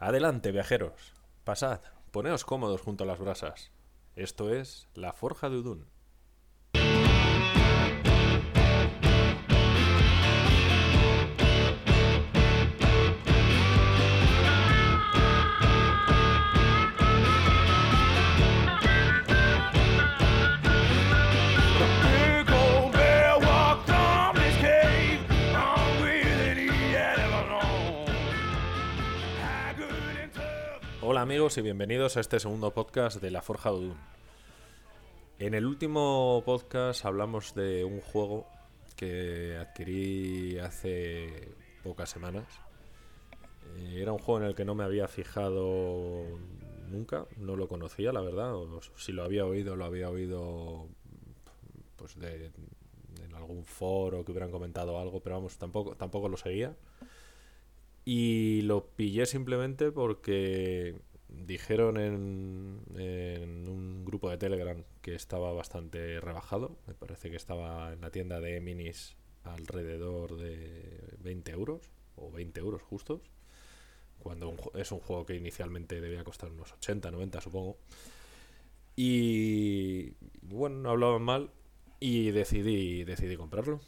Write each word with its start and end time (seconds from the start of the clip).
Adelante, 0.00 0.52
viajeros. 0.52 1.12
Pasad, 1.42 1.80
poneos 2.12 2.44
cómodos 2.44 2.80
junto 2.80 3.02
a 3.02 3.06
las 3.08 3.18
brasas. 3.18 3.72
Esto 4.14 4.54
es 4.54 4.88
La 4.94 5.12
Forja 5.12 5.50
de 5.50 5.56
Udun. 5.56 5.86
Hola 31.18 31.24
amigos 31.24 31.58
y 31.58 31.62
bienvenidos 31.62 32.16
a 32.16 32.20
este 32.20 32.38
segundo 32.38 32.72
podcast 32.72 33.20
de 33.20 33.32
La 33.32 33.42
Forja 33.42 33.72
de 33.72 33.76
Udun. 33.76 33.96
En 35.40 35.54
el 35.54 35.66
último 35.66 36.44
podcast 36.46 37.04
hablamos 37.04 37.56
de 37.56 37.82
un 37.82 38.00
juego 38.00 38.46
que 38.94 39.56
adquirí 39.56 40.60
hace 40.60 41.48
pocas 41.82 42.08
semanas. 42.08 42.46
Eh, 43.78 43.98
Era 44.00 44.12
un 44.12 44.20
juego 44.20 44.42
en 44.42 44.46
el 44.46 44.54
que 44.54 44.64
no 44.64 44.76
me 44.76 44.84
había 44.84 45.08
fijado 45.08 46.22
nunca, 46.88 47.26
no 47.36 47.56
lo 47.56 47.66
conocía, 47.66 48.12
la 48.12 48.20
verdad. 48.20 48.54
si 48.94 49.10
lo 49.10 49.24
había 49.24 49.44
oído, 49.44 49.74
lo 49.74 49.86
había 49.86 50.10
oído 50.10 50.86
pues 51.96 52.16
de, 52.16 52.52
en 53.24 53.34
algún 53.34 53.64
foro 53.64 54.24
que 54.24 54.30
hubieran 54.30 54.52
comentado 54.52 55.00
algo, 55.00 55.18
pero 55.18 55.34
vamos, 55.34 55.58
tampoco, 55.58 55.96
tampoco 55.96 56.28
lo 56.28 56.36
seguía. 56.36 56.76
Y 58.04 58.62
lo 58.62 58.86
pillé 58.86 59.26
simplemente 59.26 59.90
porque 59.90 61.07
dijeron 61.28 61.98
en, 61.98 62.80
en 62.96 63.68
un 63.68 64.04
grupo 64.04 64.30
de 64.30 64.38
Telegram 64.38 64.82
que 65.02 65.14
estaba 65.14 65.52
bastante 65.52 66.20
rebajado. 66.20 66.78
Me 66.86 66.94
parece 66.94 67.30
que 67.30 67.36
estaba 67.36 67.92
en 67.92 68.00
la 68.00 68.10
tienda 68.10 68.40
de 68.40 68.60
Minis 68.60 69.16
alrededor 69.44 70.36
de 70.36 71.14
20 71.20 71.50
euros 71.52 71.80
o 72.16 72.30
20 72.30 72.60
euros 72.60 72.82
justos. 72.82 73.20
Cuando 74.18 74.54
es 74.74 74.90
un 74.90 75.00
juego 75.00 75.24
que 75.24 75.36
inicialmente 75.36 76.00
debía 76.00 76.24
costar 76.24 76.50
unos 76.50 76.72
80, 76.72 77.10
90 77.10 77.40
supongo. 77.40 77.78
Y 78.96 80.14
bueno, 80.42 80.76
no 80.76 80.90
hablaban 80.90 81.22
mal 81.22 81.50
y 82.00 82.30
decidí, 82.32 83.04
decidí 83.04 83.36
comprarlo. 83.36 83.80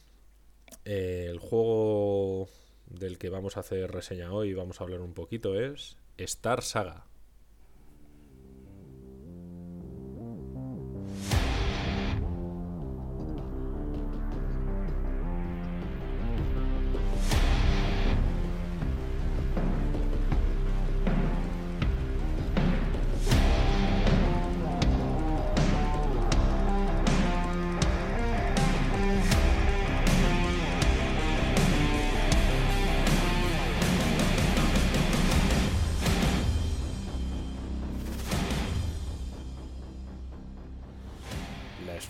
Eh, 0.85 1.27
el 1.29 1.41
juego 1.41 2.49
del 2.87 3.19
que 3.19 3.29
vamos 3.29 3.57
a 3.57 3.61
hacer 3.61 3.91
reseña 3.91 4.33
hoy 4.33 4.55
vamos 4.55 4.81
a 4.81 4.85
hablar 4.85 5.01
un 5.01 5.15
poquito 5.15 5.59
es 5.61 5.97
Star 6.17 6.63
Saga. 6.63 7.10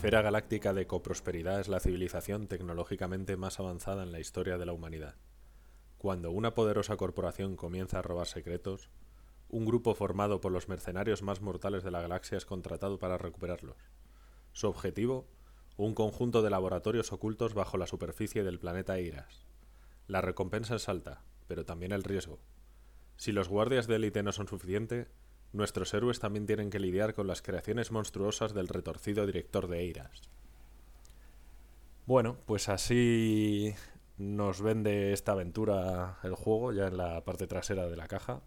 Esfera 0.01 0.23
galáctica 0.23 0.73
de 0.73 0.87
coprosperidad 0.87 1.61
es 1.61 1.69
la 1.69 1.79
civilización 1.79 2.47
tecnológicamente 2.47 3.37
más 3.37 3.61
avanzada 3.61 4.03
en 4.03 4.13
la 4.13 4.19
historia 4.19 4.57
de 4.57 4.65
la 4.65 4.73
humanidad. 4.73 5.17
Cuando 5.99 6.31
una 6.31 6.55
poderosa 6.55 6.97
corporación 6.97 7.55
comienza 7.55 7.99
a 7.99 8.03
robar 8.03 8.27
secretos, 8.27 8.89
un 9.51 9.67
grupo 9.67 9.95
formado 9.95 10.41
por 10.41 10.53
los 10.53 10.71
mercenarios 10.71 11.21
más 11.21 11.43
mortales 11.43 11.85
de 11.85 11.91
la 11.91 12.01
galaxia 12.01 12.39
es 12.39 12.47
contratado 12.47 12.99
para 12.99 13.19
recuperarlos. 13.19 13.77
Su 14.53 14.69
objetivo, 14.69 15.29
un 15.77 15.95
conjunto 15.95 16.41
de 16.41 16.49
laboratorios 16.49 17.13
ocultos 17.13 17.53
bajo 17.53 17.77
la 17.77 17.87
superficie 17.87 18.43
del 18.43 18.59
planeta 18.59 18.97
Eiras. 18.97 19.45
La 20.07 20.23
recompensa 20.23 20.77
es 20.77 20.89
alta, 20.89 21.25
pero 21.47 21.67
también 21.67 21.93
el 21.93 22.05
riesgo. 22.05 22.41
Si 23.19 23.33
los 23.33 23.51
guardias 23.51 23.87
de 23.87 23.97
élite 23.97 24.23
no 24.23 24.33
son 24.33 24.49
suficiente, 24.49 25.09
nuestros 25.53 25.93
héroes 25.95 26.21
también 26.21 26.47
tienen 26.47 26.71
que 26.71 26.79
lidiar 26.79 27.15
con 27.15 27.27
las 27.27 27.43
creaciones 27.43 27.91
monstruosas 27.91 28.55
del 28.55 28.69
retorcido 28.69 29.27
director 29.27 29.67
de 29.69 29.81
Eiras. 29.81 30.23
Bueno, 32.07 32.37
pues 32.47 32.69
así 32.69 33.75
nos 34.17 34.63
vende 34.63 35.13
esta 35.13 35.33
aventura 35.33 36.19
el 36.23 36.35
juego, 36.35 36.73
ya 36.73 36.89
en 36.89 36.97
la 36.97 37.25
parte 37.25 37.47
trasera 37.47 37.89
de 37.89 37.97
la 37.97 38.07
caja. 38.07 38.43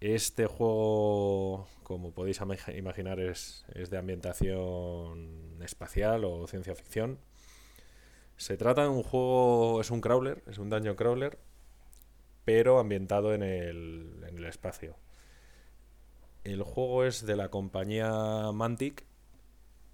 Este 0.00 0.46
juego, 0.46 1.68
como 1.82 2.12
podéis 2.12 2.40
imaginar, 2.74 3.20
es, 3.20 3.64
de 3.74 3.98
ambientación 3.98 5.58
espacial 5.62 6.24
o 6.24 6.46
ciencia 6.46 6.74
ficción. 6.74 7.18
Se 8.36 8.56
trata 8.56 8.82
de 8.82 8.88
un 8.88 9.02
juego, 9.02 9.82
es 9.82 9.90
un 9.90 10.00
crawler, 10.00 10.42
es 10.46 10.56
un 10.58 10.70
dungeon 10.70 10.96
crawler, 10.96 11.38
pero 12.46 12.78
ambientado 12.78 13.34
en 13.34 13.42
el 13.42 14.44
espacio. 14.46 14.96
El 16.44 16.62
juego 16.62 17.04
es 17.04 17.26
de 17.26 17.36
la 17.36 17.50
compañía 17.50 18.50
Mantic 18.52 19.04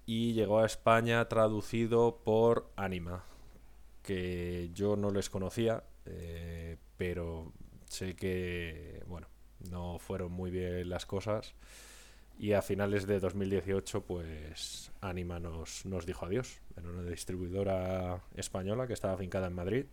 y 0.05 0.33
llegó 0.33 0.59
a 0.59 0.65
España 0.65 1.27
traducido 1.27 2.21
por 2.23 2.71
Anima, 2.75 3.25
que 4.01 4.69
yo 4.73 4.95
no 4.95 5.11
les 5.11 5.29
conocía, 5.29 5.83
eh, 6.05 6.77
pero 6.97 7.51
sé 7.87 8.15
que, 8.15 9.03
bueno, 9.07 9.27
no 9.69 9.99
fueron 9.99 10.31
muy 10.31 10.49
bien 10.51 10.89
las 10.89 11.05
cosas 11.05 11.53
y 12.39 12.53
a 12.53 12.61
finales 12.61 13.07
de 13.07 13.19
2018 13.19 14.01
pues 14.01 14.91
Anima 15.01 15.39
nos, 15.39 15.85
nos 15.85 16.05
dijo 16.05 16.25
adiós. 16.25 16.61
Era 16.77 16.89
una 16.89 17.03
distribuidora 17.03 18.21
española 18.35 18.87
que 18.87 18.93
estaba 18.93 19.15
afincada 19.15 19.47
en 19.47 19.53
Madrid 19.53 19.85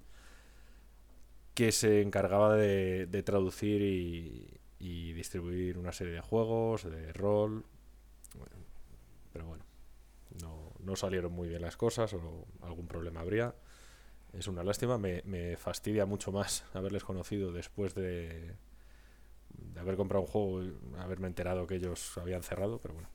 que 1.54 1.70
se 1.72 2.02
encargaba 2.02 2.56
de, 2.56 3.06
de 3.06 3.22
traducir 3.22 3.80
y, 3.80 4.60
y 4.78 5.12
distribuir 5.12 5.78
una 5.78 5.92
serie 5.92 6.14
de 6.14 6.20
juegos, 6.20 6.84
de 6.84 7.12
rol. 7.12 7.64
Pero 9.32 9.46
bueno, 9.46 9.64
no, 10.42 10.72
no 10.80 10.96
salieron 10.96 11.32
muy 11.32 11.48
bien 11.48 11.62
las 11.62 11.76
cosas 11.76 12.12
o 12.14 12.46
algún 12.62 12.86
problema 12.86 13.20
habría. 13.20 13.54
Es 14.32 14.48
una 14.48 14.64
lástima, 14.64 14.98
me, 14.98 15.22
me 15.24 15.56
fastidia 15.56 16.06
mucho 16.06 16.32
más 16.32 16.64
haberles 16.74 17.04
conocido 17.04 17.52
después 17.52 17.94
de, 17.94 18.56
de 19.50 19.80
haber 19.80 19.96
comprado 19.96 20.22
un 20.22 20.28
juego 20.28 20.62
y 20.64 20.74
haberme 20.98 21.28
enterado 21.28 21.66
que 21.66 21.76
ellos 21.76 22.16
habían 22.18 22.42
cerrado, 22.42 22.78
pero 22.80 22.94
bueno, 22.94 23.08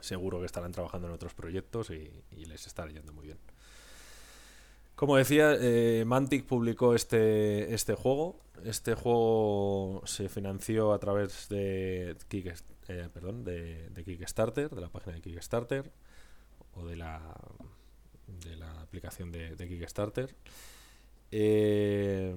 seguro 0.00 0.40
que 0.40 0.46
estarán 0.46 0.72
trabajando 0.72 1.08
en 1.08 1.14
otros 1.14 1.34
proyectos 1.34 1.90
y, 1.90 2.24
y 2.30 2.44
les 2.46 2.66
está 2.66 2.86
yendo 2.86 3.12
muy 3.12 3.26
bien. 3.26 3.38
Como 4.96 5.16
decía, 5.16 5.54
eh, 5.60 6.04
Mantic 6.06 6.46
publicó 6.46 6.94
este, 6.94 7.74
este 7.74 7.94
juego. 7.94 8.40
Este 8.64 8.94
juego 8.94 10.02
se 10.06 10.28
financió 10.30 10.92
a 10.94 10.98
través 10.98 11.48
de, 11.50 12.16
Kick- 12.30 12.62
eh, 12.88 13.08
perdón, 13.12 13.44
de, 13.44 13.90
Kickstarter, 14.04 14.70
de 14.70 14.80
la 14.80 14.88
página 14.88 15.16
de 15.16 15.20
Kickstarter 15.22 15.92
o 16.74 16.86
de 16.86 16.96
la, 16.96 17.20
de 18.26 18.56
la 18.56 18.80
aplicación 18.80 19.30
de, 19.32 19.54
Kickstarter. 19.68 20.34
Eh, 21.30 22.34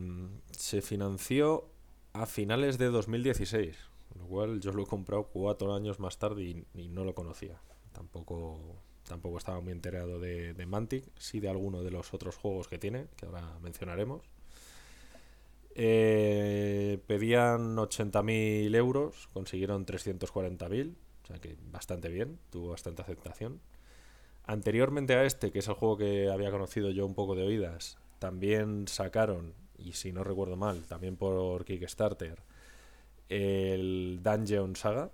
se 0.51 0.81
financió 0.81 1.65
a 2.11 2.25
finales 2.25 2.77
de 2.77 2.87
2016, 2.87 3.77
lo 4.17 4.25
cual 4.25 4.59
yo 4.59 4.73
lo 4.73 4.83
he 4.83 4.85
comprado 4.85 5.23
cuatro 5.31 5.73
años 5.73 5.99
más 5.99 6.17
tarde 6.19 6.65
y 6.73 6.87
no 6.89 7.05
lo 7.05 7.15
conocía. 7.15 7.61
Tampoco, 7.93 8.75
tampoco 9.09 9.37
estaba 9.37 9.59
muy 9.59 9.73
enterado 9.73 10.19
de, 10.19 10.65
Mantic, 10.65 11.03
sí 11.17 11.41
de 11.41 11.49
alguno 11.49 11.83
de 11.83 11.91
los 11.91 12.13
otros 12.13 12.37
juegos 12.37 12.69
que 12.69 12.77
tiene, 12.77 13.07
que 13.17 13.25
ahora 13.25 13.59
mencionaremos. 13.61 14.21
Eh, 15.75 16.99
pedían 17.07 17.75
80.000 17.75 18.73
euros, 18.75 19.27
consiguieron 19.33 19.85
340.000, 19.85 20.93
o 21.23 21.27
sea 21.27 21.39
que 21.39 21.57
bastante 21.71 22.09
bien, 22.09 22.39
tuvo 22.49 22.69
bastante 22.69 23.01
aceptación. 23.01 23.59
Anteriormente 24.45 25.15
a 25.15 25.25
este, 25.25 25.51
que 25.51 25.59
es 25.59 25.67
el 25.67 25.73
juego 25.73 25.97
que 25.97 26.29
había 26.29 26.51
conocido 26.51 26.89
yo 26.89 27.05
un 27.05 27.15
poco 27.15 27.35
de 27.35 27.43
oídas, 27.43 27.97
también 28.19 28.87
sacaron, 28.87 29.53
y 29.77 29.93
si 29.93 30.11
no 30.11 30.23
recuerdo 30.23 30.55
mal, 30.55 30.85
también 30.87 31.17
por 31.17 31.65
Kickstarter, 31.65 32.39
el 33.29 34.19
Dungeon 34.21 34.75
Saga. 34.75 35.11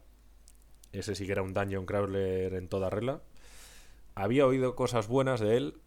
Ese 0.91 1.13
sí 1.15 1.25
que 1.25 1.33
era 1.33 1.43
un 1.43 1.53
Dungeon 1.53 1.85
Crawler 1.85 2.53
en 2.53 2.69
toda 2.69 2.89
regla. 2.89 3.21
Había 4.15 4.45
oído 4.47 4.75
cosas 4.75 5.07
buenas 5.07 5.41
de 5.41 5.57
él, 5.57 5.81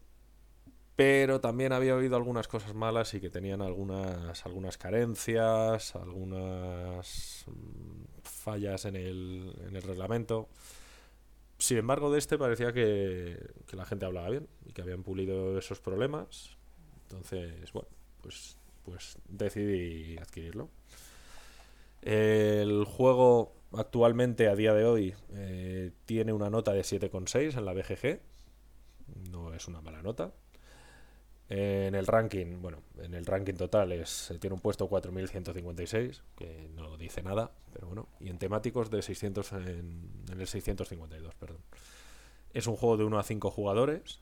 pero 0.95 1.39
también 1.41 1.71
había 1.73 1.95
oído 1.95 2.15
algunas 2.15 2.47
cosas 2.47 2.75
malas 2.75 3.13
y 3.13 3.21
que 3.21 3.29
tenían 3.29 3.61
algunas, 3.61 4.45
algunas 4.45 4.77
carencias, 4.77 5.95
algunas 5.95 7.45
mm, 7.47 8.21
fallas 8.21 8.85
en 8.85 8.95
el, 8.95 9.55
en 9.67 9.75
el 9.75 9.81
reglamento. 9.81 10.47
Sin 11.57 11.77
embargo, 11.77 12.11
de 12.11 12.19
este 12.19 12.37
parecía 12.37 12.71
que, 12.71 13.37
que 13.65 13.75
la 13.75 13.85
gente 13.85 14.05
hablaba 14.05 14.29
bien 14.29 14.47
y 14.65 14.73
que 14.73 14.81
habían 14.81 15.03
pulido 15.03 15.57
esos 15.57 15.79
problemas. 15.79 16.57
Entonces, 17.03 17.71
bueno, 17.73 17.89
pues, 18.21 18.57
pues 18.83 19.17
decidí 19.27 20.17
adquirirlo. 20.17 20.69
El 22.01 22.85
juego 22.85 23.58
actualmente, 23.73 24.47
a 24.47 24.55
día 24.55 24.73
de 24.73 24.85
hoy, 24.85 25.15
eh, 25.33 25.91
tiene 26.05 26.33
una 26.33 26.49
nota 26.49 26.73
de 26.73 26.81
7,6 26.81 27.57
en 27.57 27.65
la 27.65 27.73
BGG. 27.73 28.19
No 29.31 29.53
es 29.53 29.67
una 29.67 29.81
mala 29.81 30.01
nota. 30.01 30.33
En 31.49 31.95
el 31.95 32.05
ranking, 32.05 32.61
bueno, 32.61 32.83
en 32.99 33.15
el 33.15 33.25
ranking 33.25 33.55
total 33.55 33.91
es, 33.91 34.31
tiene 34.39 34.53
un 34.53 34.59
puesto 34.61 34.87
4156, 34.87 36.21
que 36.35 36.69
no 36.75 36.95
dice 36.97 37.23
nada, 37.23 37.51
pero 37.73 37.87
bueno. 37.87 38.07
Y 38.19 38.29
en 38.29 38.37
temáticos 38.37 38.91
de 38.91 39.01
600 39.01 39.53
en, 39.53 40.23
en 40.31 40.41
el 40.41 40.47
652, 40.47 41.33
perdón. 41.35 41.61
Es 42.53 42.67
un 42.67 42.75
juego 42.75 42.97
de 42.97 43.03
1 43.05 43.17
a 43.17 43.23
5 43.23 43.49
jugadores. 43.49 44.21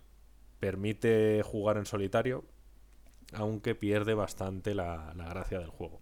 Permite 0.60 1.44
jugar 1.44 1.78
en 1.78 1.86
solitario, 1.86 2.46
aunque 3.34 3.76
pierde 3.76 4.14
bastante 4.14 4.74
la 4.74 5.14
gracia 5.14 5.60
del 5.60 5.70
juego. 5.70 6.02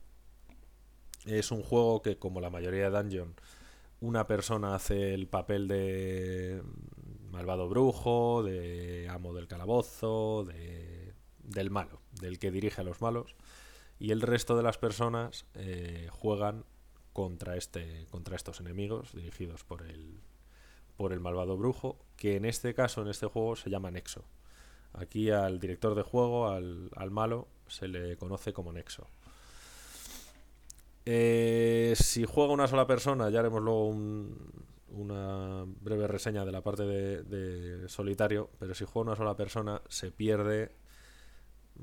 Es 1.26 1.52
un 1.52 1.64
juego 1.64 2.02
que, 2.02 2.18
como 2.18 2.42
la 2.42 2.50
mayoría 2.50 2.90
de 2.90 2.98
Dungeon, 2.98 3.36
una 4.00 4.28
persona 4.28 4.76
hace 4.76 5.14
el 5.14 5.28
papel 5.28 5.68
de 5.68 6.62
malvado 7.32 7.68
brujo, 7.68 8.44
de 8.44 9.08
amo 9.10 9.34
del 9.34 9.48
calabozo, 9.48 10.46
de, 10.46 11.14
del 11.44 11.72
malo, 11.72 12.02
del 12.22 12.40
que 12.40 12.52
dirige 12.52 12.82
a 12.82 12.84
los 12.84 13.02
malos, 13.02 13.36
y 14.00 14.12
el 14.12 14.22
resto 14.22 14.56
de 14.56 14.64
las 14.64 14.78
personas 14.78 15.46
eh, 15.56 16.08
juegan 16.12 16.66
contra 17.14 17.56
este, 17.56 18.08
contra 18.12 18.36
estos 18.36 18.60
enemigos 18.60 19.14
dirigidos 19.14 19.64
por 19.64 19.84
el, 19.84 20.20
por 20.98 21.14
el 21.14 21.20
malvado 21.20 21.58
brujo, 21.58 21.98
que 22.18 22.36
en 22.36 22.46
este 22.46 22.74
caso, 22.74 23.02
en 23.02 23.08
este 23.08 23.28
juego, 23.28 23.56
se 23.56 23.70
llama 23.70 23.92
Nexo. 23.92 24.26
Aquí 24.94 25.30
al 25.30 25.60
director 25.60 25.96
de 25.96 26.04
juego, 26.04 26.50
al, 26.50 26.90
al 26.96 27.12
malo, 27.12 27.48
se 27.68 27.88
le 27.88 28.18
conoce 28.18 28.54
como 28.54 28.72
Nexo. 28.72 29.08
Eh, 31.06 31.94
si 31.98 32.26
juega 32.26 32.54
una 32.54 32.68
sola 32.68 32.88
persona, 32.88 33.30
ya 33.30 33.40
haremos 33.40 33.62
luego 33.62 33.88
un- 33.88 34.52
una 34.90 35.66
breve 35.82 36.08
reseña 36.08 36.46
de 36.46 36.52
la 36.52 36.62
parte 36.62 36.84
de, 36.84 37.88
solitario, 37.90 38.50
pero 38.60 38.74
si 38.74 38.86
juega 38.86 39.10
una 39.12 39.16
sola 39.16 39.36
persona, 39.36 39.82
se 39.88 40.12
pierde 40.12 40.72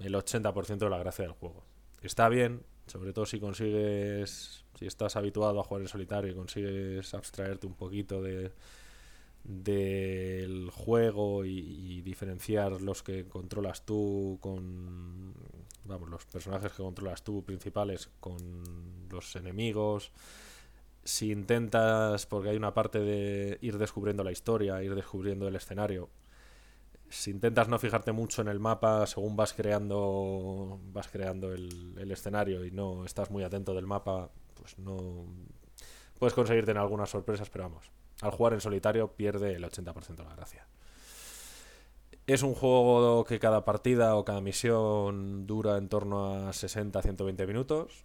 el 0.00 0.14
80% 0.14 0.86
de 0.86 0.90
la 0.90 0.98
gracia 0.98 1.24
del 1.24 1.32
juego. 1.34 1.64
Está 2.02 2.28
bien, 2.28 2.62
sobre 2.86 3.12
todo 3.12 3.26
si 3.26 3.38
consigues, 3.38 4.64
si 4.78 4.86
estás 4.86 5.16
habituado 5.16 5.60
a 5.60 5.64
jugar 5.64 5.82
en 5.82 5.88
solitario 5.88 6.32
y 6.32 6.34
consigues 6.34 7.14
abstraerte 7.14 7.66
un 7.66 7.75
poquito 7.75 8.22
de 8.22 8.52
del 9.44 10.70
juego 10.70 11.44
y, 11.44 12.02
diferenciar 12.02 12.80
los 12.82 13.02
que 13.02 13.26
controlas 13.28 13.84
tú 13.84 14.38
con 14.40 15.34
vamos 15.84 16.10
los 16.10 16.24
personajes 16.26 16.72
que 16.72 16.82
controlas 16.82 17.22
tú 17.22 17.44
principales 17.44 18.10
con 18.20 18.38
los 19.10 19.34
enemigos. 19.36 20.12
Si 21.04 21.30
intentas 21.30 22.26
porque 22.26 22.50
hay 22.50 22.56
una 22.56 22.74
parte 22.74 23.00
de 23.00 23.58
ir 23.60 23.78
descubriendo 23.78 24.24
la 24.24 24.32
historia 24.32 24.82
ir 24.82 24.94
descubriendo 24.94 25.48
el 25.48 25.56
escenario 25.56 26.08
si 27.08 27.30
intentas 27.30 27.68
no 27.68 27.78
fijarte 27.78 28.12
mucho 28.12 28.40
en 28.42 28.48
el 28.48 28.58
mapa 28.58 29.06
según 29.06 29.36
vas 29.36 29.52
creando 29.52 30.80
vas 30.92 31.08
creando 31.08 31.52
el, 31.52 31.94
el 31.98 32.10
escenario 32.10 32.64
y 32.64 32.70
no 32.70 33.04
estás 33.04 33.30
muy 33.30 33.44
atento 33.44 33.74
del 33.74 33.86
mapa 33.86 34.30
pues 34.54 34.78
no 34.78 35.26
puedes 36.18 36.34
conseguir 36.34 36.64
tener 36.64 36.80
algunas 36.80 37.10
sorpresas 37.10 37.50
pero 37.50 37.64
vamos 37.64 37.90
al 38.22 38.30
jugar 38.30 38.54
en 38.54 38.60
solitario 38.60 39.08
pierde 39.08 39.54
el 39.54 39.64
80% 39.64 40.16
de 40.16 40.24
la 40.24 40.34
gracia. 40.34 40.66
Es 42.26 42.42
un 42.44 42.54
juego 42.54 43.24
que 43.24 43.40
cada 43.40 43.64
partida 43.64 44.14
o 44.14 44.24
cada 44.24 44.40
misión 44.40 45.46
dura 45.46 45.76
en 45.76 45.88
torno 45.88 46.48
a 46.48 46.50
60-120 46.52 47.46
minutos. 47.48 48.04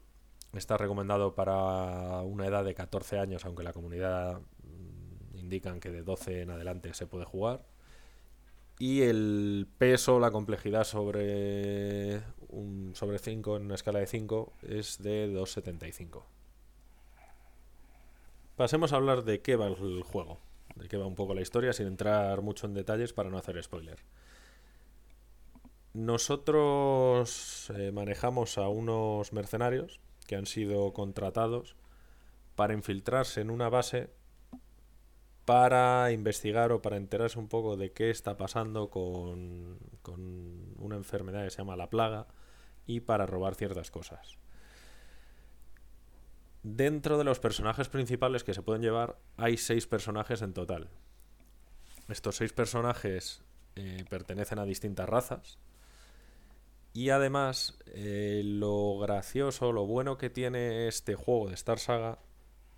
Está 0.53 0.75
recomendado 0.75 1.35
para 1.35 2.21
una 2.23 2.47
edad 2.47 2.65
de 2.65 2.73
14 2.73 3.19
años, 3.19 3.45
aunque 3.45 3.63
la 3.63 3.73
comunidad 3.73 4.39
mm, 4.63 5.37
indican 5.37 5.79
que 5.79 5.91
de 5.91 6.01
12 6.01 6.41
en 6.41 6.49
adelante 6.49 6.93
se 6.95 7.05
puede 7.05 7.25
jugar. 7.25 7.63
Y 8.79 9.01
el 9.01 9.67
peso, 9.77 10.19
la 10.19 10.31
complejidad 10.31 10.83
sobre 10.83 12.21
un 12.49 12.93
sobre 12.95 13.19
5 13.19 13.57
en 13.57 13.65
una 13.65 13.75
escala 13.75 13.99
de 13.99 14.07
5 14.07 14.53
es 14.63 14.97
de 15.01 15.31
2,75. 15.31 16.36
Pasemos 18.57 18.91
a 18.91 18.95
hablar 18.95 19.23
de 19.23 19.39
qué 19.39 19.55
va 19.55 19.67
el 19.67 20.01
juego, 20.01 20.39
de 20.75 20.87
qué 20.87 20.97
va 20.97 21.05
un 21.05 21.13
poco 21.13 21.35
la 21.35 21.41
historia, 21.41 21.73
sin 21.73 21.85
entrar 21.85 22.41
mucho 22.41 22.65
en 22.65 22.73
detalles 22.73 23.13
para 23.13 23.29
no 23.29 23.37
hacer 23.37 23.61
spoiler. 23.61 23.99
Nosotros 25.93 27.71
eh, 27.75 27.91
manejamos 27.91 28.57
a 28.57 28.67
unos 28.67 29.31
mercenarios 29.31 29.99
que 30.25 30.35
han 30.35 30.47
sido 30.47 30.91
contratados 30.93 31.75
para 32.55 32.73
infiltrarse 32.73 33.41
en 33.41 33.51
una 33.51 33.69
base 33.69 34.09
para 35.45 36.11
investigar 36.11 36.71
o 36.71 36.81
para 36.81 36.97
enterarse 36.97 37.37
un 37.37 37.49
poco 37.49 37.77
de 37.77 37.91
qué 37.91 38.09
está 38.09 38.37
pasando 38.37 38.89
con, 38.89 39.77
con 40.01 40.73
una 40.79 40.95
enfermedad 40.95 41.43
que 41.43 41.51
se 41.51 41.59
llama 41.59 41.75
la 41.75 41.91
plaga 41.91 42.25
y 42.87 43.01
para 43.01 43.27
robar 43.27 43.53
ciertas 43.53 43.91
cosas. 43.91 44.39
Dentro 46.63 47.17
de 47.17 47.23
los 47.23 47.39
personajes 47.39 47.89
principales 47.89 48.43
que 48.43 48.53
se 48.53 48.61
pueden 48.61 48.81
llevar, 48.81 49.17
hay 49.37 49.57
seis 49.57 49.87
personajes 49.87 50.41
en 50.41 50.53
total. 50.53 50.89
Estos 52.09 52.37
seis 52.37 52.53
personajes 52.53 53.41
eh, 53.75 54.05
pertenecen 54.09 54.59
a 54.59 54.65
distintas 54.65 55.07
razas. 55.07 55.59
Y 56.93 57.11
además, 57.11 57.77
eh, 57.87 58.41
lo 58.43 58.97
gracioso, 58.97 59.71
lo 59.71 59.85
bueno 59.85 60.17
que 60.17 60.29
tiene 60.29 60.87
este 60.87 61.15
juego 61.15 61.49
de 61.49 61.53
Star 61.53 61.77
Saga 61.77 62.17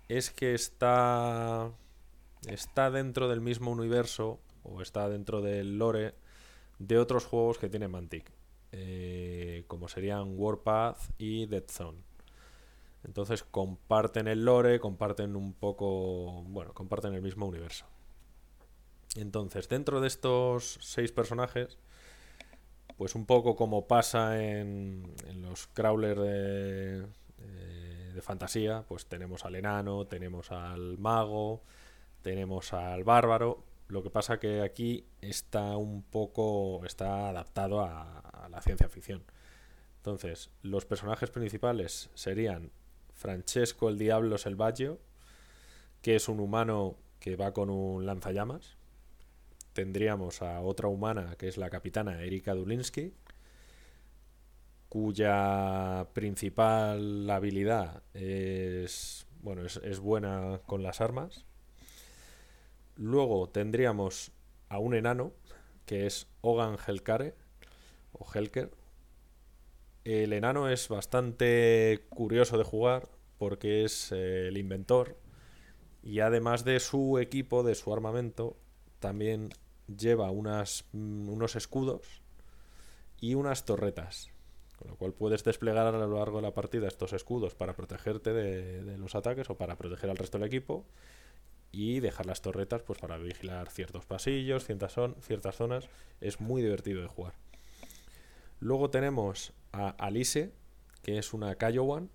es 0.08 0.30
que 0.30 0.54
está, 0.54 1.70
está 2.46 2.90
dentro 2.90 3.28
del 3.28 3.40
mismo 3.40 3.70
universo 3.70 4.40
o 4.62 4.82
está 4.82 5.08
dentro 5.08 5.40
del 5.40 5.78
lore 5.78 6.14
de 6.78 6.98
otros 6.98 7.24
juegos 7.24 7.58
que 7.58 7.70
tiene 7.70 7.88
Mantic, 7.88 8.30
eh, 8.72 9.64
como 9.68 9.88
serían 9.88 10.34
Warpath 10.36 10.98
y 11.16 11.46
Dead 11.46 11.64
Zone. 11.68 12.09
Entonces 13.04 13.42
comparten 13.42 14.28
el 14.28 14.44
lore, 14.44 14.78
comparten 14.78 15.36
un 15.36 15.54
poco, 15.54 16.42
bueno, 16.44 16.72
comparten 16.74 17.14
el 17.14 17.22
mismo 17.22 17.46
universo. 17.46 17.86
Entonces, 19.16 19.68
dentro 19.68 20.00
de 20.00 20.06
estos 20.06 20.78
seis 20.80 21.10
personajes, 21.10 21.78
pues 22.96 23.14
un 23.14 23.26
poco 23.26 23.56
como 23.56 23.88
pasa 23.88 24.40
en, 24.42 25.14
los 25.40 25.66
crawlers 25.68 26.20
de, 26.20 27.06
eh, 27.38 28.12
de 28.14 28.22
fantasía, 28.22 28.84
pues 28.86 29.06
tenemos 29.06 29.44
al 29.44 29.56
enano, 29.56 30.06
tenemos 30.06 30.52
al 30.52 30.98
mago, 30.98 31.62
tenemos 32.22 32.72
al 32.72 33.02
bárbaro. 33.04 33.64
Lo 33.88 34.02
que 34.02 34.10
pasa 34.10 34.38
que 34.38 34.60
aquí 34.60 35.06
está 35.20 35.76
un 35.76 36.02
poco, 36.02 36.84
está 36.84 37.30
adaptado 37.30 37.80
a 37.80 38.48
la 38.48 38.60
ciencia 38.60 38.88
ficción. 38.88 39.24
Entonces, 39.96 40.50
los 40.62 40.86
personajes 40.86 41.30
principales 41.30 42.10
serían 42.14 42.70
Francesco 43.20 43.90
el 43.90 43.98
Diablo 43.98 44.38
Selvaggio, 44.38 44.98
que 46.00 46.16
es 46.16 46.26
un 46.30 46.40
humano 46.40 46.96
que 47.18 47.36
va 47.36 47.52
con 47.52 47.68
un 47.68 48.06
lanzallamas. 48.06 48.78
Tendríamos 49.74 50.40
a 50.40 50.62
otra 50.62 50.88
humana, 50.88 51.36
que 51.36 51.46
es 51.46 51.58
la 51.58 51.68
capitana 51.68 52.22
Erika 52.22 52.54
Dulinsky, 52.54 53.12
cuya 54.88 56.08
principal 56.14 57.28
habilidad 57.28 58.02
es, 58.14 59.26
bueno, 59.42 59.66
es, 59.66 59.76
es 59.84 60.00
buena 60.00 60.62
con 60.64 60.82
las 60.82 61.02
armas. 61.02 61.44
Luego 62.96 63.50
tendríamos 63.50 64.32
a 64.70 64.78
un 64.78 64.94
enano, 64.94 65.34
que 65.84 66.06
es 66.06 66.26
Ogan 66.40 66.78
Helkare, 66.78 67.34
o 68.12 68.26
Helker, 68.32 68.70
el 70.12 70.32
enano 70.32 70.68
es 70.68 70.88
bastante 70.88 72.06
curioso 72.08 72.58
de 72.58 72.64
jugar 72.64 73.08
porque 73.38 73.84
es 73.84 74.12
eh, 74.12 74.48
el 74.48 74.58
inventor 74.58 75.16
y 76.02 76.20
además 76.20 76.64
de 76.64 76.80
su 76.80 77.18
equipo, 77.18 77.62
de 77.62 77.74
su 77.74 77.92
armamento, 77.92 78.56
también 78.98 79.50
lleva 79.86 80.30
mm, 80.32 81.28
unos 81.28 81.56
escudos 81.56 82.22
y 83.20 83.34
unas 83.34 83.64
torretas. 83.64 84.30
Con 84.76 84.88
lo 84.88 84.96
cual 84.96 85.12
puedes 85.12 85.44
desplegar 85.44 85.86
a 85.86 85.92
lo 85.92 86.18
largo 86.18 86.36
de 86.38 86.42
la 86.42 86.54
partida 86.54 86.88
estos 86.88 87.12
escudos 87.12 87.54
para 87.54 87.76
protegerte 87.76 88.32
de, 88.32 88.96
los 88.96 89.14
ataques 89.14 89.50
o 89.50 89.56
para 89.58 89.76
proteger 89.76 90.08
al 90.08 90.16
resto 90.16 90.38
del 90.38 90.46
equipo 90.46 90.86
y 91.70 92.00
dejar 92.00 92.24
las 92.24 92.40
torretas 92.40 92.82
pues 92.82 92.98
para 92.98 93.18
vigilar 93.18 93.70
ciertos 93.70 94.06
pasillos, 94.06 94.64
ciertas 94.64 95.56
zonas. 95.56 95.88
Es 96.22 96.40
muy 96.40 96.62
divertido 96.62 97.02
de 97.02 97.08
jugar. 97.08 97.34
Luego 98.58 98.88
tenemos 98.88 99.52
a 99.72 99.90
Alice, 99.90 100.52
que 101.02 101.18
es 101.18 101.32
una 101.32 101.54
Kaiowan, 101.54 102.10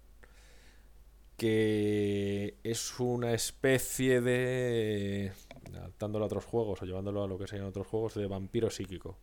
que 1.38 2.56
es 2.64 3.00
una 3.00 3.34
especie 3.34 4.22
de, 4.22 5.32
adaptándolo 5.74 6.26
a 6.26 6.28
otros 6.28 6.46
juegos 6.46 6.82
o 6.82 6.86
llevándolo 6.86 7.24
a 7.24 7.28
lo 7.28 7.38
que 7.38 7.48
serían 7.48 7.68
otros 7.68 7.88
juegos, 7.88 8.16
de 8.16 8.28
vampiro 8.28 8.70
psíquico. 8.70 9.18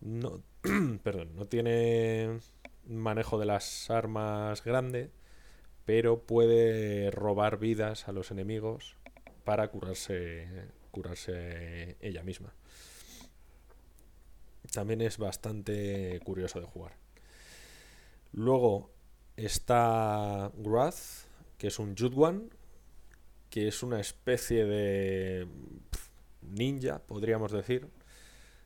No, 0.00 0.42
perdón, 1.02 1.34
no 1.34 1.46
tiene 1.46 2.38
manejo 2.86 3.38
de 3.38 3.46
las 3.46 3.90
armas 3.90 4.62
grande, 4.64 5.10
pero 5.84 6.22
puede 6.22 7.10
robar 7.10 7.58
vidas 7.58 8.08
a 8.08 8.12
los 8.12 8.30
enemigos 8.30 8.96
para 9.44 9.68
curarse, 9.68 10.48
curarse 10.90 11.96
ella 12.00 12.22
misma. 12.22 12.54
También 14.72 15.00
es 15.00 15.18
bastante 15.18 16.20
curioso 16.24 16.60
de 16.60 16.66
jugar. 16.66 17.05
Luego 18.36 18.90
está 19.34 20.52
Wrath, 20.58 21.26
que 21.56 21.68
es 21.68 21.78
un 21.78 21.96
Judwan, 21.96 22.50
que 23.48 23.66
es 23.66 23.82
una 23.82 23.98
especie 23.98 24.66
de 24.66 25.48
ninja, 26.42 26.98
podríamos 26.98 27.50
decir. 27.50 27.88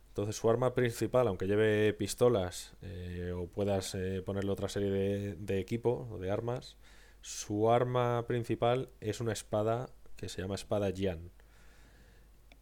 Entonces 0.09 0.35
su 0.35 0.49
arma 0.49 0.73
principal, 0.73 1.29
aunque 1.29 1.47
lleve 1.47 1.93
pistolas 1.93 2.73
eh, 2.81 3.31
o 3.33 3.47
puedas 3.47 3.95
eh, 3.95 4.21
ponerle 4.25 4.51
otra 4.51 4.67
serie 4.67 4.91
de, 4.91 5.35
de 5.35 5.59
equipo 5.59 6.05
o 6.11 6.19
de 6.19 6.31
armas, 6.31 6.75
su 7.21 7.71
arma 7.71 8.27
principal 8.27 8.89
es 8.99 9.21
una 9.21 9.31
espada 9.31 9.89
que 10.17 10.27
se 10.27 10.41
llama 10.41 10.55
espada 10.55 10.91
Jian. 10.91 11.31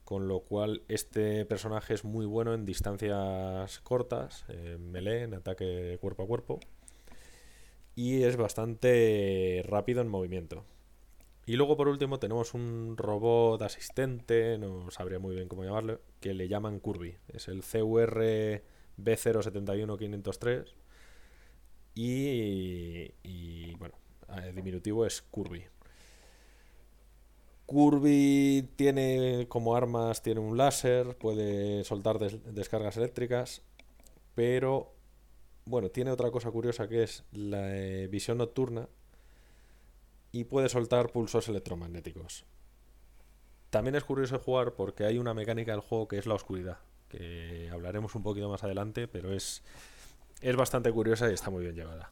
Con 0.05 0.27
lo 0.27 0.41
cual 0.41 0.83
este 0.89 1.43
personaje 1.45 1.95
es 1.95 2.03
muy 2.03 2.27
bueno 2.27 2.53
en 2.53 2.65
distancias 2.65 3.79
cortas, 3.79 4.45
en 4.49 4.91
melee, 4.91 5.23
en 5.23 5.33
ataque 5.33 5.97
cuerpo 5.99 6.21
a 6.21 6.27
cuerpo. 6.27 6.59
Y 7.99 8.23
es 8.23 8.37
bastante 8.37 9.61
rápido 9.65 10.01
en 10.01 10.07
movimiento. 10.07 10.63
Y 11.45 11.55
luego 11.57 11.77
por 11.77 11.87
último 11.89 12.19
tenemos 12.19 12.53
un 12.53 12.95
robot 12.97 13.61
asistente, 13.63 14.57
no 14.59 14.91
sabría 14.91 15.19
muy 15.19 15.35
bien 15.35 15.49
cómo 15.49 15.63
llamarlo, 15.65 16.01
que 16.21 16.33
le 16.33 16.47
llaman 16.49 16.79
Kirby. 16.81 17.17
Es 17.29 17.47
el 17.49 17.63
CUR 17.63 18.63
B071503 18.97 20.75
y, 21.95 23.11
y 23.23 23.75
bueno, 23.75 23.95
el 24.45 24.55
diminutivo 24.55 25.05
es 25.05 25.21
Kirby. 25.21 25.65
Kirby 27.67 28.67
tiene 28.75 29.45
como 29.47 29.75
armas, 29.75 30.23
tiene 30.23 30.39
un 30.39 30.57
láser, 30.57 31.15
puede 31.17 31.83
soltar 31.83 32.17
des- 32.17 32.39
descargas 32.53 32.97
eléctricas, 32.97 33.61
pero 34.35 34.93
bueno, 35.69 35.89
tiene 35.89 36.09
otra 36.09 36.31
cosa 36.31 36.49
curiosa 36.49 36.88
que 36.88 37.03
es 37.03 37.23
la 37.31 37.75
eh, 37.75 38.07
visión 38.07 38.39
nocturna 38.39 38.89
y 40.31 40.45
puede 40.45 40.67
soltar 40.67 41.11
pulsos 41.11 41.47
electromagnéticos. 41.47 42.45
También 43.69 43.95
es 43.95 44.03
curioso 44.03 44.39
jugar 44.39 44.73
porque 44.73 45.05
hay 45.05 45.19
una 45.19 45.35
mecánica 45.35 45.71
del 45.71 45.81
juego 45.81 46.07
que 46.07 46.17
es 46.17 46.25
la 46.25 46.33
oscuridad, 46.33 46.79
que 47.07 47.69
hablaremos 47.71 48.15
un 48.15 48.23
poquito 48.23 48.49
más 48.49 48.63
adelante, 48.63 49.07
pero 49.07 49.31
es, 49.31 49.61
es 50.41 50.55
bastante 50.55 50.91
curiosa 50.91 51.29
y 51.29 51.35
está 51.35 51.51
muy 51.51 51.63
bien 51.63 51.75
llevada. 51.75 52.11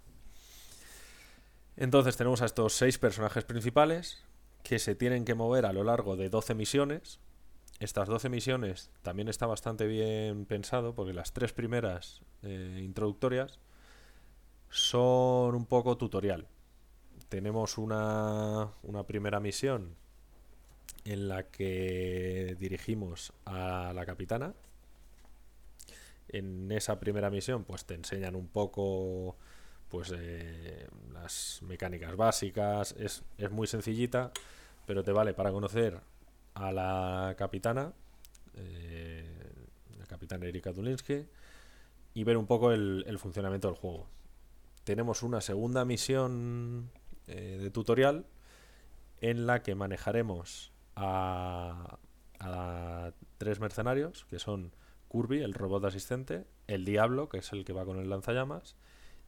Entonces 1.76 2.16
tenemos 2.16 2.44
a 2.44 2.46
estos 2.46 2.74
seis 2.74 3.00
personajes 3.00 3.44
principales 3.44 4.24
que 4.62 4.78
se 4.78 4.94
tienen 4.94 5.26
que 5.26 5.34
mover 5.34 5.66
a 5.66 5.74
lo 5.74 5.84
largo 5.84 6.16
de 6.16 6.30
12 6.30 6.54
misiones. 6.54 7.20
Estas 7.80 8.08
12 8.08 8.30
misiones 8.30 8.90
también 9.04 9.28
está 9.28 9.46
bastante 9.46 9.86
bien 9.86 10.46
pensado 10.46 10.96
porque 10.96 11.14
las 11.14 11.32
tres 11.32 11.54
primeras 11.54 12.22
eh, 12.42 12.82
introductorias 12.84 13.60
son 14.70 15.54
un 15.54 15.66
poco 15.66 15.96
tutorial. 15.96 16.48
Tenemos 17.30 17.78
una, 17.78 18.72
una 18.82 19.04
primera 19.04 19.40
misión 19.40 19.96
en 21.06 21.28
la 21.28 21.44
que 21.44 22.58
dirigimos 22.60 23.32
a 23.46 23.94
la 23.94 24.06
capitana. 24.08 24.56
En 26.30 26.72
esa 26.72 27.00
primera 27.00 27.30
misión 27.30 27.64
pues 27.64 27.86
te 27.86 27.94
enseñan 27.94 28.36
un 28.36 28.48
poco 28.48 29.36
pues 29.90 30.12
eh, 30.18 30.88
las 31.14 31.60
mecánicas 31.62 32.16
básicas. 32.16 32.96
Es, 32.98 33.24
es 33.38 33.52
muy 33.52 33.68
sencillita, 33.68 34.32
pero 34.88 35.04
te 35.04 35.12
vale 35.12 35.36
para 35.36 35.52
conocer 35.52 36.02
a 36.58 36.72
la 36.72 37.36
capitana, 37.38 37.94
eh, 38.56 39.26
la 40.00 40.06
capitana 40.06 40.48
Erika 40.48 40.72
Dulinsky, 40.72 41.26
y 42.14 42.24
ver 42.24 42.38
un 42.38 42.48
poco 42.48 42.72
el, 42.72 43.18
funcionamiento 43.20 43.68
del 43.68 43.78
juego. 43.78 44.08
Tenemos 44.84 45.22
una 45.22 45.40
segunda 45.42 45.86
misión 45.86 46.90
eh, 47.28 47.60
de 47.62 47.70
tutorial 47.70 48.26
en 49.22 49.46
la 49.46 49.62
que 49.62 49.76
manejaremos 49.76 50.72
a, 50.96 52.00
a 52.40 53.12
tres 53.38 53.60
mercenarios, 53.60 54.26
que 54.26 54.40
son 54.40 54.72
Kirby, 55.12 55.42
el 55.42 55.54
robot 55.54 55.86
asistente, 55.86 56.46
el 56.66 56.86
Diablo, 56.86 57.30
que 57.30 57.38
es 57.38 57.54
el 57.54 57.66
que 57.66 57.74
va 57.74 57.86
con 57.86 58.00
el 58.00 58.10
lanzallamas, 58.10 58.76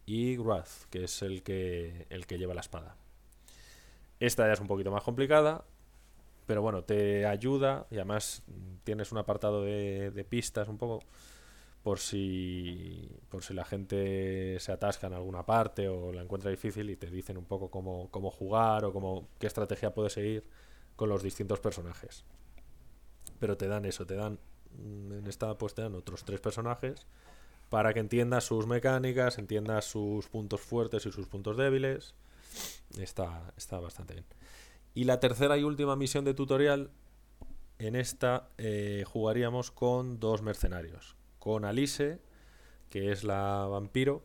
y 0.07 0.37
Wrath, 0.37 0.89
que 0.89 1.03
es 1.03 1.21
el 1.21 1.43
que, 1.43 2.07
el 2.09 2.25
que 2.25 2.39
lleva 2.39 2.55
la 2.55 2.61
espada. 2.61 2.95
Esta 4.19 4.47
ya 4.47 4.53
es 4.53 4.59
un 4.59 4.67
poquito 4.67 4.91
más 4.91 5.03
complicada, 5.03 5.63
pero 6.49 6.63
bueno, 6.63 6.83
te 6.83 7.27
ayuda 7.27 7.85
y 7.91 7.97
además 7.97 8.41
tienes 8.83 9.11
un 9.11 9.19
apartado 9.19 9.63
de, 9.63 10.09
de 10.09 10.23
pistas 10.23 10.67
un 10.67 10.79
poco 10.79 11.03
por 11.83 11.99
si 11.99 13.07
por 13.29 13.43
si 13.43 13.53
la 13.53 13.63
gente 13.63 14.59
se 14.59 14.71
atasca 14.71 15.05
en 15.05 15.13
alguna 15.13 15.45
parte 15.45 15.87
o 15.87 16.11
la 16.11 16.23
encuentra 16.23 16.49
difícil 16.49 16.89
y 16.89 16.95
te 16.95 17.05
dicen 17.05 17.37
un 17.37 17.45
poco 17.45 17.69
cómo, 17.69 18.09
cómo 18.09 18.31
jugar 18.31 18.83
o 18.83 18.91
cómo, 18.91 19.27
qué 19.37 19.45
estrategia 19.45 19.93
puedes 19.93 20.13
seguir 20.13 20.43
con 20.95 21.07
los 21.09 21.21
distintos 21.21 21.59
personajes. 21.59 22.25
Pero 23.39 23.55
te 23.55 23.67
dan 23.67 23.85
eso, 23.85 24.07
te 24.07 24.15
dan 24.15 24.39
mm, 24.75 25.19
en 25.19 25.27
esta 25.27 25.55
pues 25.55 25.75
te 25.75 25.83
dan 25.83 25.93
otros 25.93 26.23
tres 26.23 26.41
personajes 26.41 27.05
para 27.69 27.93
que 27.93 27.99
entiendas 27.99 28.45
sus 28.45 28.65
mecánicas, 28.65 29.37
entiendas 29.37 29.85
sus 29.85 30.27
puntos 30.29 30.61
fuertes 30.61 31.05
y 31.05 31.11
sus 31.11 31.27
puntos 31.27 31.57
débiles. 31.57 32.15
Está, 32.97 33.53
está 33.55 33.79
bastante 33.79 34.15
bien. 34.15 34.25
Y 34.93 35.05
la 35.05 35.19
tercera 35.19 35.57
y 35.57 35.63
última 35.63 35.95
misión 35.95 36.25
de 36.25 36.33
tutorial, 36.33 36.89
en 37.77 37.95
esta 37.95 38.49
eh, 38.57 39.03
jugaríamos 39.07 39.71
con 39.71 40.19
dos 40.19 40.41
mercenarios. 40.41 41.15
Con 41.39 41.63
Alice, 41.63 42.19
que 42.89 43.11
es 43.11 43.23
la 43.23 43.65
vampiro, 43.69 44.23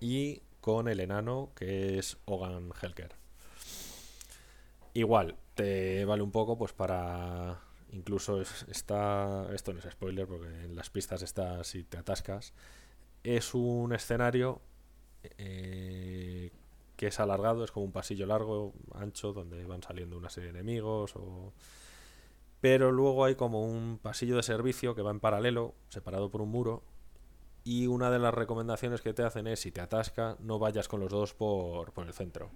y 0.00 0.42
con 0.60 0.88
el 0.88 1.00
enano, 1.00 1.52
que 1.54 1.98
es 1.98 2.18
Ogan 2.26 2.72
Helker. 2.82 3.14
Igual, 4.92 5.36
te 5.54 6.04
vale 6.04 6.22
un 6.22 6.32
poco 6.32 6.58
pues 6.58 6.72
para... 6.72 7.60
Incluso 7.92 8.40
es- 8.40 8.64
está... 8.68 9.48
Esto 9.54 9.72
no 9.72 9.78
es 9.80 9.86
spoiler 9.90 10.26
porque 10.26 10.48
en 10.48 10.76
las 10.76 10.90
pistas 10.90 11.22
está 11.22 11.64
si 11.64 11.84
te 11.84 11.98
atascas. 11.98 12.52
Es 13.22 13.54
un 13.54 13.92
escenario 13.92 14.60
eh, 15.38 16.50
que 17.00 17.06
es 17.06 17.18
alargado, 17.18 17.64
es 17.64 17.72
como 17.72 17.86
un 17.86 17.92
pasillo 17.92 18.26
largo, 18.26 18.74
ancho, 18.92 19.32
donde 19.32 19.64
van 19.64 19.82
saliendo 19.82 20.18
una 20.18 20.28
serie 20.28 20.52
de 20.52 20.58
enemigos 20.58 21.16
o... 21.16 21.54
Pero 22.60 22.92
luego 22.92 23.24
hay 23.24 23.36
como 23.36 23.64
un 23.64 23.98
pasillo 24.02 24.36
de 24.36 24.42
servicio 24.42 24.94
que 24.94 25.00
va 25.00 25.10
en 25.10 25.18
paralelo, 25.18 25.74
separado 25.88 26.30
por 26.30 26.42
un 26.42 26.50
muro, 26.50 26.82
y 27.64 27.86
una 27.86 28.10
de 28.10 28.18
las 28.18 28.34
recomendaciones 28.34 29.00
que 29.00 29.14
te 29.14 29.22
hacen 29.22 29.46
es, 29.46 29.60
si 29.60 29.72
te 29.72 29.80
atasca, 29.80 30.36
no 30.40 30.58
vayas 30.58 30.88
con 30.88 31.00
los 31.00 31.08
dos 31.08 31.32
por, 31.32 31.94
por 31.94 32.06
el 32.06 32.12
centro. 32.12 32.50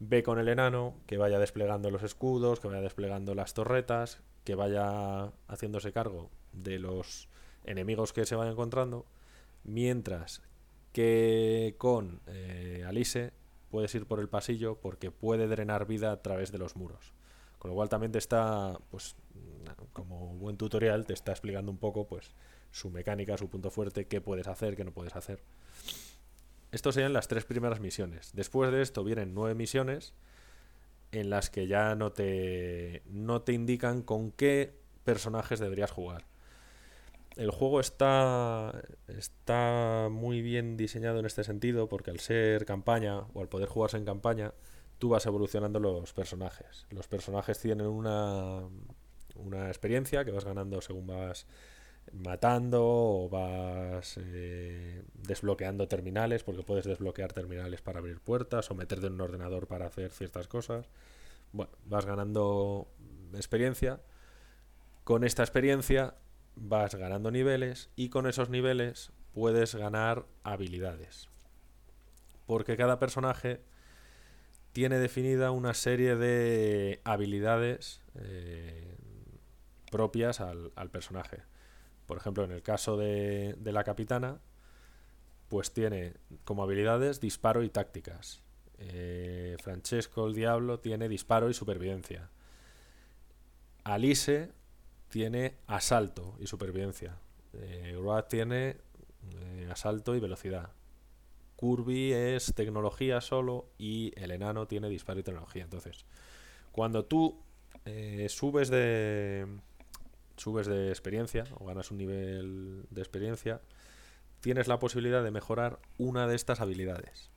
Ve 0.00 0.22
con 0.22 0.38
el 0.38 0.48
enano, 0.48 0.92
que 1.06 1.16
vaya 1.16 1.38
desplegando 1.38 1.90
los 1.90 2.02
escudos, 2.02 2.60
que 2.60 2.68
vaya 2.68 2.82
desplegando 2.82 3.34
las 3.34 3.54
torretas, 3.54 4.20
que 4.44 4.54
vaya 4.54 5.32
haciéndose 5.46 5.94
cargo 5.94 6.28
de 6.52 6.78
los 6.78 7.30
enemigos 7.64 8.12
que 8.12 8.26
se 8.26 8.36
vayan 8.36 8.52
encontrando, 8.52 9.06
mientras 9.64 10.42
que 10.92 11.74
con 11.78 12.20
eh, 12.26 12.84
Alice 12.86 13.32
puedes 13.70 13.94
ir 13.94 14.06
por 14.06 14.20
el 14.20 14.28
pasillo 14.28 14.78
porque 14.80 15.10
puede 15.10 15.46
drenar 15.46 15.86
vida 15.86 16.12
a 16.12 16.22
través 16.22 16.52
de 16.52 16.58
los 16.58 16.76
muros. 16.76 17.12
Con 17.58 17.70
lo 17.70 17.74
cual 17.74 17.88
también 17.88 18.12
te 18.12 18.18
está, 18.18 18.78
pues, 18.90 19.16
como 19.92 20.34
buen 20.34 20.56
tutorial, 20.56 21.06
te 21.06 21.14
está 21.14 21.32
explicando 21.32 21.70
un 21.70 21.78
poco, 21.78 22.06
pues, 22.06 22.30
su 22.70 22.90
mecánica, 22.90 23.36
su 23.36 23.48
punto 23.48 23.70
fuerte, 23.70 24.06
qué 24.06 24.20
puedes 24.20 24.46
hacer, 24.46 24.76
qué 24.76 24.84
no 24.84 24.92
puedes 24.92 25.16
hacer. 25.16 25.42
Estos 26.70 26.94
serían 26.94 27.12
las 27.12 27.28
tres 27.28 27.44
primeras 27.44 27.80
misiones. 27.80 28.30
Después 28.34 28.70
de 28.70 28.82
esto 28.82 29.02
vienen 29.02 29.34
nueve 29.34 29.54
misiones 29.54 30.12
en 31.12 31.30
las 31.30 31.50
que 31.50 31.66
ya 31.66 31.94
no 31.94 32.12
te, 32.12 33.02
no 33.06 33.42
te 33.42 33.52
indican 33.52 34.02
con 34.02 34.30
qué 34.30 34.74
personajes 35.04 35.58
deberías 35.58 35.90
jugar. 35.90 36.26
El 37.36 37.50
juego 37.50 37.80
está, 37.80 38.72
está 39.06 40.08
muy 40.10 40.42
bien 40.42 40.76
diseñado 40.76 41.20
en 41.20 41.26
este 41.26 41.44
sentido 41.44 41.88
porque 41.88 42.10
al 42.10 42.20
ser 42.20 42.64
campaña 42.64 43.20
o 43.34 43.40
al 43.40 43.48
poder 43.48 43.68
jugarse 43.68 43.96
en 43.96 44.04
campaña, 44.04 44.52
tú 44.98 45.10
vas 45.10 45.24
evolucionando 45.26 45.78
los 45.78 46.12
personajes. 46.12 46.86
Los 46.90 47.06
personajes 47.06 47.58
tienen 47.60 47.86
una, 47.86 48.62
una 49.36 49.68
experiencia 49.68 50.24
que 50.24 50.32
vas 50.32 50.44
ganando 50.44 50.80
según 50.80 51.06
vas 51.06 51.46
matando 52.12 52.82
o 52.84 53.28
vas 53.28 54.18
eh, 54.18 55.02
desbloqueando 55.14 55.88
terminales, 55.88 56.42
porque 56.42 56.62
puedes 56.62 56.86
desbloquear 56.86 57.32
terminales 57.32 57.82
para 57.82 57.98
abrir 57.98 58.20
puertas 58.20 58.70
o 58.70 58.74
meterte 58.74 59.06
en 59.06 59.14
un 59.14 59.20
ordenador 59.20 59.66
para 59.66 59.86
hacer 59.86 60.10
ciertas 60.10 60.48
cosas. 60.48 60.88
Bueno, 61.52 61.72
vas 61.84 62.06
ganando 62.06 62.88
experiencia. 63.34 64.00
Con 65.04 65.24
esta 65.24 65.42
experiencia 65.42 66.14
vas 66.60 66.94
ganando 66.94 67.30
niveles 67.30 67.90
y 67.96 68.08
con 68.08 68.26
esos 68.26 68.50
niveles 68.50 69.12
puedes 69.32 69.74
ganar 69.74 70.26
habilidades. 70.42 71.28
Porque 72.46 72.76
cada 72.76 72.98
personaje 72.98 73.60
tiene 74.72 74.98
definida 74.98 75.50
una 75.50 75.74
serie 75.74 76.16
de 76.16 77.00
habilidades 77.04 78.02
eh, 78.14 78.96
propias 79.90 80.40
al, 80.40 80.90
personaje. 80.90 81.42
Por 82.06 82.16
ejemplo, 82.16 82.44
en 82.44 82.52
el 82.52 82.62
caso 82.62 82.96
de, 82.96 83.54
de 83.58 83.72
la 83.72 83.84
capitana, 83.84 84.40
pues 85.48 85.72
tiene 85.72 86.14
como 86.44 86.62
habilidades 86.62 87.20
disparo 87.20 87.62
y 87.62 87.70
tácticas. 87.70 88.42
Eh, 88.78 89.56
Francesco 89.60 90.26
el 90.26 90.34
Diablo 90.34 90.78
tiene 90.78 91.08
disparo 91.08 91.50
y 91.50 91.54
supervivencia. 91.54 92.30
Alice 93.84 94.52
tiene 95.08 95.56
asalto 95.66 96.36
y 96.40 96.46
supervivencia. 96.46 97.18
Eh, 97.52 97.96
Road 98.00 98.24
tiene 98.24 98.76
eh, 99.34 99.68
asalto 99.70 100.14
y 100.14 100.20
velocidad. 100.20 100.70
Kirby 101.58 102.12
es 102.12 102.52
tecnología 102.54 103.20
solo 103.20 103.70
y 103.78 104.12
el 104.16 104.30
enano 104.30 104.66
tiene 104.66 104.88
disparo 104.88 105.20
y 105.20 105.24
tecnología. 105.24 105.64
Entonces, 105.64 106.04
cuando 106.70 107.04
tú 107.04 107.42
eh, 107.84 108.26
subes 108.28 108.68
de 108.68 109.46
subes 110.36 110.68
de 110.68 110.90
experiencia 110.90 111.44
o 111.58 111.66
ganas 111.66 111.90
un 111.90 111.98
nivel 111.98 112.86
de 112.90 113.00
experiencia, 113.00 113.60
tienes 114.40 114.68
la 114.68 114.78
posibilidad 114.78 115.24
de 115.24 115.32
mejorar 115.32 115.80
una 115.98 116.28
de 116.28 116.36
estas 116.36 116.60
habilidades. 116.60 117.30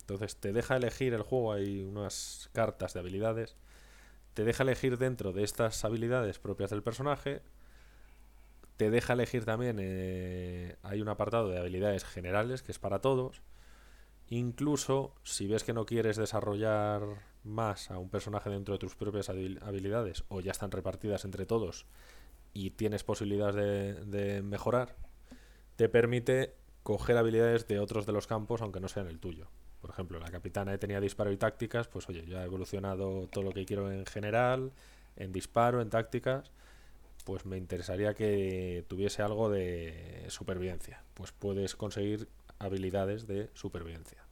Entonces 0.00 0.36
te 0.36 0.52
deja 0.52 0.76
elegir 0.76 1.12
el 1.14 1.22
juego, 1.22 1.52
hay 1.52 1.82
unas 1.82 2.48
cartas 2.52 2.94
de 2.94 3.00
habilidades, 3.00 3.56
te 4.36 4.44
deja 4.44 4.64
elegir 4.64 4.98
dentro 4.98 5.32
de 5.32 5.44
estas 5.44 5.82
habilidades 5.86 6.38
propias 6.38 6.68
del 6.68 6.82
personaje, 6.82 7.40
te 8.76 8.90
deja 8.90 9.14
elegir 9.14 9.46
también, 9.46 9.78
eh, 9.80 10.76
hay 10.82 11.00
un 11.00 11.08
apartado 11.08 11.48
de 11.48 11.58
habilidades 11.58 12.04
generales 12.04 12.60
que 12.60 12.70
es 12.70 12.78
para 12.78 12.98
todos, 12.98 13.40
incluso 14.28 15.14
si 15.22 15.46
ves 15.46 15.64
que 15.64 15.72
no 15.72 15.86
quieres 15.86 16.18
desarrollar 16.18 17.00
más 17.44 17.90
a 17.90 17.96
un 17.96 18.10
personaje 18.10 18.50
dentro 18.50 18.74
de 18.74 18.78
tus 18.78 18.94
propias 18.94 19.30
habil- 19.30 19.58
habilidades 19.62 20.24
o 20.28 20.42
ya 20.42 20.50
están 20.50 20.70
repartidas 20.70 21.24
entre 21.24 21.46
todos 21.46 21.86
y 22.52 22.72
tienes 22.72 23.04
posibilidades 23.04 23.54
de, 23.54 24.04
de 24.04 24.42
mejorar, 24.42 24.96
te 25.76 25.88
permite 25.88 26.52
coger 26.82 27.16
habilidades 27.16 27.66
de 27.68 27.78
otros 27.78 28.04
de 28.04 28.12
los 28.12 28.26
campos 28.26 28.60
aunque 28.60 28.80
no 28.80 28.88
sean 28.88 29.06
el 29.06 29.18
tuyo. 29.18 29.46
Por 29.80 29.90
ejemplo, 29.90 30.18
la 30.18 30.30
capitana 30.30 30.76
tenía 30.78 31.00
disparo 31.00 31.30
y 31.32 31.36
tácticas, 31.36 31.88
pues 31.88 32.08
oye, 32.08 32.24
ya 32.26 32.42
he 32.42 32.46
evolucionado 32.46 33.28
todo 33.28 33.44
lo 33.44 33.52
que 33.52 33.64
quiero 33.64 33.90
en 33.92 34.06
general, 34.06 34.72
en 35.16 35.32
disparo, 35.32 35.80
en 35.80 35.90
tácticas, 35.90 36.50
pues 37.24 37.44
me 37.44 37.56
interesaría 37.56 38.14
que 38.14 38.84
tuviese 38.88 39.22
algo 39.22 39.50
de 39.50 40.24
supervivencia. 40.28 41.02
Pues 41.14 41.32
puedes 41.32 41.74
conseguir 41.74 42.28
habilidades 42.58 43.26
de 43.26 43.50
supervivencia. 43.54 44.24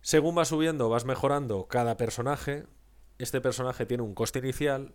Según 0.00 0.34
vas 0.34 0.48
subiendo, 0.48 0.88
vas 0.88 1.04
mejorando 1.04 1.66
cada 1.66 1.96
personaje. 1.96 2.64
Este 3.18 3.40
personaje 3.40 3.84
tiene 3.84 4.02
un 4.02 4.14
coste 4.14 4.38
inicial 4.38 4.94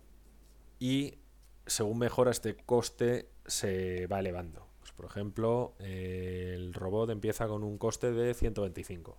y 0.80 1.18
según 1.66 1.98
mejora 1.98 2.30
este 2.32 2.56
coste 2.56 3.28
se 3.46 4.06
va 4.08 4.20
elevando. 4.20 4.66
Por 4.96 5.06
ejemplo, 5.06 5.74
el 5.78 6.72
robot 6.74 7.10
empieza 7.10 7.48
con 7.48 7.64
un 7.64 7.78
coste 7.78 8.12
de 8.12 8.34
125. 8.34 9.16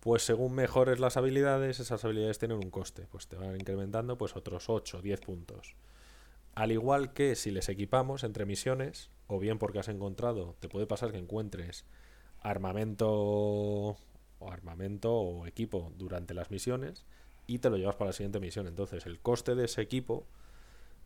Pues 0.00 0.22
según 0.22 0.54
mejores 0.54 0.98
las 0.98 1.16
habilidades, 1.16 1.80
esas 1.80 2.04
habilidades 2.04 2.38
tienen 2.38 2.58
un 2.58 2.70
coste. 2.70 3.06
Pues 3.10 3.28
te 3.28 3.36
van 3.36 3.54
incrementando 3.54 4.18
pues 4.18 4.36
otros 4.36 4.68
8, 4.68 5.02
10 5.02 5.20
puntos. 5.20 5.76
Al 6.54 6.72
igual 6.72 7.12
que 7.12 7.34
si 7.34 7.50
les 7.50 7.68
equipamos 7.68 8.24
entre 8.24 8.44
misiones, 8.44 9.10
o 9.26 9.38
bien 9.38 9.58
porque 9.58 9.78
has 9.78 9.88
encontrado, 9.88 10.56
te 10.60 10.68
puede 10.68 10.86
pasar 10.86 11.12
que 11.12 11.18
encuentres 11.18 11.86
armamento 12.40 13.08
o 13.08 13.96
armamento 14.50 15.14
o 15.14 15.46
equipo 15.46 15.92
durante 15.96 16.34
las 16.34 16.50
misiones 16.50 17.04
y 17.46 17.58
te 17.58 17.70
lo 17.70 17.76
llevas 17.76 17.96
para 17.96 18.08
la 18.08 18.12
siguiente 18.12 18.40
misión. 18.40 18.66
Entonces 18.66 19.06
el 19.06 19.20
coste 19.20 19.54
de 19.54 19.64
ese 19.64 19.80
equipo 19.80 20.26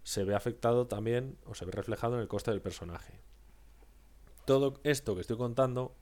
se 0.02 0.24
ve 0.24 0.34
afectado 0.34 0.86
también 0.86 1.36
o 1.44 1.54
se 1.54 1.64
ve 1.64 1.72
reflejado 1.72 2.14
en 2.14 2.22
el 2.22 2.28
coste 2.28 2.50
del 2.50 2.62
personaje. 2.62 3.20
Todo 4.46 4.80
esto 4.84 5.16
que 5.16 5.22
estoy 5.22 5.36
contando 5.36 5.96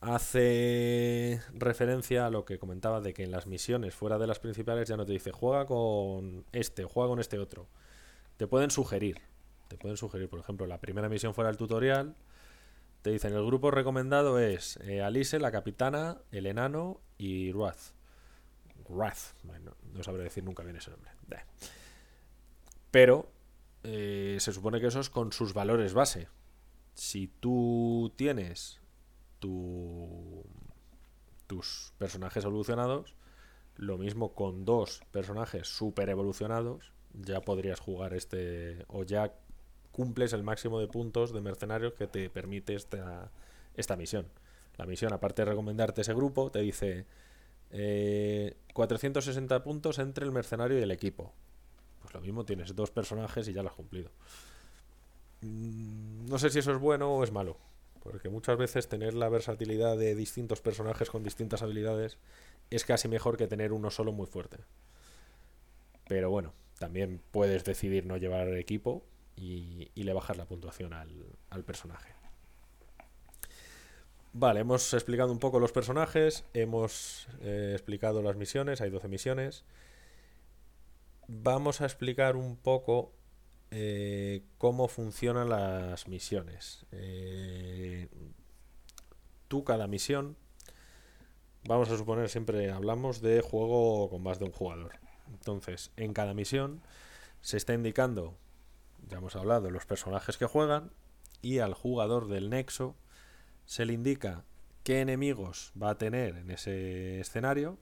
hace 0.00 1.42
referencia 1.52 2.24
a 2.24 2.30
lo 2.30 2.46
que 2.46 2.58
comentaba 2.58 3.02
de 3.02 3.12
que 3.12 3.24
en 3.24 3.30
las 3.30 3.46
misiones 3.46 3.94
fuera 3.94 4.16
de 4.16 4.26
las 4.26 4.38
principales 4.38 4.88
ya 4.88 4.96
no 4.96 5.04
te 5.04 5.12
dice 5.12 5.32
juega 5.32 5.66
con 5.66 6.46
este 6.52 6.84
juega 6.84 7.10
con 7.10 7.20
este 7.20 7.38
otro. 7.38 7.68
Te 8.38 8.46
pueden 8.46 8.70
sugerir. 8.70 9.20
Te 9.68 9.76
pueden 9.76 9.98
sugerir, 9.98 10.30
por 10.30 10.40
ejemplo, 10.40 10.66
la 10.66 10.80
primera 10.80 11.10
misión 11.10 11.34
fuera 11.34 11.48
del 11.48 11.58
tutorial. 11.58 12.16
Te 13.02 13.10
dicen 13.10 13.34
el 13.34 13.44
grupo 13.44 13.70
recomendado 13.70 14.38
es 14.38 14.78
eh, 14.78 15.02
Alice, 15.02 15.38
la 15.38 15.52
capitana, 15.52 16.16
el 16.32 16.46
enano 16.46 17.02
y 17.18 17.52
Wrath. 17.52 17.92
Wrath. 18.88 19.34
Bueno, 19.42 19.76
no 19.92 20.02
sabré 20.02 20.22
decir 20.22 20.42
nunca 20.42 20.62
bien 20.62 20.76
ese 20.76 20.90
nombre. 20.90 21.10
Pero 22.90 23.30
eh, 23.82 24.38
se 24.40 24.54
supone 24.54 24.80
que 24.80 24.86
eso 24.86 25.00
es 25.00 25.10
con 25.10 25.32
sus 25.32 25.52
valores 25.52 25.92
base. 25.92 26.28
Si 26.98 27.28
tú 27.28 28.12
tienes 28.16 28.80
tu- 29.38 30.44
tus 31.46 31.92
personajes 31.96 32.44
evolucionados, 32.44 33.14
lo 33.76 33.98
mismo 33.98 34.34
con 34.34 34.64
dos 34.64 35.02
personajes 35.12 35.68
super 35.68 36.08
evolucionados, 36.08 36.90
ya 37.14 37.40
podrías 37.40 37.78
jugar 37.78 38.14
este 38.14 38.84
o 38.88 39.04
ya 39.04 39.32
cumples 39.92 40.32
el 40.32 40.42
máximo 40.42 40.80
de 40.80 40.88
puntos 40.88 41.32
de 41.32 41.40
mercenarios 41.40 41.92
que 41.94 42.08
te 42.08 42.30
permite 42.30 42.74
esta, 42.74 43.30
esta 43.76 43.94
misión. 43.96 44.26
La 44.76 44.84
misión, 44.84 45.12
aparte 45.12 45.42
de 45.42 45.50
recomendarte 45.52 46.00
ese 46.00 46.14
grupo, 46.14 46.50
te 46.50 46.58
dice 46.58 47.06
eh, 47.70 48.56
460 48.74 49.62
puntos 49.62 50.00
entre 50.00 50.24
el 50.24 50.32
mercenario 50.32 50.80
y 50.80 50.82
el 50.82 50.90
equipo. 50.90 51.32
Pues 52.02 52.12
lo 52.12 52.20
mismo, 52.20 52.44
tienes 52.44 52.74
dos 52.74 52.90
personajes 52.90 53.46
y 53.46 53.52
ya 53.52 53.62
lo 53.62 53.68
has 53.68 53.76
cumplido. 53.76 54.10
Mm, 55.40 56.26
No 56.28 56.38
sé 56.38 56.50
si 56.50 56.58
eso 56.60 56.72
es 56.72 56.78
bueno 56.78 57.14
o 57.14 57.24
es 57.24 57.32
malo. 57.32 57.56
Porque 58.02 58.28
muchas 58.28 58.56
veces 58.56 58.88
tener 58.88 59.14
la 59.14 59.28
versatilidad 59.28 59.96
de 59.98 60.14
distintos 60.14 60.60
personajes 60.60 61.10
con 61.10 61.22
distintas 61.24 61.62
habilidades 61.62 62.18
es 62.70 62.84
casi 62.84 63.08
mejor 63.08 63.36
que 63.36 63.46
tener 63.48 63.72
uno 63.72 63.90
solo 63.90 64.12
muy 64.12 64.26
fuerte. 64.26 64.58
Pero 66.08 66.30
bueno, 66.30 66.54
también 66.78 67.20
puedes 67.30 67.64
decidir 67.64 68.06
no 68.06 68.16
llevar 68.16 68.48
equipo 68.56 69.04
y, 69.36 69.90
y 69.94 70.02
le 70.04 70.12
bajas 70.12 70.36
la 70.36 70.46
puntuación 70.46 70.92
al, 70.92 71.10
al 71.50 71.64
personaje. 71.64 72.14
Vale, 74.32 74.60
hemos 74.60 74.92
explicado 74.94 75.32
un 75.32 75.38
poco 75.38 75.58
los 75.58 75.72
personajes, 75.72 76.44
hemos 76.54 77.26
eh, 77.40 77.70
explicado 77.72 78.22
las 78.22 78.36
misiones, 78.36 78.80
hay 78.80 78.90
12 78.90 79.08
misiones. 79.08 79.64
Vamos 81.28 81.80
a 81.80 81.84
explicar 81.84 82.36
un 82.36 82.56
poco 82.56 83.12
eh, 83.70 84.44
cómo 84.56 84.88
funcionan 84.88 85.48
las 85.48 86.08
misiones. 86.08 86.86
Eh, 86.92 88.08
tú 89.48 89.64
cada 89.64 89.86
misión, 89.86 90.36
vamos 91.64 91.90
a 91.90 91.96
suponer, 91.98 92.28
siempre 92.28 92.70
hablamos 92.70 93.20
de 93.20 93.40
juego 93.40 94.08
con 94.10 94.22
más 94.22 94.38
de 94.38 94.46
un 94.46 94.52
jugador. 94.52 94.92
Entonces, 95.28 95.92
en 95.96 96.12
cada 96.12 96.34
misión 96.34 96.82
se 97.40 97.56
está 97.56 97.74
indicando, 97.74 98.36
ya 99.06 99.18
hemos 99.18 99.36
hablado, 99.36 99.70
los 99.70 99.86
personajes 99.86 100.38
que 100.38 100.46
juegan 100.46 100.92
y 101.42 101.58
al 101.58 101.74
jugador 101.74 102.28
del 102.28 102.50
nexo 102.50 102.96
se 103.66 103.84
le 103.84 103.92
indica 103.92 104.44
qué 104.82 105.00
enemigos 105.00 105.72
va 105.80 105.90
a 105.90 105.98
tener 105.98 106.36
en 106.36 106.50
ese 106.50 107.20
escenario. 107.20 107.78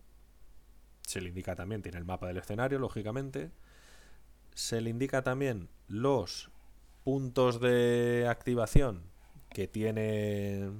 Se 1.02 1.20
le 1.20 1.28
indica 1.28 1.54
también, 1.54 1.82
tiene 1.82 1.98
el 1.98 2.04
mapa 2.04 2.26
del 2.26 2.38
escenario, 2.38 2.80
lógicamente. 2.80 3.52
Se 4.56 4.80
le 4.80 4.90
indica 4.90 5.22
también 5.22 5.68
los 5.86 6.50
puntos 7.04 7.60
de 7.60 8.26
activación 8.28 9.02
que 9.50 9.68
tiene 9.68 10.70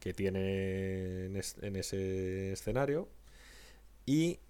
que 0.00 0.14
tiene 0.14 1.26
en, 1.26 1.36
es- 1.36 1.56
en 1.62 1.76
ese 1.76 2.52
escenario 2.52 3.08
y 4.06 4.40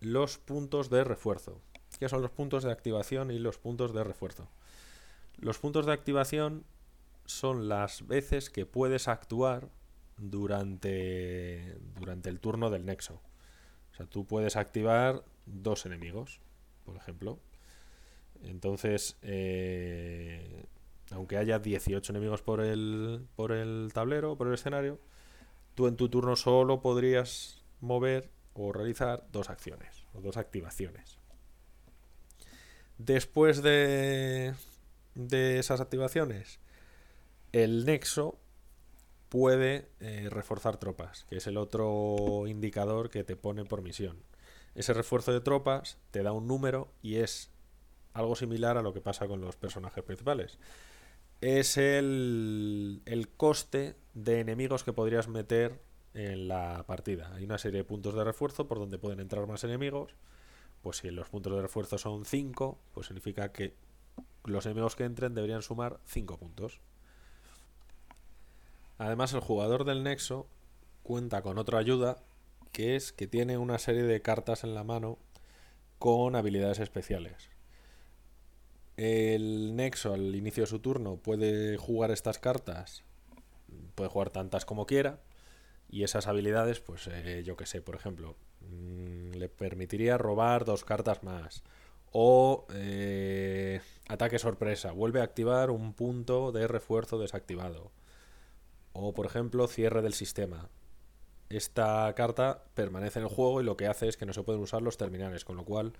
los 0.00 0.38
puntos 0.38 0.90
de 0.90 1.04
refuerzo. 1.04 1.60
¿Qué 1.98 2.08
son 2.08 2.22
los 2.22 2.30
puntos 2.32 2.64
de 2.64 2.72
activación 2.72 3.30
y 3.30 3.38
los 3.38 3.58
puntos 3.58 3.94
de 3.94 4.04
refuerzo? 4.04 4.48
Los 5.38 5.58
puntos 5.58 5.86
de 5.86 5.92
activación 5.92 6.64
son 7.26 7.68
las 7.68 8.06
veces 8.08 8.50
que 8.50 8.66
puedes 8.66 9.08
actuar 9.08 9.68
durante, 10.18 11.76
durante 12.00 12.30
el 12.30 12.40
turno 12.40 12.70
del 12.70 12.86
nexo. 12.86 13.20
O 13.92 13.96
sea, 13.96 14.06
tú 14.06 14.26
puedes 14.26 14.56
activar 14.56 15.24
dos 15.46 15.86
enemigos, 15.86 16.40
por 16.86 16.96
ejemplo. 16.96 17.40
Entonces, 18.42 19.16
eh, 19.22 20.64
aunque 21.10 21.36
haya 21.36 21.58
18 21.58 22.12
enemigos 22.12 22.42
por 22.42 22.60
el, 22.60 23.26
por 23.36 23.52
el 23.52 23.90
tablero, 23.92 24.36
por 24.36 24.48
el 24.48 24.54
escenario, 24.54 25.00
tú 25.74 25.86
en 25.86 25.96
tu 25.96 26.08
turno 26.08 26.36
solo 26.36 26.80
podrías 26.80 27.64
mover 27.80 28.30
o 28.54 28.72
realizar 28.72 29.26
dos 29.32 29.50
acciones 29.50 30.04
o 30.14 30.20
dos 30.20 30.36
activaciones. 30.36 31.18
Después 32.98 33.62
de, 33.62 34.54
de 35.14 35.58
esas 35.58 35.80
activaciones, 35.80 36.58
el 37.52 37.84
nexo 37.84 38.38
puede 39.28 39.88
eh, 40.00 40.28
reforzar 40.30 40.78
tropas, 40.78 41.24
que 41.28 41.36
es 41.36 41.46
el 41.46 41.56
otro 41.56 42.46
indicador 42.46 43.10
que 43.10 43.24
te 43.24 43.36
pone 43.36 43.64
por 43.64 43.82
misión. 43.82 44.22
Ese 44.74 44.94
refuerzo 44.94 45.32
de 45.32 45.40
tropas 45.40 45.98
te 46.10 46.22
da 46.22 46.32
un 46.32 46.46
número 46.46 46.92
y 47.02 47.16
es 47.16 47.50
algo 48.18 48.36
similar 48.36 48.76
a 48.76 48.82
lo 48.82 48.92
que 48.92 49.00
pasa 49.00 49.26
con 49.26 49.40
los 49.40 49.56
personajes 49.56 50.02
principales. 50.04 50.58
Es 51.40 51.76
el, 51.76 53.02
el 53.06 53.28
coste 53.28 53.96
de 54.14 54.40
enemigos 54.40 54.84
que 54.84 54.92
podrías 54.92 55.28
meter 55.28 55.80
en 56.14 56.48
la 56.48 56.84
partida. 56.86 57.32
Hay 57.34 57.44
una 57.44 57.58
serie 57.58 57.78
de 57.78 57.84
puntos 57.84 58.14
de 58.14 58.24
refuerzo 58.24 58.66
por 58.66 58.78
donde 58.78 58.98
pueden 58.98 59.20
entrar 59.20 59.46
más 59.46 59.62
enemigos. 59.64 60.14
Pues 60.82 60.98
si 60.98 61.10
los 61.10 61.28
puntos 61.28 61.54
de 61.54 61.62
refuerzo 61.62 61.98
son 61.98 62.24
5, 62.24 62.78
pues 62.92 63.06
significa 63.06 63.52
que 63.52 63.74
los 64.44 64.66
enemigos 64.66 64.96
que 64.96 65.04
entren 65.04 65.34
deberían 65.34 65.62
sumar 65.62 66.00
5 66.06 66.38
puntos. 66.38 66.80
Además, 68.98 69.32
el 69.32 69.40
jugador 69.40 69.84
del 69.84 70.02
Nexo 70.02 70.48
cuenta 71.04 71.42
con 71.42 71.58
otra 71.58 71.78
ayuda, 71.78 72.18
que 72.72 72.96
es 72.96 73.12
que 73.12 73.28
tiene 73.28 73.58
una 73.58 73.78
serie 73.78 74.02
de 74.02 74.22
cartas 74.22 74.64
en 74.64 74.74
la 74.74 74.82
mano 74.82 75.18
con 75.98 76.34
habilidades 76.36 76.80
especiales. 76.80 77.50
El 78.98 79.76
Nexo 79.76 80.12
al 80.12 80.34
inicio 80.34 80.64
de 80.64 80.66
su 80.66 80.80
turno 80.80 81.18
puede 81.18 81.76
jugar 81.76 82.10
estas 82.10 82.40
cartas, 82.40 83.04
puede 83.94 84.10
jugar 84.10 84.30
tantas 84.30 84.64
como 84.64 84.86
quiera, 84.86 85.20
y 85.88 86.02
esas 86.02 86.26
habilidades, 86.26 86.80
pues 86.80 87.06
eh, 87.06 87.44
yo 87.44 87.56
que 87.56 87.64
sé, 87.64 87.80
por 87.80 87.94
ejemplo, 87.94 88.34
mm, 88.60 89.36
le 89.36 89.48
permitiría 89.48 90.18
robar 90.18 90.64
dos 90.64 90.84
cartas 90.84 91.22
más. 91.22 91.62
O 92.10 92.66
eh, 92.74 93.80
ataque 94.08 94.40
sorpresa, 94.40 94.90
vuelve 94.90 95.20
a 95.20 95.24
activar 95.24 95.70
un 95.70 95.92
punto 95.92 96.50
de 96.50 96.66
refuerzo 96.66 97.20
desactivado. 97.20 97.92
O 98.92 99.14
por 99.14 99.26
ejemplo, 99.26 99.68
cierre 99.68 100.02
del 100.02 100.14
sistema. 100.14 100.70
Esta 101.50 102.12
carta 102.16 102.64
permanece 102.74 103.20
en 103.20 103.26
el 103.26 103.30
juego 103.30 103.60
y 103.60 103.64
lo 103.64 103.76
que 103.76 103.86
hace 103.86 104.08
es 104.08 104.16
que 104.16 104.26
no 104.26 104.32
se 104.32 104.42
pueden 104.42 104.60
usar 104.60 104.82
los 104.82 104.96
terminales, 104.96 105.44
con 105.44 105.56
lo 105.56 105.64
cual 105.64 105.92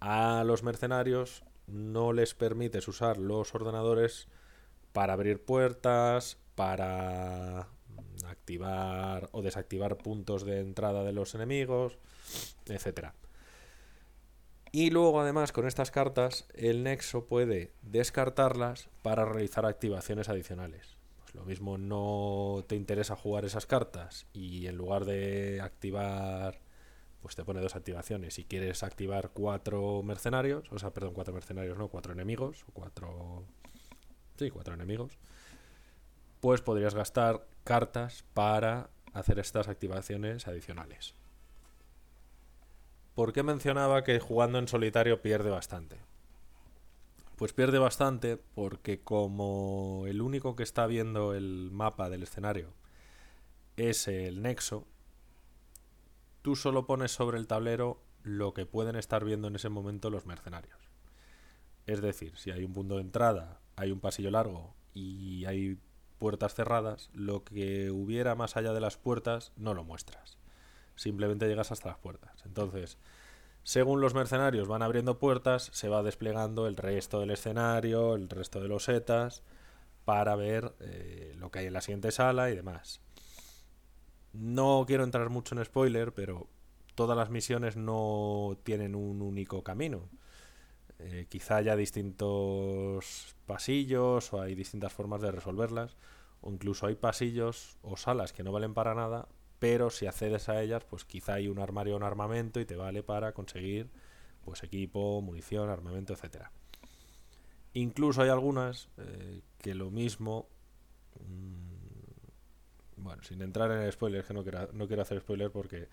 a 0.00 0.44
los 0.44 0.62
mercenarios 0.62 1.42
no 1.66 2.12
les 2.12 2.34
permites 2.34 2.88
usar 2.88 3.18
los 3.18 3.54
ordenadores 3.54 4.28
para 4.92 5.12
abrir 5.12 5.44
puertas, 5.44 6.38
para 6.54 7.68
activar 8.26 9.28
o 9.32 9.42
desactivar 9.42 9.98
puntos 9.98 10.44
de 10.44 10.60
entrada 10.60 11.04
de 11.04 11.12
los 11.12 11.34
enemigos, 11.34 11.98
etcétera. 12.66 13.14
Y 14.72 14.90
luego 14.90 15.20
además 15.20 15.52
con 15.52 15.66
estas 15.66 15.90
cartas 15.90 16.46
el 16.54 16.82
nexo 16.82 17.24
puede 17.26 17.72
descartarlas 17.82 18.88
para 19.02 19.24
realizar 19.24 19.64
activaciones 19.64 20.28
adicionales. 20.28 20.96
Pues 21.22 21.34
lo 21.34 21.44
mismo 21.44 21.78
no 21.78 22.64
te 22.66 22.76
interesa 22.76 23.16
jugar 23.16 23.44
esas 23.44 23.66
cartas 23.66 24.26
y 24.32 24.66
en 24.66 24.76
lugar 24.76 25.04
de 25.04 25.60
activar 25.62 26.60
pues 27.26 27.34
te 27.34 27.44
pone 27.44 27.60
dos 27.60 27.74
activaciones. 27.74 28.34
Si 28.34 28.44
quieres 28.44 28.84
activar 28.84 29.30
cuatro 29.30 30.00
mercenarios, 30.04 30.70
o 30.70 30.78
sea, 30.78 30.92
perdón, 30.92 31.12
cuatro 31.12 31.34
mercenarios, 31.34 31.76
no, 31.76 31.88
cuatro 31.88 32.12
enemigos, 32.12 32.64
cuatro... 32.72 33.42
Sí, 34.38 34.48
cuatro 34.48 34.74
enemigos. 34.74 35.18
Pues 36.38 36.60
podrías 36.60 36.94
gastar 36.94 37.44
cartas 37.64 38.24
para 38.32 38.90
hacer 39.12 39.40
estas 39.40 39.66
activaciones 39.66 40.46
adicionales. 40.46 41.16
¿Por 43.16 43.32
qué 43.32 43.42
mencionaba 43.42 44.04
que 44.04 44.20
jugando 44.20 44.60
en 44.60 44.68
solitario 44.68 45.20
pierde 45.20 45.50
bastante? 45.50 45.96
Pues 47.34 47.52
pierde 47.52 47.80
bastante 47.80 48.36
porque 48.36 49.00
como 49.00 50.04
el 50.06 50.22
único 50.22 50.54
que 50.54 50.62
está 50.62 50.86
viendo 50.86 51.34
el 51.34 51.70
mapa 51.72 52.08
del 52.08 52.22
escenario 52.22 52.72
es 53.76 54.06
el 54.06 54.42
nexo, 54.42 54.86
tú 56.46 56.54
solo 56.54 56.86
pones 56.86 57.10
sobre 57.10 57.38
el 57.38 57.48
tablero 57.48 58.00
lo 58.22 58.54
que 58.54 58.66
pueden 58.66 58.94
estar 58.94 59.24
viendo 59.24 59.48
en 59.48 59.56
ese 59.56 59.68
momento 59.68 60.10
los 60.10 60.26
mercenarios. 60.26 60.78
Es 61.86 62.00
decir, 62.00 62.36
si 62.36 62.52
hay 62.52 62.62
un 62.62 62.72
punto 62.72 62.94
de 62.94 63.00
entrada, 63.00 63.58
hay 63.74 63.90
un 63.90 63.98
pasillo 63.98 64.30
largo 64.30 64.76
y 64.94 65.44
hay 65.46 65.80
puertas 66.20 66.54
cerradas, 66.54 67.10
lo 67.12 67.42
que 67.42 67.90
hubiera 67.90 68.36
más 68.36 68.56
allá 68.56 68.72
de 68.72 68.78
las 68.78 68.96
puertas 68.96 69.50
no 69.56 69.74
lo 69.74 69.82
muestras. 69.82 70.38
Simplemente 70.94 71.48
llegas 71.48 71.72
hasta 71.72 71.88
las 71.88 71.98
puertas. 71.98 72.40
Entonces, 72.44 72.96
según 73.64 74.00
los 74.00 74.14
mercenarios 74.14 74.68
van 74.68 74.82
abriendo 74.82 75.18
puertas, 75.18 75.68
se 75.72 75.88
va 75.88 76.04
desplegando 76.04 76.68
el 76.68 76.76
resto 76.76 77.18
del 77.18 77.32
escenario, 77.32 78.14
el 78.14 78.28
resto 78.28 78.60
de 78.60 78.68
los 78.68 78.84
setas, 78.84 79.42
para 80.04 80.36
ver 80.36 80.76
eh, 80.78 81.34
lo 81.38 81.50
que 81.50 81.58
hay 81.58 81.66
en 81.66 81.72
la 81.72 81.80
siguiente 81.80 82.12
sala 82.12 82.50
y 82.50 82.54
demás. 82.54 83.00
No 84.38 84.84
quiero 84.86 85.04
entrar 85.04 85.30
mucho 85.30 85.54
en 85.54 85.64
spoiler, 85.64 86.12
pero 86.12 86.46
todas 86.94 87.16
las 87.16 87.30
misiones 87.30 87.76
no 87.76 88.58
tienen 88.64 88.94
un 88.94 89.22
único 89.22 89.62
camino. 89.64 90.08
Eh, 90.98 91.26
quizá 91.28 91.56
haya 91.56 91.76
distintos 91.76 93.34
pasillos 93.46 94.32
o 94.32 94.40
hay 94.40 94.54
distintas 94.54 94.92
formas 94.92 95.22
de 95.22 95.30
resolverlas. 95.30 95.96
O 96.42 96.50
incluso 96.50 96.86
hay 96.86 96.96
pasillos 96.96 97.78
o 97.82 97.96
salas 97.96 98.32
que 98.32 98.42
no 98.44 98.52
valen 98.52 98.74
para 98.74 98.94
nada, 98.94 99.26
pero 99.58 99.88
si 99.90 100.06
accedes 100.06 100.48
a 100.50 100.60
ellas, 100.62 100.84
pues 100.84 101.04
quizá 101.04 101.34
hay 101.34 101.48
un 101.48 101.58
armario 101.58 101.94
o 101.94 101.96
un 101.96 102.02
armamento 102.02 102.60
y 102.60 102.66
te 102.66 102.76
vale 102.76 103.02
para 103.02 103.32
conseguir 103.32 103.90
pues 104.44 104.62
equipo, 104.62 105.20
munición, 105.22 105.70
armamento, 105.70 106.12
etcétera. 106.12 106.52
Incluso 107.72 108.22
hay 108.22 108.28
algunas 108.30 108.88
eh, 108.98 109.40
que 109.58 109.74
lo 109.74 109.90
mismo. 109.90 110.48
mm, 111.20 111.65
bueno, 112.96 113.22
sin 113.22 113.42
entrar 113.42 113.70
en 113.70 113.78
el 113.78 113.92
spoiler, 113.92 114.24
que 114.24 114.34
no 114.34 114.42
quiero, 114.42 114.68
no 114.72 114.86
quiero 114.86 115.02
hacer 115.02 115.20
spoiler 115.20 115.50
porque 115.50 115.88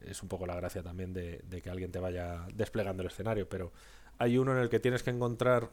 es 0.00 0.22
un 0.22 0.28
poco 0.28 0.46
la 0.46 0.56
gracia 0.56 0.82
también 0.82 1.12
de, 1.12 1.42
de 1.44 1.62
que 1.62 1.70
alguien 1.70 1.92
te 1.92 1.98
vaya 1.98 2.46
desplegando 2.54 3.02
el 3.02 3.08
escenario, 3.08 3.48
pero 3.48 3.72
hay 4.18 4.38
uno 4.38 4.52
en 4.52 4.58
el 4.58 4.68
que 4.68 4.80
tienes 4.80 5.02
que 5.02 5.10
encontrar 5.10 5.70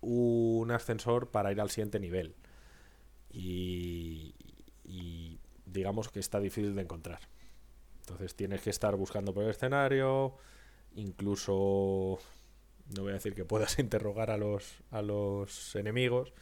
un 0.00 0.70
ascensor 0.70 1.30
para 1.30 1.52
ir 1.52 1.60
al 1.60 1.70
siguiente 1.70 1.98
nivel. 1.98 2.34
Y, 3.30 4.34
y 4.84 5.38
digamos 5.64 6.08
que 6.08 6.20
está 6.20 6.40
difícil 6.40 6.74
de 6.74 6.82
encontrar. 6.82 7.20
Entonces 8.00 8.34
tienes 8.34 8.62
que 8.62 8.70
estar 8.70 8.94
buscando 8.96 9.34
por 9.34 9.44
el 9.44 9.50
escenario, 9.50 10.36
incluso 10.94 12.18
no 12.94 13.02
voy 13.02 13.10
a 13.10 13.14
decir 13.14 13.34
que 13.34 13.44
puedas 13.44 13.78
interrogar 13.80 14.30
a 14.30 14.36
los, 14.36 14.78
a 14.90 15.02
los 15.02 15.74
enemigos, 15.76 16.32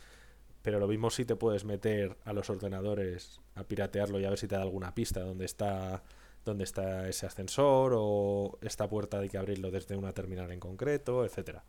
pero 0.65 0.81
lo 0.81 0.89
mismo 0.89 1.11
si 1.11 1.27
te 1.27 1.37
puedes 1.37 1.67
meter 1.67 2.17
a 2.25 2.33
los 2.33 2.49
ordenadores 2.49 3.43
a 3.55 3.65
piratearlo 3.65 4.19
y 4.19 4.25
a 4.25 4.31
ver 4.31 4.39
si 4.39 4.49
te 4.49 4.55
da 4.55 4.63
alguna 4.63 4.95
pista 4.95 5.21
de 5.21 5.27
dónde 5.27 5.45
está 5.45 6.03
dónde 6.43 6.65
está 6.65 7.07
ese 7.07 7.27
ascensor 7.27 7.93
o 7.95 8.59
esta 8.63 8.89
puerta 8.89 9.19
hay 9.19 9.29
que 9.29 9.37
abrirlo 9.37 9.71
desde 9.71 9.95
una 9.95 10.13
terminal 10.13 10.51
en 10.53 10.61
concreto, 10.61 11.25
etcétera. 11.25 11.65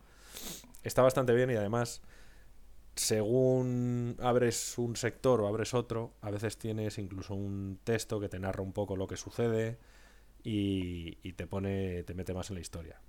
Está 0.84 1.02
bastante 1.02 1.34
bien 1.34 1.52
y 1.52 1.56
además 1.56 2.02
según 2.96 4.16
abres 4.20 4.78
un 4.78 4.96
sector 4.96 5.42
o 5.42 5.48
abres 5.48 5.74
otro, 5.74 6.14
a 6.22 6.32
veces 6.32 6.58
tienes 6.58 6.98
incluso 6.98 7.36
un 7.36 7.80
texto 7.84 8.22
que 8.22 8.30
te 8.30 8.40
narra 8.40 8.64
un 8.64 8.72
poco 8.72 8.96
lo 8.96 9.08
que 9.08 9.18
sucede 9.18 9.78
y, 10.42 11.18
y 11.22 11.34
te 11.34 11.48
pone, 11.48 12.04
te 12.04 12.14
mete 12.14 12.34
más 12.34 12.50
en 12.50 12.56
la 12.56 12.62
historia. 12.62 13.02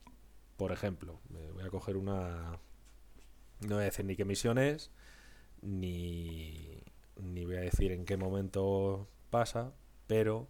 Por 0.57 0.73
ejemplo, 0.73 1.21
voy 1.55 1.65
a 1.65 1.71
coger 1.71 1.97
una, 1.97 2.59
no 3.61 3.75
voy 3.77 3.83
a 3.83 3.87
decir 3.87 4.05
ni 4.05 4.17
qué 4.17 4.25
misión 4.25 4.59
es, 4.59 4.91
ni, 5.67 6.83
ni 7.21 7.45
voy 7.45 7.57
a 7.57 7.61
decir 7.61 7.93
en 7.93 8.05
qué 8.05 8.17
momento 8.17 9.09
pasa, 9.31 9.73
pero, 10.07 10.49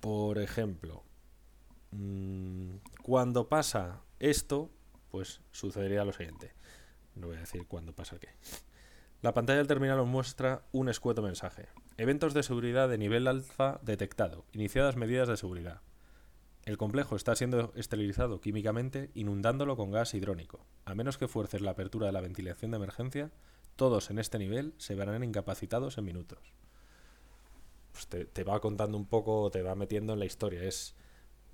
por 0.00 0.38
ejemplo, 0.38 1.04
mm, 1.90 2.76
cuando 3.02 3.48
pasa 3.48 4.00
esto, 4.18 4.70
pues 5.10 5.40
sucedería 5.52 6.04
lo 6.04 6.12
siguiente. 6.12 6.52
No 7.14 7.26
voy 7.26 7.36
a 7.36 7.40
decir 7.40 7.66
cuándo 7.66 7.94
pasa 7.94 8.18
qué. 8.18 8.28
La 9.20 9.34
pantalla 9.34 9.58
del 9.58 9.68
terminal 9.68 10.00
os 10.00 10.08
muestra 10.08 10.62
un 10.72 10.88
escueto 10.88 11.22
mensaje. 11.22 11.68
Eventos 11.96 12.34
de 12.34 12.42
seguridad 12.42 12.88
de 12.88 12.98
nivel 12.98 13.28
alfa 13.28 13.78
detectado. 13.82 14.46
Iniciadas 14.52 14.96
medidas 14.96 15.28
de 15.28 15.36
seguridad. 15.36 15.82
El 16.64 16.78
complejo 16.78 17.16
está 17.16 17.34
siendo 17.34 17.72
esterilizado 17.74 18.40
químicamente, 18.40 19.10
inundándolo 19.14 19.76
con 19.76 19.90
gas 19.90 20.14
hidrónico. 20.14 20.64
A 20.84 20.94
menos 20.94 21.18
que 21.18 21.26
fuerces 21.26 21.60
la 21.60 21.72
apertura 21.72 22.06
de 22.06 22.12
la 22.12 22.20
ventilación 22.20 22.70
de 22.70 22.76
emergencia, 22.76 23.30
todos 23.74 24.10
en 24.10 24.18
este 24.18 24.38
nivel 24.38 24.74
se 24.78 24.94
verán 24.94 25.24
incapacitados 25.24 25.98
en 25.98 26.04
minutos. 26.04 26.52
Pues 27.90 28.06
te, 28.06 28.44
va 28.44 28.60
contando 28.60 28.96
un 28.96 29.06
poco, 29.06 29.50
te 29.50 29.62
va 29.62 29.74
metiendo 29.74 30.12
en 30.12 30.20
la 30.20 30.24
historia. 30.24 30.62
Es, 30.62 30.94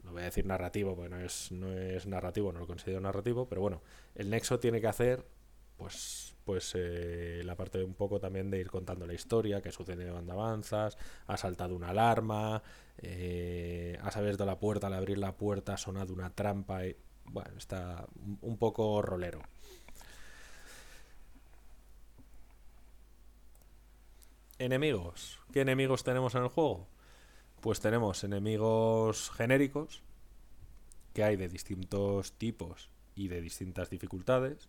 no 0.05 0.13
voy 0.13 0.23
a 0.23 0.27
decir 0.27 0.45
narrativo, 0.45 0.95
porque 0.95 1.09
no 1.09 1.21
es, 1.21 1.53
no 1.53 1.73
es 1.73 2.07
narrativo, 2.07 2.53
no 2.53 2.61
lo 2.61 2.67
considero 2.67 3.01
narrativo, 3.01 3.49
pero 3.49 3.63
bueno, 3.63 3.83
el 4.15 4.29
Nexo 4.29 4.61
tiene 4.61 4.81
que 4.81 4.89
hacer 4.89 5.25
pues, 5.79 6.35
pues 6.45 6.73
eh, 6.75 7.41
la 7.45 7.57
parte 7.57 7.83
un 7.83 7.95
poco 7.95 8.21
también 8.21 8.51
de 8.51 8.59
ir 8.59 8.69
contando 8.69 9.07
la 9.07 9.15
historia, 9.15 9.63
qué 9.63 9.73
sucede 9.73 10.11
cuando 10.11 10.33
avanzas, 10.33 10.99
ha 11.27 11.37
saltado 11.37 11.75
una 11.75 11.91
alarma, 11.91 12.63
eh, 12.99 13.99
has 14.03 14.17
abierto 14.17 14.45
la 14.47 14.59
puerta, 14.59 14.89
al 14.89 14.95
abrir 14.95 15.19
la 15.19 15.37
puerta 15.37 15.75
ha 15.75 15.77
sonado 15.77 16.13
una 16.13 16.31
trampa, 16.31 16.85
y, 16.87 16.97
bueno, 17.27 17.57
está 17.57 18.07
un- 18.43 18.57
poco 18.59 19.01
rolero. 19.03 19.41
Enemigos. 24.59 25.39
¿Qué 25.53 25.61
enemigos 25.61 26.03
tenemos 26.05 26.35
en 26.35 26.43
el 26.43 26.49
juego? 26.49 26.89
Pues 27.61 27.81
tenemos 27.81 28.25
enemigos 28.25 29.31
genéricos, 29.31 30.03
que 31.15 31.25
hay 31.25 31.37
de 31.37 31.49
distintos 31.49 32.33
tipos 32.33 32.91
y 33.15 33.29
de 33.29 33.41
distintas 33.41 33.91
dificultades. 33.91 34.69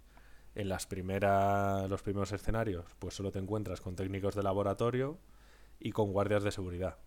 En 0.55 0.69
las 0.69 0.85
primeras, 0.87 1.89
los 1.89 2.01
primeros 2.01 2.31
escenarios, 2.31 2.85
pues 2.99 3.15
solo 3.15 3.31
te 3.31 3.39
encuentras 3.39 3.81
con 3.81 3.95
técnicos 3.95 4.35
de 4.35 4.43
laboratorio 4.43 5.17
y 5.79 5.91
con 5.91 6.11
guardias 6.11 6.43
de 6.43 6.51
seguridad. 6.51 6.97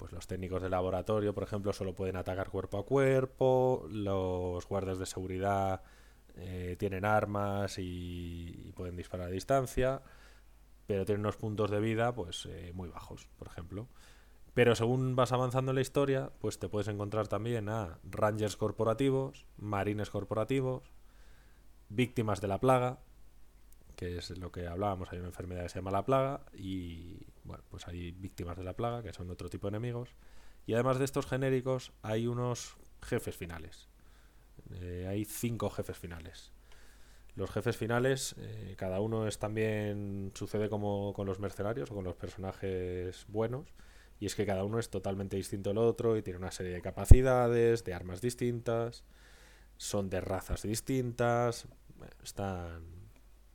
Pues 0.00 0.12
los 0.12 0.26
técnicos 0.26 0.62
de 0.62 0.70
laboratorio, 0.70 1.34
por 1.34 1.42
ejemplo, 1.42 1.74
solo 1.74 1.94
pueden 1.94 2.16
atacar 2.16 2.48
cuerpo 2.48 2.78
a 2.78 2.86
cuerpo. 2.86 3.86
Los 3.90 4.66
guardias 4.66 4.98
de 4.98 5.04
seguridad 5.04 5.82
eh, 6.36 6.74
tienen 6.78 7.04
armas 7.04 7.76
y, 7.76 8.62
y 8.64 8.72
pueden 8.72 8.96
disparar 8.96 9.26
a 9.26 9.30
distancia, 9.30 10.00
pero 10.86 11.04
tienen 11.04 11.20
unos 11.20 11.36
puntos 11.36 11.70
de 11.70 11.80
vida, 11.80 12.14
pues 12.14 12.46
eh, 12.46 12.72
muy 12.74 12.88
bajos, 12.88 13.28
por 13.38 13.48
ejemplo. 13.48 13.88
Pero 14.54 14.74
según 14.74 15.16
vas 15.16 15.32
avanzando 15.32 15.72
en 15.72 15.74
la 15.74 15.82
historia, 15.82 16.30
pues 16.40 16.58
te 16.58 16.70
puedes 16.70 16.88
encontrar 16.88 17.28
también 17.28 17.68
a 17.68 17.98
rangers 18.04 18.56
corporativos, 18.56 19.44
marines 19.58 20.08
corporativos, 20.08 20.94
víctimas 21.90 22.40
de 22.40 22.48
la 22.48 22.58
plaga, 22.58 23.00
que 23.96 24.16
es 24.16 24.30
lo 24.38 24.50
que 24.50 24.66
hablábamos, 24.66 25.12
hay 25.12 25.18
una 25.18 25.28
enfermedad 25.28 25.64
que 25.64 25.68
se 25.68 25.78
llama 25.78 25.90
la 25.90 26.06
plaga, 26.06 26.40
y 26.54 27.26
bueno, 27.50 27.64
pues 27.68 27.88
hay 27.88 28.12
víctimas 28.12 28.56
de 28.56 28.62
la 28.62 28.74
plaga, 28.74 29.02
que 29.02 29.12
son 29.12 29.28
otro 29.28 29.50
tipo 29.50 29.68
de 29.68 29.76
enemigos. 29.76 30.14
Y 30.66 30.74
además 30.74 31.00
de 31.00 31.04
estos 31.04 31.26
genéricos, 31.26 31.92
hay 32.00 32.28
unos 32.28 32.76
jefes 33.02 33.36
finales. 33.36 33.88
Eh, 34.70 35.06
hay 35.08 35.24
cinco 35.24 35.68
jefes 35.68 35.98
finales. 35.98 36.52
Los 37.34 37.50
jefes 37.50 37.76
finales, 37.76 38.36
eh, 38.38 38.76
cada 38.78 39.00
uno 39.00 39.26
es 39.26 39.40
también, 39.40 40.30
sucede 40.34 40.68
como 40.68 41.12
con 41.12 41.26
los 41.26 41.40
mercenarios 41.40 41.90
o 41.90 41.94
con 41.96 42.04
los 42.04 42.14
personajes 42.14 43.24
buenos, 43.26 43.74
y 44.20 44.26
es 44.26 44.36
que 44.36 44.46
cada 44.46 44.62
uno 44.62 44.78
es 44.78 44.88
totalmente 44.88 45.36
distinto 45.36 45.70
al 45.70 45.78
otro 45.78 46.16
y 46.16 46.22
tiene 46.22 46.38
una 46.38 46.52
serie 46.52 46.72
de 46.72 46.82
capacidades, 46.82 47.82
de 47.82 47.94
armas 47.94 48.20
distintas, 48.20 49.02
son 49.76 50.08
de 50.08 50.20
razas 50.20 50.62
distintas, 50.62 51.66
bueno, 51.96 52.14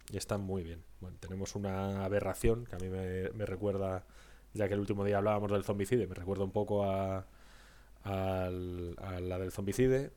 están, 0.06 0.18
están 0.18 0.42
muy 0.42 0.64
bien. 0.64 0.84
Bueno, 1.02 1.18
tenemos 1.20 1.56
una 1.56 2.04
aberración 2.06 2.66
que 2.66 2.76
a 2.76 2.80
mí 2.80 2.90
me, 2.90 3.46
recuerda, 3.46 4.06
ya 4.54 4.68
que 4.68 4.74
el 4.74 4.80
último 4.80 5.04
día 5.04 5.18
hablábamos 5.18 5.52
del 5.52 5.64
zombicide, 5.64 6.08
me 6.08 6.16
recuerda 6.16 6.44
un 6.44 6.52
poco 6.52 6.84
a, 6.86 7.26
a 8.04 8.50
la 8.50 9.40
del 9.40 9.52
zombicide. 9.52 10.12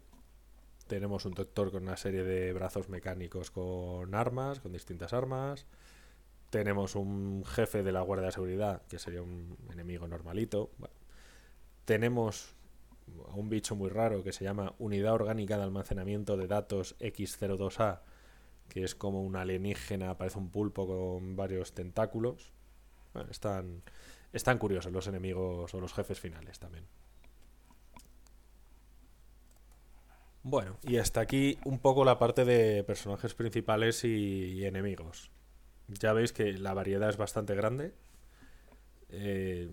Tenemos 0.87 1.27
un 1.27 1.35
doctor 1.35 1.70
con 1.70 1.83
una 1.83 1.96
serie 1.96 2.24
de 2.24 2.53
brazos 2.53 2.88
mecánicos 2.88 3.51
con 3.51 4.14
armas, 4.14 4.61
con 4.61 4.72
distintas 4.72 5.12
armas. 5.12 5.66
Tenemos 6.51 6.96
un 6.96 7.44
jefe 7.44 7.83
de 7.83 7.92
la 7.92 8.01
Guardia 8.01 8.27
de 8.27 8.33
Seguridad, 8.33 8.83
que 8.88 8.98
sería 8.98 9.20
un 9.20 9.57
enemigo 9.70 10.09
normalito. 10.09 10.70
Tenemos 11.85 12.55
a 13.31 13.35
un 13.35 13.48
bicho 13.51 13.77
muy 13.77 13.90
raro 13.90 14.22
que 14.22 14.33
se 14.33 14.44
llama 14.44 14.74
Unidad 14.79 15.14
Orgánica 15.14 15.59
de 15.59 15.64
Almacenamiento 15.64 16.37
de 16.38 16.46
Datos 16.46 16.96
X02A, 17.01 18.01
que 18.68 18.85
es 18.85 18.94
como 18.94 19.22
un 19.22 19.37
alienígena, 19.37 20.16
parece 20.16 20.38
un 20.38 20.50
pulpo 20.50 20.87
con 20.87 21.37
varios 21.37 21.72
tentáculos. 21.72 22.52
Bueno, 23.14 23.31
están, 23.31 23.83
están 24.33 24.59
curiosos 24.59 24.92
los 24.92 25.07
enemigos 25.07 25.72
o 25.74 25.81
los 25.81 25.92
jefes 25.92 26.20
finales 26.20 26.59
también. 26.59 26.85
Bueno, 30.42 30.78
y 30.83 30.96
hasta 30.96 31.20
aquí 31.20 31.59
un 31.64 31.78
poco 31.78 32.04
la 32.04 32.18
parte 32.18 32.44
de 32.44 32.83
personajes 32.85 33.35
principales 33.35 34.04
y, 34.04 34.64
enemigos. 34.64 35.31
Ya 35.88 36.12
veis 36.12 36.33
que 36.33 36.52
la 36.54 36.74
variedad 36.74 37.09
es 37.11 37.16
bastante 37.16 37.54
grande. 37.54 37.92
Eh, 39.11 39.70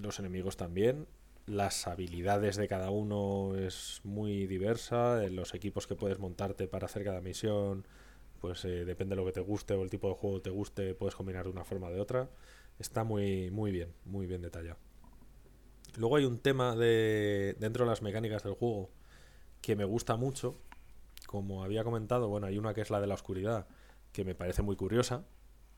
los 0.00 0.18
enemigos 0.18 0.56
también. 0.56 1.06
Las 1.46 1.86
habilidades 1.86 2.56
de 2.56 2.66
cada 2.66 2.90
uno 2.90 3.56
es 3.56 4.00
muy 4.04 4.46
diversa. 4.46 5.22
eh, 5.24 5.30
Los 5.30 5.54
equipos 5.54 5.86
que 5.86 5.96
puedes 5.96 6.18
montarte 6.18 6.66
para 6.66 6.86
hacer 6.86 7.04
cada 7.04 7.20
misión, 7.20 7.86
pues 8.40 8.64
eh, 8.64 8.84
depende 8.84 9.14
de 9.14 9.20
lo 9.20 9.26
que 9.26 9.32
te 9.32 9.40
guste 9.40 9.74
o 9.74 9.82
el 9.82 9.90
tipo 9.90 10.08
de 10.08 10.14
juego 10.14 10.40
te 10.40 10.50
guste, 10.50 10.94
puedes 10.94 11.14
combinar 11.14 11.44
de 11.44 11.50
una 11.50 11.64
forma 11.64 11.88
o 11.88 11.90
de 11.90 12.00
otra. 12.00 12.28
Está 12.78 13.04
muy, 13.04 13.50
muy 13.50 13.72
bien, 13.72 13.92
muy 14.04 14.26
bien 14.26 14.42
detallado. 14.42 14.78
Luego 15.96 16.16
hay 16.16 16.24
un 16.24 16.38
tema 16.38 16.76
de 16.76 17.56
dentro 17.58 17.84
de 17.84 17.90
las 17.90 18.02
mecánicas 18.02 18.42
del 18.42 18.54
juego 18.54 18.90
que 19.62 19.76
me 19.76 19.84
gusta 19.84 20.16
mucho. 20.16 20.58
Como 21.26 21.64
había 21.64 21.84
comentado, 21.84 22.28
bueno, 22.28 22.46
hay 22.46 22.58
una 22.58 22.74
que 22.74 22.82
es 22.82 22.90
la 22.90 23.00
de 23.00 23.06
la 23.06 23.14
oscuridad, 23.14 23.66
que 24.12 24.24
me 24.24 24.34
parece 24.34 24.62
muy 24.62 24.76
curiosa, 24.76 25.24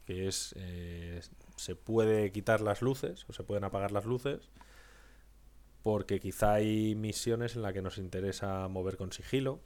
que 0.05 0.27
es 0.29 0.55
eh, 0.57 1.21
se 1.57 1.77
puede 1.77 2.33
quitar 2.33 2.61
las 2.61 2.83
luces 2.83 3.25
o 3.29 3.33
se 3.33 3.45
pueden 3.45 3.65
apagar 3.65 3.93
las 3.93 4.05
luces 4.05 4.51
porque 5.83 6.21
quizá 6.21 6.55
hay 6.55 6.95
misiones 6.95 7.57
en 7.57 7.63
las 7.63 7.73
que 7.73 7.83
nos 7.83 7.99
interesa 7.99 8.69
mover 8.69 8.97
con 8.97 9.13
sigilo. 9.13 9.61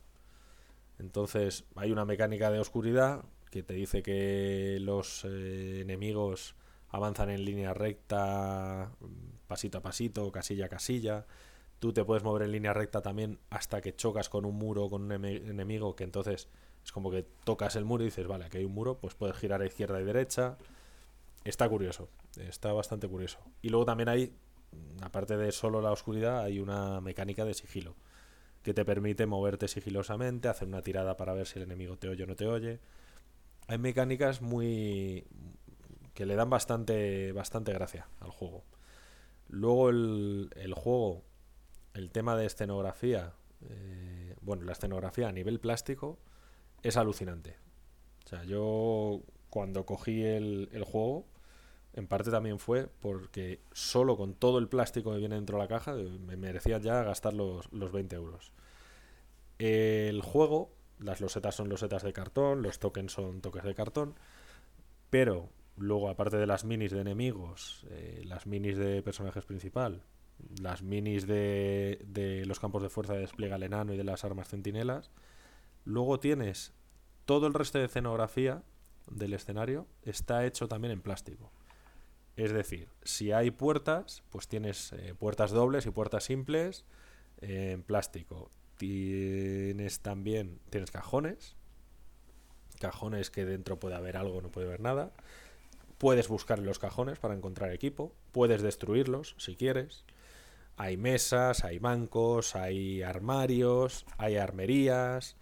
Entonces 0.98 1.64
hay 1.76 1.90
una 1.92 2.04
mecánica 2.04 2.50
de 2.50 2.60
oscuridad 2.60 3.24
que 3.50 3.62
te 3.62 3.74
dice 3.74 4.02
que 4.02 4.78
los 4.80 5.24
eh, 5.24 5.82
enemigos 5.82 6.54
avanzan 6.88 7.30
en 7.30 7.44
línea 7.44 7.74
recta, 7.74 8.90
mm, 9.00 9.46
pasito 9.46 9.78
a 9.78 9.82
pasito, 9.82 10.32
casilla 10.32 10.66
a 10.66 10.68
casilla. 10.68 11.26
Tú 11.78 11.92
te 11.92 12.04
puedes 12.04 12.22
mover 12.24 12.42
en 12.42 12.52
línea 12.52 12.72
recta 12.72 13.02
también 13.02 13.38
hasta 13.50 13.80
que 13.80 13.94
chocas 13.94 14.28
con 14.28 14.46
un 14.46 14.56
muro 14.56 14.84
o 14.84 14.90
con 14.90 15.02
un 15.02 15.12
enemigo, 15.24 15.96
que 15.96 16.04
entonces 16.04 16.48
es 16.84 16.92
como 16.92 17.10
que 17.10 17.24
tocas 17.44 17.76
el 17.76 17.84
muro 17.84 18.04
y 18.04 18.06
dices, 18.06 18.26
vale, 18.26 18.46
aquí 18.46 18.58
hay 18.58 18.64
un 18.64 18.72
muro, 18.72 18.98
pues 18.98 19.14
puedes 19.14 19.36
girar 19.36 19.60
a 19.62 19.66
izquierda 19.66 20.00
y 20.00 20.04
derecha. 20.04 20.56
Está 21.44 21.68
curioso, 21.68 22.08
está 22.38 22.72
bastante 22.72 23.08
curioso. 23.08 23.38
Y 23.62 23.68
luego 23.70 23.84
también 23.84 24.08
hay, 24.08 24.32
mm, 24.72 25.02
aparte 25.02 25.36
de 25.36 25.52
solo 25.52 25.80
la 25.82 25.92
oscuridad, 25.92 26.40
hay 26.40 26.60
una 26.60 27.00
mecánica 27.00 27.44
de 27.44 27.54
sigilo 27.54 27.96
que 28.62 28.74
te 28.74 28.84
permite 28.84 29.26
moverte 29.26 29.68
sigilosamente, 29.68 30.48
hacer 30.48 30.68
una 30.68 30.82
tirada 30.82 31.16
para 31.16 31.32
ver 31.32 31.46
si 31.46 31.58
el 31.58 31.64
enemigo 31.64 31.96
te 31.96 32.08
oye 32.08 32.24
o 32.24 32.26
no 32.26 32.36
te 32.36 32.46
oye. 32.46 32.80
Hay 33.68 33.78
mecánicas 33.78 34.40
muy 34.42 35.24
que 36.14 36.26
le 36.26 36.34
dan 36.36 36.50
bastante 36.50 37.32
bastante 37.32 37.72
gracia 37.72 38.06
al 38.20 38.30
juego. 38.30 38.64
Luego 39.48 39.90
el, 39.90 40.50
el 40.56 40.74
juego, 40.74 41.22
el 41.94 42.10
tema 42.10 42.36
de 42.36 42.46
escenografía, 42.46 43.34
eh, 43.68 44.34
bueno, 44.40 44.64
la 44.64 44.72
escenografía 44.72 45.28
a 45.28 45.32
nivel 45.32 45.60
plástico 45.60 46.18
es 46.82 46.96
alucinante. 46.96 47.56
O 48.24 48.28
sea, 48.28 48.44
yo 48.44 49.20
cuando 49.50 49.84
cogí 49.84 50.22
el, 50.22 50.68
el 50.72 50.84
juego, 50.84 51.26
en 51.94 52.06
parte 52.06 52.30
también 52.30 52.58
fue 52.58 52.88
porque 53.00 53.60
solo 53.72 54.16
con 54.16 54.34
todo 54.34 54.58
el 54.58 54.68
plástico 54.68 55.12
que 55.12 55.18
viene 55.18 55.34
dentro 55.34 55.58
de 55.58 55.64
la 55.64 55.68
caja 55.68 55.94
eh, 55.96 56.18
me 56.26 56.36
merecía 56.36 56.78
ya 56.78 57.02
gastar 57.02 57.34
los, 57.34 57.70
los 57.72 57.92
20 57.92 58.16
euros. 58.16 58.52
El 59.58 60.22
juego, 60.22 60.72
las 60.98 61.20
losetas 61.20 61.54
son 61.54 61.68
losetas 61.68 62.02
de 62.02 62.12
cartón, 62.12 62.62
los 62.62 62.78
tokens 62.78 63.12
son 63.12 63.40
tokens 63.40 63.64
de 63.64 63.74
cartón, 63.74 64.14
pero 65.10 65.50
luego 65.76 66.08
aparte 66.08 66.36
de 66.36 66.46
las 66.46 66.64
minis 66.64 66.90
de 66.92 67.00
enemigos, 67.00 67.86
eh, 67.90 68.22
las 68.24 68.46
minis 68.46 68.78
de 68.78 69.02
personajes 69.02 69.44
principal, 69.44 70.02
las 70.60 70.82
minis 70.82 71.26
de, 71.26 72.02
de 72.06 72.44
los 72.46 72.58
campos 72.58 72.82
de 72.82 72.88
fuerza 72.88 73.12
de 73.12 73.20
despliegue 73.20 73.54
al 73.54 73.62
enano 73.62 73.92
y 73.92 73.96
de 73.96 74.04
las 74.04 74.24
armas 74.24 74.48
centinelas, 74.48 75.10
luego 75.84 76.18
tienes 76.18 76.72
todo 77.26 77.46
el 77.46 77.54
resto 77.54 77.78
de 77.78 77.84
escenografía 77.84 78.62
del 79.10 79.34
escenario 79.34 79.86
está 80.02 80.46
hecho 80.46 80.68
también 80.68 80.92
en 80.92 81.02
plástico. 81.02 81.50
Es 82.36 82.52
decir, 82.52 82.88
si 83.02 83.32
hay 83.32 83.50
puertas, 83.50 84.22
pues 84.30 84.48
tienes 84.48 84.92
eh, 84.92 85.14
puertas 85.18 85.50
dobles 85.50 85.86
y 85.86 85.90
puertas 85.90 86.24
simples 86.24 86.84
eh, 87.40 87.72
en 87.72 87.82
plástico. 87.82 88.50
Tienes 88.78 90.00
también 90.00 90.60
tienes 90.70 90.90
cajones, 90.90 91.56
cajones 92.80 93.30
que 93.30 93.44
dentro 93.44 93.78
puede 93.78 93.96
haber 93.96 94.16
algo, 94.16 94.40
no 94.40 94.50
puede 94.50 94.66
haber 94.66 94.80
nada. 94.80 95.12
Puedes 95.98 96.28
buscar 96.28 96.58
en 96.58 96.66
los 96.66 96.78
cajones 96.78 97.18
para 97.18 97.34
encontrar 97.34 97.70
equipo, 97.72 98.14
puedes 98.32 98.62
destruirlos 98.62 99.36
si 99.38 99.54
quieres. 99.54 100.04
Hay 100.76 100.96
mesas, 100.96 101.64
hay 101.64 101.78
bancos, 101.78 102.56
hay 102.56 103.02
armarios, 103.02 104.06
hay 104.16 104.36
armerías, 104.36 105.36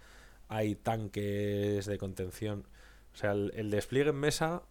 hay 0.49 0.75
tanques 0.75 1.85
de 1.85 1.97
contención. 1.97 2.67
O 3.13 3.17
sea, 3.17 3.31
el, 3.31 3.51
el 3.55 3.71
despliegue 3.71 4.09
en 4.09 4.17
mesa 4.17 4.63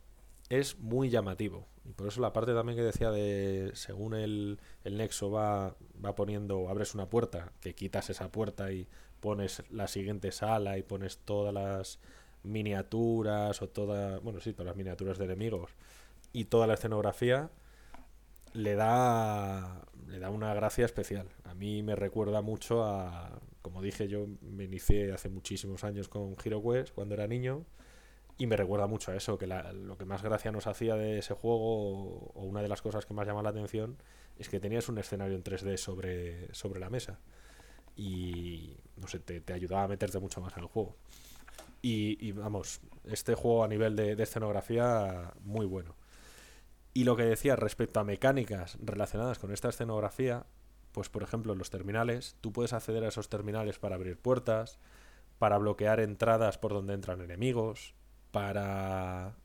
es 0.51 0.79
muy 0.79 1.09
llamativo. 1.09 1.67
Y 1.91 1.93
por 1.93 2.07
eso 2.07 2.21
la 2.21 2.33
parte 2.33 2.55
también 2.55 2.79
que 2.79 2.85
decía 2.85 3.11
de 3.11 3.73
según 3.75 4.15
el, 4.15 4.61
el 4.85 4.97
nexo 4.97 5.33
va, 5.33 5.75
va 6.05 6.15
poniendo, 6.15 6.69
abres 6.69 6.95
una 6.95 7.11
puerta, 7.11 7.51
que 7.61 7.75
quitas 7.75 8.11
esa 8.11 8.31
puerta 8.31 8.71
y 8.71 8.87
pones 9.19 9.65
la 9.71 9.89
siguiente 9.89 10.31
sala 10.31 10.79
y 10.79 10.85
pones 10.85 11.19
todas 11.19 11.53
las 11.53 11.99
miniaturas 12.45 13.61
o 13.61 13.69
toda, 13.69 14.21
bueno, 14.21 14.39
sí, 14.39 14.53
todas 14.53 14.67
las 14.67 14.77
miniaturas 14.77 15.19
de 15.19 15.25
enemigos 15.25 15.73
y 16.33 16.45
toda 16.45 16.69
la 16.69 16.75
escenografía 16.75 17.51
le 18.53 18.77
da 18.77 19.83
le 20.07 20.21
da 20.21 20.31
una 20.31 20.55
gracia 20.55 20.85
especial. 20.85 21.29
A 21.43 21.55
mí 21.55 21.83
me 21.83 21.97
recuerda 21.97 22.41
mucho 22.41 22.85
a, 22.85 23.41
como 23.63 23.83
dije, 23.83 24.07
yo 24.07 24.29
me 24.43 24.63
inicié 24.65 25.13
hace 25.13 25.29
muchísimos 25.29 25.83
años 25.83 26.09
con 26.09 26.37
Hero 26.45 26.63
Quest 26.63 26.95
cuando 26.95 27.15
era 27.15 27.27
niño 27.27 27.65
y 28.41 28.47
me 28.47 28.57
recuerda 28.57 28.87
mucho 28.87 29.13
a 29.13 29.17
eso, 29.17 29.37
que 29.37 29.47
la- 29.47 29.71
lo 29.75 29.99
que 29.99 30.07
más 30.07 30.23
gracia 30.23 30.51
nos 30.51 30.67
hacía 30.67 30.95
de 30.97 31.19
ese 31.19 31.35
juego 31.35 32.31
o 32.33 32.43
una 32.43 32.63
de 32.63 32.69
las 32.69 32.81
cosas 32.81 33.05
que 33.05 33.13
más 33.13 33.27
llama 33.27 33.43
la 33.43 33.51
atención 33.51 33.99
es 34.39 34.49
que 34.49 34.59
tenías 34.59 34.89
un 34.89 34.97
escenario 34.97 35.37
en 35.37 35.43
3D 35.43 35.77
sobre, 35.77 36.53
sobre 36.55 36.81
la 36.81 36.89
mesa 36.89 37.19
y 37.97 38.79
no 38.97 39.09
sé, 39.09 39.19
te, 39.21 39.53
ayudaba 39.53 39.83
a 39.83 39.89
meterte 39.89 40.19
mucho 40.21 40.41
más 40.41 40.55
en 40.57 40.63
el 40.63 40.69
juego. 40.71 40.97
Y, 41.83 42.33
vamos, 42.33 42.81
este 43.05 43.35
juego 43.35 43.63
a 43.63 43.69
nivel 43.69 43.95
de, 43.95 44.17
de 44.17 44.23
escenografía 44.23 45.35
muy 45.43 45.67
bueno. 45.67 45.95
Y 46.95 47.05
lo 47.05 47.17
que 47.17 47.25
decía 47.25 47.57
respecto 47.57 48.01
a 48.01 48.05
mecánicas 48.05 48.79
relacionadas 48.81 49.39
con 49.39 49.53
esta 49.53 49.69
escenografía, 49.69 50.47
pues 50.93 51.11
por 51.11 51.23
ejemplo 51.23 51.55
los 51.55 51.69
terminales, 51.69 52.37
tú 52.41 52.53
puedes 52.53 52.73
acceder 52.73 53.05
a 53.05 53.09
esos 53.09 53.29
terminales 53.29 53.79
para 53.79 53.97
abrir 53.97 54.17
puertas, 54.17 54.79
para 55.39 55.59
bloquear 55.59 56.01
entradas 56.01 56.57
por 56.57 56.73
donde 56.73 56.95
entran 56.95 57.21
enemigos, 57.21 57.95
para 58.31 59.37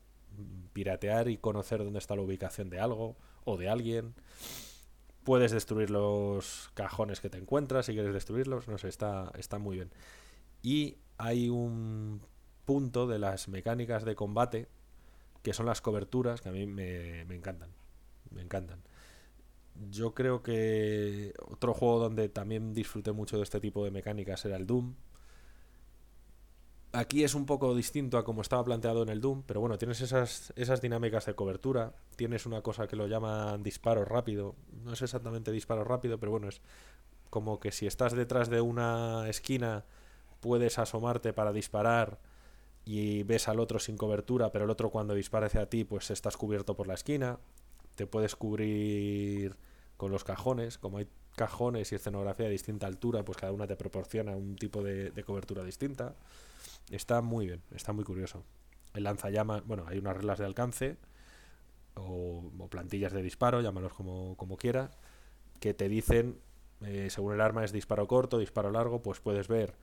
piratear 0.72 1.28
y 1.28 1.38
conocer 1.38 1.82
dónde 1.82 1.98
está 1.98 2.14
la 2.16 2.22
ubicación 2.22 2.70
de 2.70 2.80
algo 2.80 3.16
o 3.44 3.56
de 3.56 3.68
alguien. 3.68 4.14
Puedes 5.24 5.50
destruir 5.50 5.90
los 5.90 6.70
cajones 6.74 7.20
que 7.20 7.30
te 7.30 7.38
encuentras 7.38 7.86
si 7.86 7.94
quieres 7.94 8.12
destruirlos, 8.12 8.68
no 8.68 8.78
sé, 8.78 8.88
está, 8.88 9.32
está 9.36 9.58
muy 9.58 9.76
bien. 9.76 9.90
Y 10.62 10.98
hay 11.18 11.48
un 11.48 12.20
punto 12.64 13.06
de 13.06 13.18
las 13.18 13.48
mecánicas 13.48 14.04
de 14.04 14.14
combate 14.14 14.68
que 15.42 15.52
son 15.52 15.66
las 15.66 15.80
coberturas 15.80 16.40
que 16.40 16.48
a 16.48 16.52
mí 16.52 16.66
me, 16.66 17.24
me 17.24 17.36
encantan. 17.36 17.70
Me 18.30 18.42
encantan. 18.42 18.82
Yo 19.90 20.14
creo 20.14 20.42
que 20.42 21.34
otro 21.48 21.74
juego 21.74 22.00
donde 22.00 22.28
también 22.28 22.74
disfruté 22.74 23.12
mucho 23.12 23.36
de 23.36 23.44
este 23.44 23.60
tipo 23.60 23.84
de 23.84 23.90
mecánicas 23.90 24.44
era 24.44 24.56
el 24.56 24.66
Doom. 24.66 24.94
Aquí 26.96 27.24
es 27.24 27.34
un 27.34 27.44
poco 27.44 27.74
distinto 27.74 28.16
a 28.16 28.24
como 28.24 28.40
estaba 28.40 28.64
planteado 28.64 29.02
en 29.02 29.10
el 29.10 29.20
Doom, 29.20 29.42
pero 29.42 29.60
bueno, 29.60 29.76
tienes 29.76 30.00
esas, 30.00 30.54
esas 30.56 30.80
dinámicas 30.80 31.26
de 31.26 31.34
cobertura, 31.34 31.92
tienes 32.16 32.46
una 32.46 32.62
cosa 32.62 32.86
que 32.86 32.96
lo 32.96 33.06
llaman 33.06 33.62
disparo 33.62 34.06
rápido, 34.06 34.54
no 34.82 34.94
es 34.94 35.02
exactamente 35.02 35.52
disparo 35.52 35.84
rápido, 35.84 36.18
pero 36.18 36.32
bueno, 36.32 36.48
es 36.48 36.62
como 37.28 37.60
que 37.60 37.70
si 37.70 37.86
estás 37.86 38.14
detrás 38.14 38.48
de 38.48 38.62
una 38.62 39.28
esquina 39.28 39.84
puedes 40.40 40.78
asomarte 40.78 41.34
para 41.34 41.52
disparar 41.52 42.18
y 42.86 43.24
ves 43.24 43.48
al 43.48 43.60
otro 43.60 43.78
sin 43.78 43.98
cobertura, 43.98 44.50
pero 44.50 44.64
el 44.64 44.70
otro 44.70 44.88
cuando 44.88 45.12
dispara 45.12 45.48
hacia 45.48 45.68
ti 45.68 45.84
pues 45.84 46.10
estás 46.10 46.38
cubierto 46.38 46.76
por 46.76 46.86
la 46.86 46.94
esquina, 46.94 47.38
te 47.94 48.06
puedes 48.06 48.36
cubrir 48.36 49.54
con 49.98 50.10
los 50.10 50.24
cajones, 50.24 50.78
como 50.78 50.96
hay 50.96 51.08
cajones 51.36 51.92
y 51.92 51.96
escenografía 51.96 52.46
de 52.46 52.52
distinta 52.52 52.86
altura, 52.86 53.22
pues 53.22 53.36
cada 53.36 53.52
una 53.52 53.66
te 53.66 53.76
proporciona 53.76 54.34
un 54.34 54.56
tipo 54.56 54.82
de, 54.82 55.10
de 55.10 55.24
cobertura 55.24 55.62
distinta. 55.62 56.14
Está 56.90 57.20
muy 57.20 57.46
bien, 57.46 57.62
está 57.74 57.92
muy 57.92 58.04
curioso. 58.04 58.44
El 58.94 59.04
lanzallamas, 59.04 59.64
bueno, 59.66 59.84
hay 59.88 59.98
unas 59.98 60.16
reglas 60.16 60.38
de 60.38 60.46
alcance 60.46 60.96
o, 61.94 62.50
o 62.58 62.68
plantillas 62.68 63.12
de 63.12 63.22
disparo, 63.22 63.60
llámalos 63.60 63.92
como, 63.92 64.36
como 64.36 64.56
quieras, 64.56 64.96
que 65.60 65.74
te 65.74 65.88
dicen, 65.88 66.40
eh, 66.82 67.08
según 67.10 67.34
el 67.34 67.40
arma 67.40 67.64
es 67.64 67.72
disparo 67.72 68.06
corto, 68.06 68.38
disparo 68.38 68.70
largo, 68.70 69.02
pues 69.02 69.20
puedes 69.20 69.48
ver 69.48 69.74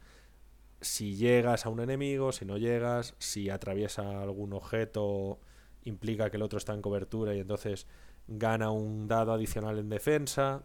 si 0.82 1.16
llegas 1.16 1.66
a 1.66 1.70
un 1.70 1.80
enemigo, 1.80 2.32
si 2.32 2.46
no 2.46 2.58
llegas, 2.58 3.16
si 3.20 3.50
atraviesa 3.50 4.22
algún 4.22 4.54
objeto 4.54 5.40
implica 5.86 6.30
que 6.30 6.38
el 6.38 6.44
otro 6.44 6.58
está 6.58 6.74
en 6.74 6.82
cobertura 6.82 7.34
y 7.36 7.40
entonces 7.40 7.88
gana 8.28 8.72
un 8.72 9.08
dado 9.08 9.34
adicional 9.34 9.80
en 9.80 9.90
defensa. 9.90 10.64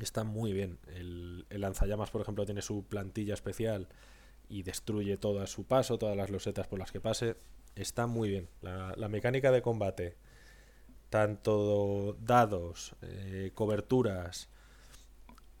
Está 0.00 0.24
muy 0.24 0.52
bien. 0.52 0.78
El, 0.88 1.46
el 1.50 1.60
lanzallamas, 1.60 2.10
por 2.10 2.20
ejemplo, 2.22 2.44
tiene 2.44 2.62
su 2.62 2.84
plantilla 2.84 3.34
especial 3.34 3.88
y 4.48 4.62
destruye 4.62 5.16
todo 5.16 5.40
a 5.40 5.46
su 5.46 5.64
paso, 5.64 5.98
todas 5.98 6.16
las 6.16 6.30
losetas 6.30 6.66
por 6.66 6.78
las 6.78 6.92
que 6.92 7.00
pase. 7.00 7.36
Está 7.74 8.06
muy 8.06 8.30
bien. 8.30 8.48
La, 8.62 8.94
la 8.96 9.08
mecánica 9.08 9.50
de 9.52 9.62
combate, 9.62 10.16
tanto 11.10 12.16
dados, 12.20 12.94
eh, 13.02 13.52
coberturas, 13.54 14.48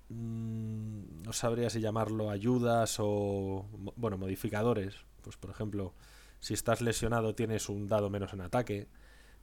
mm, 0.08 1.22
no 1.22 1.32
sabría 1.32 1.70
si 1.70 1.80
llamarlo 1.80 2.30
ayudas 2.30 2.96
o, 3.00 3.66
bueno, 3.96 4.18
modificadores. 4.18 4.96
Pues, 5.22 5.36
por 5.36 5.50
ejemplo, 5.50 5.94
si 6.40 6.54
estás 6.54 6.80
lesionado 6.80 7.34
tienes 7.34 7.68
un 7.68 7.88
dado 7.88 8.10
menos 8.10 8.32
en 8.32 8.40
ataque. 8.40 8.88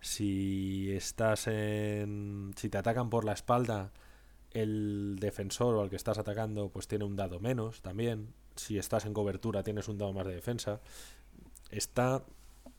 Si 0.01 0.91
estás 0.91 1.47
en... 1.47 2.53
Si 2.57 2.69
te 2.69 2.77
atacan 2.77 3.09
por 3.09 3.25
la 3.25 3.33
espalda, 3.33 3.91
el 4.51 5.17
defensor 5.19 5.75
o 5.75 5.81
al 5.81 5.89
que 5.89 5.95
estás 5.97 6.17
atacando 6.17 6.69
pues 6.69 6.87
tiene 6.87 7.05
un 7.05 7.15
dado 7.15 7.39
menos 7.39 7.81
también. 7.81 8.33
Si 8.55 8.77
estás 8.77 9.05
en 9.05 9.13
cobertura 9.13 9.63
tienes 9.63 9.87
un 9.87 9.97
dado 9.97 10.13
más 10.13 10.25
de 10.25 10.35
defensa. 10.35 10.79
Está, 11.69 12.23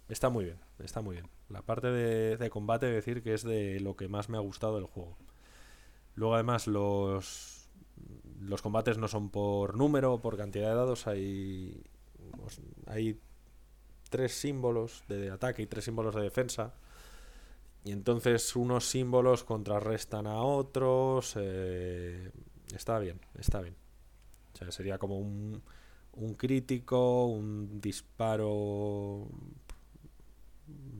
está 0.09 0.29
muy 0.29 0.45
bien, 0.45 0.59
está 0.79 1.01
muy 1.01 1.17
bien. 1.17 1.29
La 1.49 1.63
parte 1.63 1.89
de, 1.89 2.51
combate, 2.51 2.87
decir 2.87 3.23
que 3.23 3.35
es 3.35 3.43
de 3.43 3.81
lo 3.81 3.97
que 3.97 4.09
más 4.09 4.29
me 4.29 4.37
ha 4.37 4.41
gustado 4.41 4.77
del 4.77 4.87
juego. 4.87 5.17
Luego 6.15 6.35
además 6.35 6.67
los, 6.67 7.69
los 8.41 8.63
combates 8.63 8.99
no 8.99 9.09
son 9.09 9.31
por 9.31 9.77
número 9.77 10.15
o 10.15 10.21
por 10.21 10.37
cantidad 10.37 10.71
de 10.71 10.75
dados, 10.75 11.07
hay, 11.07 11.85
hay 12.87 13.21
tres 14.09 14.33
símbolos 14.33 15.05
de 15.09 15.31
ataque 15.31 15.63
y 15.63 15.67
tres 15.67 15.85
símbolos 15.85 16.15
de 16.15 16.23
defensa. 16.23 16.75
Y 17.85 17.93
entonces 17.93 18.57
unos 18.57 18.89
símbolos 18.89 19.45
contrarrestan 19.45 20.27
a 20.27 20.43
otros. 20.43 21.35
eh, 21.37 22.33
está 22.75 22.99
bien, 22.99 23.21
está 23.39 23.61
bien. 23.61 23.77
O 24.57 24.59
sea, 24.59 24.73
sería 24.73 24.97
como 24.99 25.19
un, 25.19 25.63
un 26.15 26.35
crítico, 26.35 27.27
un 27.27 27.79
disparo. 27.81 29.29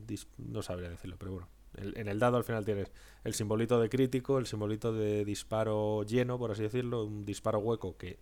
dis- 0.07 0.27
no 0.37 0.61
sabría 0.61 0.89
decirlo, 0.89 1.17
pero 1.19 1.31
bueno. 1.31 1.47
En 1.77 2.07
el 2.07 2.17
dado 2.17 2.37
al 2.37 2.43
final 2.43 2.65
tienes 2.65 2.91
el 3.23 3.33
simbolito 3.35 3.79
de 3.79 3.89
crítico, 3.89 4.39
el 4.39 4.47
simbolito 4.47 4.93
de 4.93 5.23
disparo 5.25 6.03
lleno, 6.03 6.39
por 6.39 6.51
así 6.51 6.63
decirlo, 6.63 7.03
un 7.05 7.23
disparo 7.25 7.59
hueco 7.59 7.97
que 7.97 8.17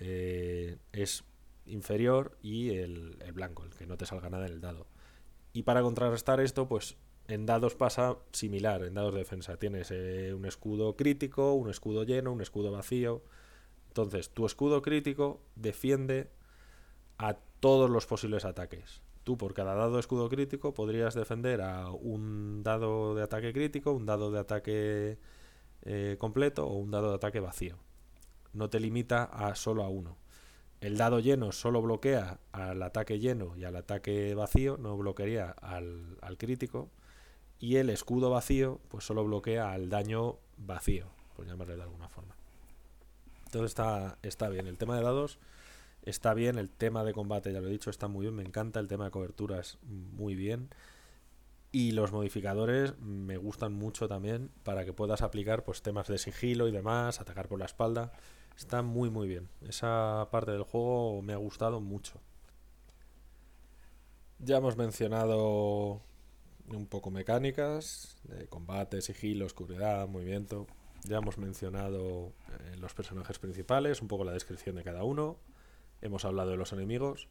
eh, 0.00 0.76
es 0.92 1.24
inferior 1.66 2.36
y 2.42 2.70
el, 2.70 3.16
el 3.24 3.32
blanco, 3.32 3.64
el 3.64 3.70
que 3.70 3.86
no 3.86 3.96
te 3.96 4.06
salga 4.06 4.30
nada 4.30 4.46
en 4.46 4.54
el 4.54 4.60
dado. 4.60 4.86
Y 5.52 5.62
para 5.64 5.82
contrarrestar 5.82 6.40
esto, 6.40 6.68
pues 6.68 6.96
en 7.28 7.46
dados 7.46 7.74
pasa 7.76 8.18
similar, 8.32 8.84
en 8.84 8.94
dados 8.94 9.14
de 9.14 9.20
defensa. 9.20 9.56
Tienes 9.58 9.90
eh, 9.92 10.34
un 10.34 10.46
escudo 10.46 10.96
crítico, 10.96 11.54
un 11.54 11.70
escudo 11.70 12.04
lleno, 12.04 12.32
un 12.32 12.42
escudo 12.42 12.72
vacío. 12.72 13.22
Entonces, 13.90 14.30
tu 14.30 14.46
escudo 14.46 14.82
crítico 14.82 15.40
defiende 15.56 16.30
a 17.18 17.34
todos 17.58 17.90
los 17.90 18.06
posibles 18.06 18.44
ataques. 18.44 19.02
Tú 19.24 19.36
por 19.36 19.52
cada 19.52 19.74
dado 19.74 19.94
de 19.94 20.00
escudo 20.00 20.28
crítico 20.28 20.74
podrías 20.74 21.14
defender 21.14 21.60
a 21.60 21.90
un 21.90 22.62
dado 22.62 23.16
de 23.16 23.24
ataque 23.24 23.52
crítico, 23.52 23.90
un 23.90 24.06
dado 24.06 24.30
de 24.30 24.38
ataque 24.38 25.18
eh, 25.82 26.16
completo 26.20 26.68
o 26.68 26.76
un 26.76 26.92
dado 26.92 27.08
de 27.08 27.16
ataque 27.16 27.40
vacío. 27.40 27.78
No 28.52 28.70
te 28.70 28.78
limita 28.78 29.24
a 29.24 29.56
solo 29.56 29.82
a 29.82 29.88
uno. 29.88 30.18
El 30.80 30.96
dado 30.96 31.18
lleno 31.18 31.50
solo 31.50 31.82
bloquea 31.82 32.38
al 32.52 32.80
ataque 32.84 33.18
lleno 33.18 33.56
y 33.56 33.64
al 33.64 33.74
ataque 33.74 34.36
vacío, 34.36 34.78
no 34.78 34.96
bloquearía 34.96 35.50
al, 35.50 36.16
al 36.22 36.38
crítico. 36.38 36.90
Y 37.58 37.76
el 37.76 37.90
escudo 37.90 38.30
vacío, 38.30 38.80
pues 38.88 39.02
solo 39.02 39.24
bloquea 39.24 39.72
al 39.72 39.88
daño 39.88 40.38
vacío, 40.58 41.06
por 41.34 41.44
llamarle 41.44 41.74
de 41.74 41.82
alguna 41.82 42.08
forma. 42.08 42.39
Entonces 43.50 43.72
está, 43.72 44.16
está 44.22 44.48
bien. 44.48 44.68
El 44.68 44.78
tema 44.78 44.96
de 44.96 45.02
dados 45.02 45.40
está 46.02 46.34
bien. 46.34 46.56
El 46.56 46.70
tema 46.70 47.02
de 47.02 47.12
combate, 47.12 47.52
ya 47.52 47.60
lo 47.60 47.66
he 47.66 47.72
dicho, 47.72 47.90
está 47.90 48.06
muy 48.06 48.22
bien. 48.22 48.36
Me 48.36 48.44
encanta. 48.44 48.78
El 48.78 48.86
tema 48.86 49.06
de 49.06 49.10
coberturas, 49.10 49.78
muy 49.82 50.36
bien. 50.36 50.70
Y 51.72 51.90
los 51.92 52.12
modificadores 52.12 52.96
me 53.00 53.36
gustan 53.38 53.72
mucho 53.72 54.06
también 54.06 54.50
para 54.62 54.84
que 54.84 54.92
puedas 54.92 55.22
aplicar 55.22 55.64
pues 55.64 55.82
temas 55.82 56.06
de 56.06 56.18
sigilo 56.18 56.68
y 56.68 56.72
demás, 56.72 57.20
atacar 57.20 57.48
por 57.48 57.58
la 57.58 57.64
espalda. 57.64 58.12
Está 58.56 58.82
muy 58.82 59.10
muy 59.10 59.26
bien. 59.26 59.48
Esa 59.68 60.28
parte 60.30 60.52
del 60.52 60.62
juego 60.62 61.20
me 61.22 61.32
ha 61.32 61.36
gustado 61.36 61.80
mucho. 61.80 62.20
Ya 64.38 64.58
hemos 64.58 64.76
mencionado 64.76 66.02
un 66.68 66.86
poco 66.86 67.10
mecánicas, 67.10 68.16
de 68.24 68.46
combate, 68.46 69.00
sigilo, 69.02 69.46
oscuridad, 69.46 70.08
movimiento. 70.08 70.66
Ya 71.04 71.18
hemos 71.18 71.38
mencionado 71.38 72.32
eh, 72.48 72.76
los 72.78 72.94
personajes 72.94 73.38
principales, 73.38 74.02
un 74.02 74.08
poco 74.08 74.24
la 74.24 74.32
descripción 74.32 74.76
de 74.76 74.84
cada 74.84 75.02
uno. 75.02 75.38
Hemos 76.02 76.24
hablado 76.24 76.50
de 76.50 76.56
los 76.56 76.72
enemigos. 76.72 77.28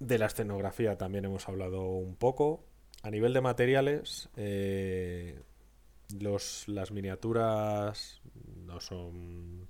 De 0.00 0.18
la 0.18 0.26
escenografía 0.26 0.98
también 0.98 1.24
hemos 1.24 1.48
hablado 1.48 1.82
un 1.84 2.16
poco. 2.16 2.64
A 3.02 3.10
nivel 3.10 3.32
de 3.32 3.40
materiales, 3.40 4.28
eh, 4.36 5.42
los, 6.18 6.68
las 6.68 6.90
miniaturas 6.90 8.20
no 8.66 8.80
son 8.80 9.68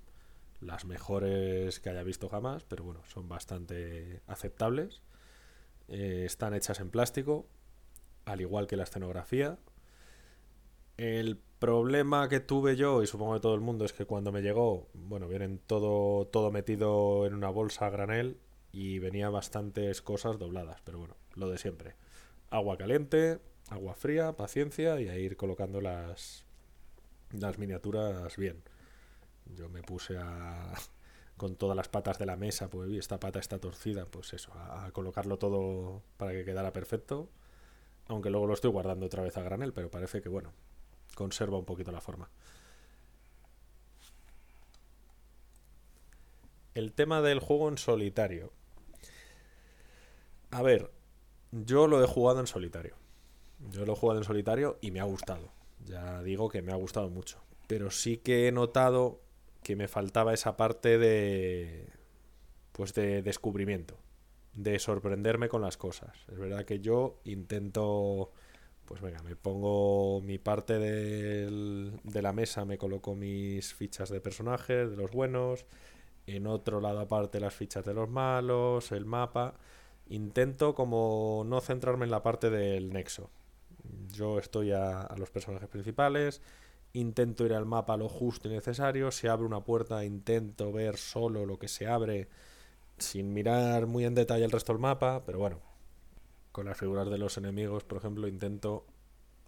las 0.60 0.84
mejores 0.84 1.80
que 1.80 1.90
haya 1.90 2.02
visto 2.02 2.28
jamás, 2.28 2.64
pero 2.64 2.84
bueno, 2.84 3.02
son 3.06 3.28
bastante 3.28 4.22
aceptables. 4.26 5.02
eh, 5.88 6.24
están 6.26 6.54
hechas 6.54 6.80
en 6.80 6.90
plástico, 6.90 7.46
al 8.24 8.40
igual 8.40 8.66
que 8.66 8.76
la 8.76 8.84
escenografía. 8.84 9.58
El 10.96 11.40
problema 11.62 12.28
que 12.28 12.40
tuve 12.40 12.74
yo, 12.74 13.04
y 13.04 13.06
supongo 13.06 13.34
que 13.34 13.40
todo 13.40 13.54
el 13.54 13.60
mundo, 13.60 13.84
es 13.84 13.92
que 13.92 14.04
cuando 14.04 14.32
me 14.32 14.42
llegó, 14.42 14.88
bueno, 14.94 15.28
vienen 15.28 15.60
todo, 15.64 16.26
todo 16.26 16.50
metido 16.50 17.24
en 17.24 17.34
una 17.34 17.50
bolsa 17.50 17.86
a 17.86 17.90
granel 17.90 18.36
y 18.72 18.98
venía 18.98 19.30
bastantes 19.30 20.02
cosas 20.02 20.40
dobladas, 20.40 20.80
pero 20.82 20.98
bueno, 20.98 21.14
lo 21.36 21.48
de 21.48 21.58
siempre. 21.58 21.94
Agua 22.50 22.76
caliente, 22.76 23.38
agua 23.70 23.94
fría, 23.94 24.32
paciencia 24.32 25.00
y 25.00 25.08
a 25.08 25.16
ir 25.16 25.36
colocando 25.36 25.80
las, 25.80 26.44
las 27.30 27.58
miniaturas 27.58 28.36
bien. 28.36 28.60
Yo 29.54 29.68
me 29.68 29.82
puse 29.82 30.16
a, 30.18 30.74
con 31.36 31.54
todas 31.54 31.76
las 31.76 31.88
patas 31.88 32.18
de 32.18 32.26
la 32.26 32.34
mesa, 32.36 32.70
pues 32.70 32.88
"Uy, 32.88 32.98
esta 32.98 33.20
pata 33.20 33.38
está 33.38 33.60
torcida, 33.60 34.04
pues 34.06 34.32
eso, 34.32 34.52
a 34.54 34.90
colocarlo 34.92 35.38
todo 35.38 36.02
para 36.16 36.32
que 36.32 36.44
quedara 36.44 36.72
perfecto. 36.72 37.28
Aunque 38.08 38.30
luego 38.30 38.48
lo 38.48 38.54
estoy 38.54 38.72
guardando 38.72 39.06
otra 39.06 39.22
vez 39.22 39.36
a 39.36 39.42
granel, 39.42 39.72
pero 39.72 39.90
parece 39.92 40.20
que 40.22 40.28
bueno, 40.28 40.52
conserva 41.14 41.58
un 41.58 41.64
poquito 41.64 41.92
la 41.92 42.00
forma. 42.00 42.30
El 46.74 46.92
tema 46.92 47.20
del 47.20 47.38
juego 47.38 47.68
en 47.68 47.78
solitario. 47.78 48.52
A 50.50 50.62
ver, 50.62 50.90
yo 51.50 51.86
lo 51.86 52.02
he 52.02 52.06
jugado 52.06 52.40
en 52.40 52.46
solitario. 52.46 52.96
Yo 53.70 53.84
lo 53.84 53.92
he 53.92 53.96
jugado 53.96 54.20
en 54.20 54.24
solitario 54.24 54.78
y 54.80 54.90
me 54.90 55.00
ha 55.00 55.04
gustado. 55.04 55.52
Ya 55.84 56.22
digo 56.22 56.48
que 56.48 56.62
me 56.62 56.72
ha 56.72 56.76
gustado 56.76 57.10
mucho. 57.10 57.42
Pero 57.66 57.90
sí 57.90 58.16
que 58.16 58.48
he 58.48 58.52
notado 58.52 59.20
que 59.62 59.76
me 59.76 59.88
faltaba 59.88 60.34
esa 60.34 60.56
parte 60.56 60.98
de. 60.98 61.88
Pues 62.72 62.94
de 62.94 63.22
descubrimiento. 63.22 63.98
De 64.54 64.78
sorprenderme 64.78 65.48
con 65.48 65.62
las 65.62 65.76
cosas. 65.76 66.16
Es 66.28 66.38
verdad 66.38 66.64
que 66.64 66.80
yo 66.80 67.20
intento. 67.24 68.32
Pues 68.92 69.00
venga, 69.00 69.22
me 69.22 69.36
pongo 69.36 70.20
mi 70.20 70.36
parte 70.36 70.78
del- 70.78 71.98
de 72.04 72.20
la 72.22 72.34
mesa, 72.34 72.66
me 72.66 72.76
coloco 72.76 73.14
mis 73.14 73.72
fichas 73.72 74.10
de 74.10 74.20
personajes, 74.20 74.90
de 74.90 74.96
los 74.96 75.10
buenos. 75.12 75.64
En 76.26 76.46
otro 76.46 76.80
lado 76.80 77.00
aparte 77.00 77.40
las 77.40 77.54
fichas 77.54 77.84
de 77.86 77.94
los 77.94 78.10
malos, 78.10 78.92
el 78.92 79.06
mapa. 79.06 79.54
Intento 80.10 80.74
como 80.74 81.42
no 81.46 81.60
centrarme 81.62 82.04
en 82.04 82.10
la 82.10 82.22
parte 82.22 82.50
del 82.50 82.92
nexo. 82.92 83.30
Yo 84.12 84.38
estoy 84.38 84.72
a, 84.72 85.00
a 85.02 85.16
los 85.16 85.30
personajes 85.30 85.68
principales, 85.70 86.42
intento 86.92 87.46
ir 87.46 87.54
al 87.54 87.66
mapa 87.66 87.96
lo 87.96 88.08
justo 88.10 88.48
y 88.48 88.52
necesario, 88.52 89.10
si 89.10 89.28
abre 89.28 89.46
una 89.46 89.62
puerta 89.64 90.04
intento 90.04 90.72
ver 90.72 90.96
solo 90.98 91.46
lo 91.46 91.58
que 91.58 91.68
se 91.68 91.86
abre 91.88 92.28
sin 92.98 93.32
mirar 93.34 93.86
muy 93.86 94.04
en 94.04 94.14
detalle 94.14 94.44
el 94.44 94.50
resto 94.52 94.72
del 94.72 94.80
mapa, 94.82 95.22
pero 95.26 95.38
bueno, 95.38 95.58
con 96.52 96.66
las 96.66 96.78
figuras 96.78 97.08
de 97.10 97.18
los 97.18 97.36
enemigos, 97.38 97.84
por 97.84 97.98
ejemplo, 97.98 98.28
intento 98.28 98.86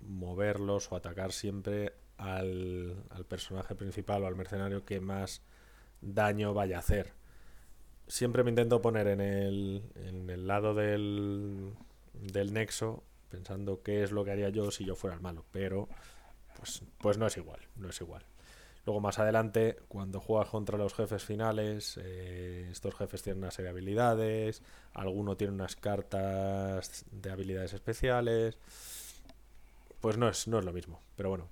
moverlos 0.00 0.90
o 0.90 0.96
atacar 0.96 1.32
siempre 1.32 1.92
al, 2.16 2.96
al 3.10 3.24
personaje 3.24 3.74
principal 3.74 4.24
o 4.24 4.26
al 4.26 4.36
mercenario 4.36 4.84
que 4.84 5.00
más 5.00 5.42
daño 6.00 6.54
vaya 6.54 6.76
a 6.76 6.80
hacer. 6.80 7.12
Siempre 8.06 8.42
me 8.42 8.50
intento 8.50 8.82
poner 8.82 9.06
en 9.08 9.20
el, 9.20 9.82
en 9.94 10.28
el 10.28 10.46
lado 10.46 10.74
del, 10.74 11.72
del 12.12 12.52
nexo 12.52 13.02
pensando 13.30 13.82
qué 13.82 14.02
es 14.02 14.12
lo 14.12 14.24
que 14.24 14.30
haría 14.30 14.50
yo 14.50 14.70
si 14.70 14.84
yo 14.84 14.94
fuera 14.94 15.16
el 15.16 15.22
malo, 15.22 15.44
pero 15.50 15.88
pues, 16.56 16.82
pues 16.98 17.18
no 17.18 17.26
es 17.26 17.36
igual, 17.36 17.60
no 17.76 17.88
es 17.88 18.00
igual. 18.00 18.22
Luego 18.86 19.00
más 19.00 19.18
adelante, 19.18 19.78
cuando 19.88 20.20
juegas 20.20 20.50
contra 20.50 20.76
los 20.76 20.92
jefes 20.94 21.24
finales, 21.24 21.98
eh, 22.02 22.68
estos 22.70 22.94
jefes 22.94 23.22
tienen 23.22 23.42
una 23.42 23.50
serie 23.50 23.66
de 23.66 23.70
habilidades, 23.70 24.62
alguno 24.92 25.36
tiene 25.36 25.54
unas 25.54 25.74
cartas 25.76 27.06
de 27.10 27.30
habilidades 27.30 27.72
especiales, 27.72 28.58
pues 30.00 30.18
no 30.18 30.28
es, 30.28 30.46
no 30.48 30.58
es 30.58 30.64
lo 30.66 30.72
mismo, 30.72 31.00
pero 31.16 31.30
bueno. 31.30 31.48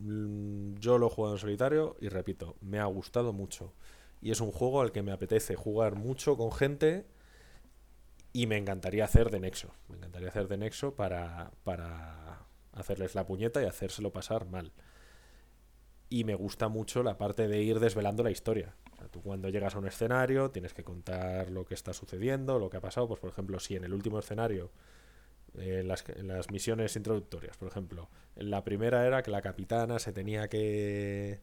Mm, 0.00 0.74
Yo 0.80 0.98
lo 0.98 1.06
he 1.06 1.10
jugado 1.10 1.34
en 1.36 1.40
solitario 1.40 1.96
y 2.00 2.08
repito, 2.08 2.56
me 2.60 2.78
ha 2.80 2.86
gustado 2.86 3.32
mucho. 3.32 3.72
Y 4.20 4.32
es 4.32 4.40
un 4.40 4.52
juego 4.52 4.80
al 4.82 4.92
que 4.92 5.02
me 5.02 5.12
apetece 5.12 5.54
jugar 5.54 5.94
mucho 5.94 6.36
con 6.36 6.52
gente 6.52 7.06
y 8.32 8.46
me 8.46 8.56
encantaría 8.56 9.04
hacer 9.04 9.30
de 9.30 9.40
nexo. 9.40 9.70
Me 9.88 9.96
encantaría 9.96 10.28
hacer 10.28 10.48
de 10.48 10.56
nexo 10.58 10.94
para, 10.94 11.52
para 11.64 12.40
hacerles 12.72 13.14
la 13.14 13.26
puñeta 13.26 13.62
y 13.62 13.66
hacérselo 13.66 14.12
pasar 14.12 14.46
mal. 14.46 14.72
Y 16.10 16.24
me 16.24 16.34
gusta 16.34 16.68
mucho 16.68 17.02
la 17.02 17.16
parte 17.16 17.48
de 17.48 17.62
ir 17.62 17.80
desvelando 17.80 18.22
la 18.22 18.30
historia. 18.30 18.74
Tú 19.10 19.22
cuando 19.22 19.48
llegas 19.48 19.74
a 19.74 19.78
un 19.78 19.86
escenario 19.86 20.50
tienes 20.50 20.74
que 20.74 20.84
contar 20.84 21.50
lo 21.50 21.64
que 21.64 21.74
está 21.74 21.92
sucediendo, 21.92 22.58
lo 22.58 22.68
que 22.68 22.76
ha 22.76 22.80
pasado. 22.80 23.08
Pues 23.08 23.20
por 23.20 23.30
ejemplo, 23.30 23.58
si 23.60 23.76
en 23.76 23.84
el 23.84 23.94
último 23.94 24.18
escenario, 24.18 24.70
eh, 25.56 25.82
las, 25.84 26.04
las 26.22 26.50
misiones 26.50 26.94
introductorias, 26.96 27.56
por 27.56 27.68
ejemplo, 27.68 28.08
la 28.36 28.62
primera 28.64 29.06
era 29.06 29.22
que 29.22 29.30
la 29.30 29.40
capitana 29.40 29.98
se 29.98 30.12
tenía 30.12 30.48
que, 30.48 31.40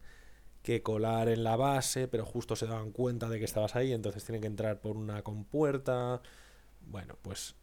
que 0.63 0.83
colar 0.83 1.29
en 1.29 1.43
la 1.43 1.55
base, 1.55 2.07
pero 2.07 2.25
justo 2.25 2.55
se 2.55 2.67
daban 2.67 2.91
cuenta 2.91 3.29
de 3.29 3.39
que 3.39 3.45
estabas 3.45 3.75
ahí, 3.75 3.93
entonces 3.93 4.23
tienen 4.25 4.41
que 4.41 4.47
entrar 4.47 4.81
por 4.81 4.97
una 4.97 5.23
compuerta. 5.23 6.21
Bueno, 6.81 7.17
pues 7.21 7.55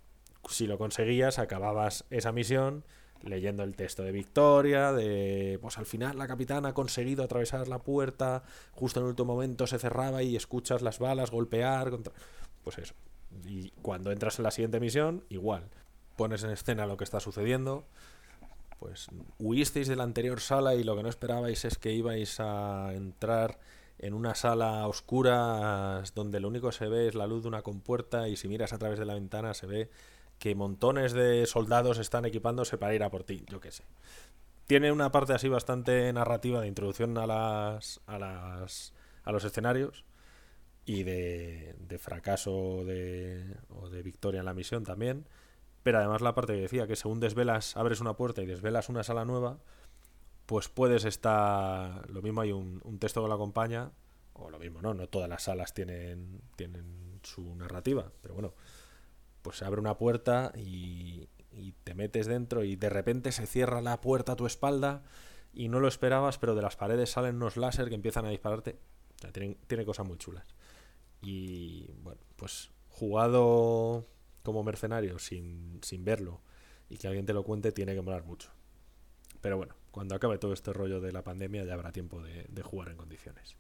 si 0.49 0.67
lo 0.67 0.79
conseguías, 0.79 1.39
acababas 1.39 2.05
esa 2.11 2.33
misión 2.33 2.85
leyendo 3.25 3.63
el 3.63 3.75
texto 3.75 4.03
de 4.03 4.13
victoria, 4.13 4.93
de 4.93 5.59
pues 5.61 5.79
al 5.79 5.87
final 5.87 6.19
la 6.19 6.27
capitana 6.27 6.71
ha 6.71 6.75
conseguido 6.75 7.25
atravesar 7.25 7.69
la 7.69 7.79
puerta, 7.79 8.43
justo 8.73 9.01
en 9.01 9.07
el 9.07 9.11
último 9.11 9.35
momento 9.35 9.67
se 9.67 9.79
cerraba 9.79 10.23
y 10.23 10.37
escuchas 10.37 10.83
las 10.83 10.99
balas 10.99 11.31
golpear 11.31 11.91
contra... 11.91 12.13
Pues 12.63 12.79
eso. 12.79 12.95
Y 13.47 13.71
cuando 13.83 14.11
entras 14.11 14.39
en 14.39 14.45
la 14.45 14.51
siguiente 14.51 14.81
misión, 14.81 15.25
igual. 15.29 15.69
Pones 16.17 16.45
en 16.45 16.51
escena 16.51 16.87
lo 16.87 16.97
que 16.97 17.05
está 17.05 17.21
sucediendo. 17.21 17.85
Pues 18.79 19.09
huisteis 19.39 19.89
de 19.89 19.97
la 19.97 20.05
anterior 20.05 20.41
sala 20.41 20.75
y 20.75 20.85
lo 20.85 20.97
que 20.97 21.03
no 21.03 21.09
esperabais 21.09 21.65
es 21.65 21.79
que 21.79 21.93
ibais 21.93 22.39
a 22.41 22.93
entrar 22.95 23.59
en 23.99 24.15
una 24.15 24.35
sala 24.35 24.87
oscura 24.87 26.03
donde 26.15 26.41
lo 26.41 26.49
único 26.49 26.69
que 26.69 26.77
se 26.77 26.89
ve 26.89 27.09
es 27.09 27.15
la 27.15 27.27
luz 27.27 27.43
de 27.43 27.49
una 27.49 27.63
compuerta 27.63 28.29
y 28.29 28.37
si 28.37 28.49
miras 28.49 28.73
a 28.73 28.79
través 28.79 28.99
de 28.99 29.05
la 29.05 29.15
ventana 29.15 29.55
se 29.55 29.67
ve 29.67 29.91
que 30.45 30.55
montones 30.55 31.15
de 31.15 31.47
soldados 31.47 31.97
están 31.97 32.27
equipándose 32.27 32.77
para 32.77 32.95
ir 32.95 33.03
a 33.03 33.09
por 33.09 33.25
ti, 33.25 33.47
yo 33.49 33.61
qué 33.61 33.71
sé. 33.71 33.83
Tiene 34.67 34.93
una 34.93 35.11
parte 35.11 35.33
así 35.33 35.49
bastante 35.49 36.13
narrativa 36.13 36.61
de 36.61 36.69
introducción 36.69 37.17
a 37.17 37.27
las 37.27 38.03
a 38.07 38.19
las 38.19 38.93
a 39.23 39.33
los 39.33 39.43
escenarios 39.45 40.05
y 40.85 41.03
de, 41.03 41.75
de 41.79 41.99
fracaso 41.99 42.85
de, 42.85 43.57
o 43.71 43.89
de 43.89 44.03
victoria 44.03 44.41
en 44.41 44.45
la 44.45 44.53
misión 44.53 44.85
también. 44.85 45.27
Pero 45.83 45.97
además 45.97 46.21
la 46.21 46.35
parte 46.35 46.53
que 46.53 46.61
decía 46.61 46.87
que 46.87 46.97
según 46.97 47.21
desvelas, 47.21 47.75
abres 47.79 48.03
una 48.03 48.13
puerta 48.13 48.43
y 48.43 48.47
desvelas 48.47 48.91
una 48.91 49.03
sala 49.03 49.25
nueva, 49.25 49.61
pues 50.45 50.69
puedes 50.69 51.07
estar. 51.07 52.11
Lo 52.11 52.21
mismo 52.21 52.43
hay 52.43 52.53
un, 52.53 52.83
un 52.85 52.99
texto 52.99 53.23
que 53.23 53.29
lo 53.29 53.35
acompaña, 53.35 53.93
o 54.35 54.51
lo 54.51 54.59
mismo, 54.59 54.83
¿no? 54.83 54.93
No 54.93 55.07
todas 55.09 55.31
las 55.31 55.45
salas 55.45 55.73
tienen, 55.73 56.43
tienen 56.55 57.21
su 57.23 57.55
narrativa, 57.57 58.13
pero 58.21 58.35
bueno, 58.35 58.53
pues 59.45 59.63
abre 59.63 59.79
una 59.79 59.99
puerta 59.99 60.53
y, 60.57 61.29
y 61.53 61.73
te 61.85 61.95
metes 61.95 62.27
dentro 62.27 62.65
y 62.65 62.77
de 62.77 62.89
repente 62.89 63.31
se 63.31 63.47
cierra 63.47 63.83
la 63.83 64.01
puerta 64.01 64.33
a 64.33 64.37
tu 64.37 64.47
espalda 64.47 65.03
y 65.53 65.69
no 65.69 65.81
lo 65.81 65.87
esperabas, 65.87 66.39
pero 66.39 66.55
de 66.55 66.63
las 66.63 66.77
paredes 66.77 67.11
salen 67.11 67.37
unos 67.37 67.59
láser 67.59 67.91
que 67.91 67.95
empiezan 67.95 68.25
a 68.25 68.31
dispararte. 68.31 68.79
O 69.17 69.19
sea, 69.19 69.33
tiene 69.33 69.85
cosas 69.85 70.07
muy 70.07 70.17
chulas. 70.17 70.49
Y 71.21 71.93
bueno, 72.03 72.23
pues 72.37 72.71
jugado 72.89 74.07
como 74.43 74.65
mercenario 74.65 75.19
sin, 75.19 75.79
sin 75.83 76.07
verlo 76.07 76.41
y 76.89 76.97
que 76.97 77.07
alguien 77.07 77.27
te 77.27 77.35
lo 77.35 77.45
cuente 77.45 77.71
tiene 77.71 77.95
que 77.95 78.01
molar 78.01 78.25
mucho. 78.25 78.51
Pero 79.43 79.59
bueno, 79.59 79.75
cuando 79.91 80.15
acabe 80.15 80.39
todo 80.39 80.55
este 80.55 80.73
rollo 80.73 81.03
de 81.03 81.13
la 81.13 81.23
pandemia 81.23 81.65
ya 81.65 81.75
habrá 81.75 81.93
tiempo 81.93 82.23
de 82.23 82.63
jugar 82.63 82.89
en 82.89 82.97
condiciones. 82.97 83.59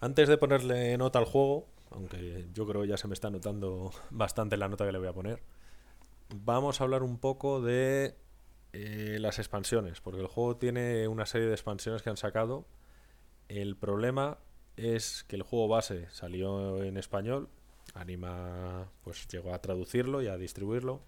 Antes 0.00 0.28
de 0.28 0.36
ponerle 0.36 0.98
nota 0.98 1.18
al 1.18 1.24
juego, 1.24 1.66
aunque 1.90 2.46
yo 2.52 2.66
creo 2.66 2.84
ya 2.84 2.96
se 2.96 3.08
me 3.08 3.14
está 3.14 3.30
notando 3.30 3.90
bastante 4.10 4.56
la 4.56 4.68
nota 4.68 4.86
que 4.86 4.92
le 4.92 4.98
voy 4.98 5.08
a 5.08 5.12
poner, 5.12 5.42
vamos 6.34 6.80
a 6.80 6.84
hablar 6.84 7.02
un 7.02 7.18
poco 7.18 7.60
de 7.60 8.14
eh, 8.72 9.18
las 9.20 9.38
expansiones, 9.38 10.00
porque 10.00 10.20
el 10.20 10.26
juego 10.26 10.56
tiene 10.56 11.08
una 11.08 11.26
serie 11.26 11.46
de 11.46 11.54
expansiones 11.54 12.02
que 12.02 12.10
han 12.10 12.16
sacado. 12.16 12.66
El 13.48 13.76
problema 13.76 14.38
es 14.76 15.24
que 15.24 15.36
el 15.36 15.42
juego 15.42 15.68
base 15.68 16.08
salió 16.10 16.82
en 16.82 16.96
español, 16.96 17.48
Anima 17.94 18.90
pues 19.02 19.26
llegó 19.28 19.54
a 19.54 19.60
traducirlo 19.60 20.22
y 20.22 20.28
a 20.28 20.36
distribuirlo, 20.36 21.00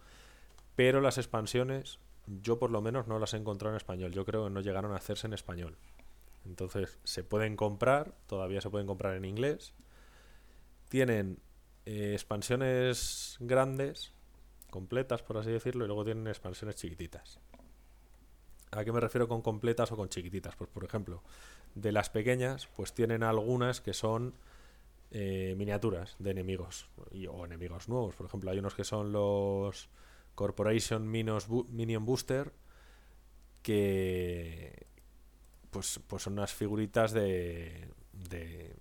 pero 0.74 1.00
las 1.00 1.18
expansiones 1.18 1.98
yo 2.42 2.58
por 2.58 2.70
lo 2.70 2.80
menos 2.80 3.06
no 3.06 3.18
las 3.18 3.34
he 3.34 3.36
encontrado 3.36 3.74
en 3.74 3.76
español, 3.76 4.12
yo 4.12 4.24
creo 4.24 4.44
que 4.44 4.50
no 4.50 4.60
llegaron 4.60 4.92
a 4.92 4.96
hacerse 4.96 5.26
en 5.26 5.32
español. 5.32 5.76
Entonces 6.44 6.98
se 7.04 7.24
pueden 7.24 7.56
comprar, 7.56 8.14
todavía 8.26 8.60
se 8.60 8.70
pueden 8.70 8.86
comprar 8.86 9.16
en 9.16 9.24
inglés. 9.24 9.74
Tienen 10.90 11.38
eh, 11.86 12.14
expansiones 12.14 13.36
grandes, 13.38 14.12
completas 14.70 15.22
por 15.22 15.38
así 15.38 15.50
decirlo, 15.50 15.84
y 15.84 15.86
luego 15.86 16.04
tienen 16.04 16.26
expansiones 16.26 16.74
chiquititas. 16.74 17.38
¿A 18.72 18.84
qué 18.84 18.90
me 18.90 18.98
refiero 18.98 19.28
con 19.28 19.40
completas 19.40 19.92
o 19.92 19.96
con 19.96 20.08
chiquititas? 20.08 20.56
Pues 20.56 20.68
por 20.68 20.82
ejemplo, 20.82 21.22
de 21.76 21.92
las 21.92 22.10
pequeñas, 22.10 22.68
pues 22.76 22.92
tienen 22.92 23.22
algunas 23.22 23.80
que 23.80 23.94
son 23.94 24.34
eh, 25.12 25.54
miniaturas 25.56 26.16
de 26.18 26.32
enemigos 26.32 26.88
o 27.30 27.46
enemigos 27.46 27.88
nuevos. 27.88 28.16
Por 28.16 28.26
ejemplo, 28.26 28.50
hay 28.50 28.58
unos 28.58 28.74
que 28.74 28.84
son 28.84 29.12
los 29.12 29.88
Corporation 30.34 31.08
Minion 31.08 32.04
Booster 32.04 32.52
que 33.62 34.86
pues, 35.70 36.00
pues 36.08 36.24
son 36.24 36.32
unas 36.32 36.52
figuritas 36.52 37.12
de, 37.12 37.92
de 38.12 38.74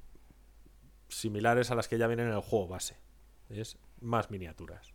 similares 1.10 1.72
a 1.72 1.76
las 1.76 1.88
que 1.88 1.98
ya 1.98 2.08
vienen 2.08 2.28
en 2.28 2.34
el 2.34 2.42
juego 2.42 2.68
base. 2.68 2.98
Es 3.50 3.78
más 4.02 4.32
miniaturas. 4.32 4.94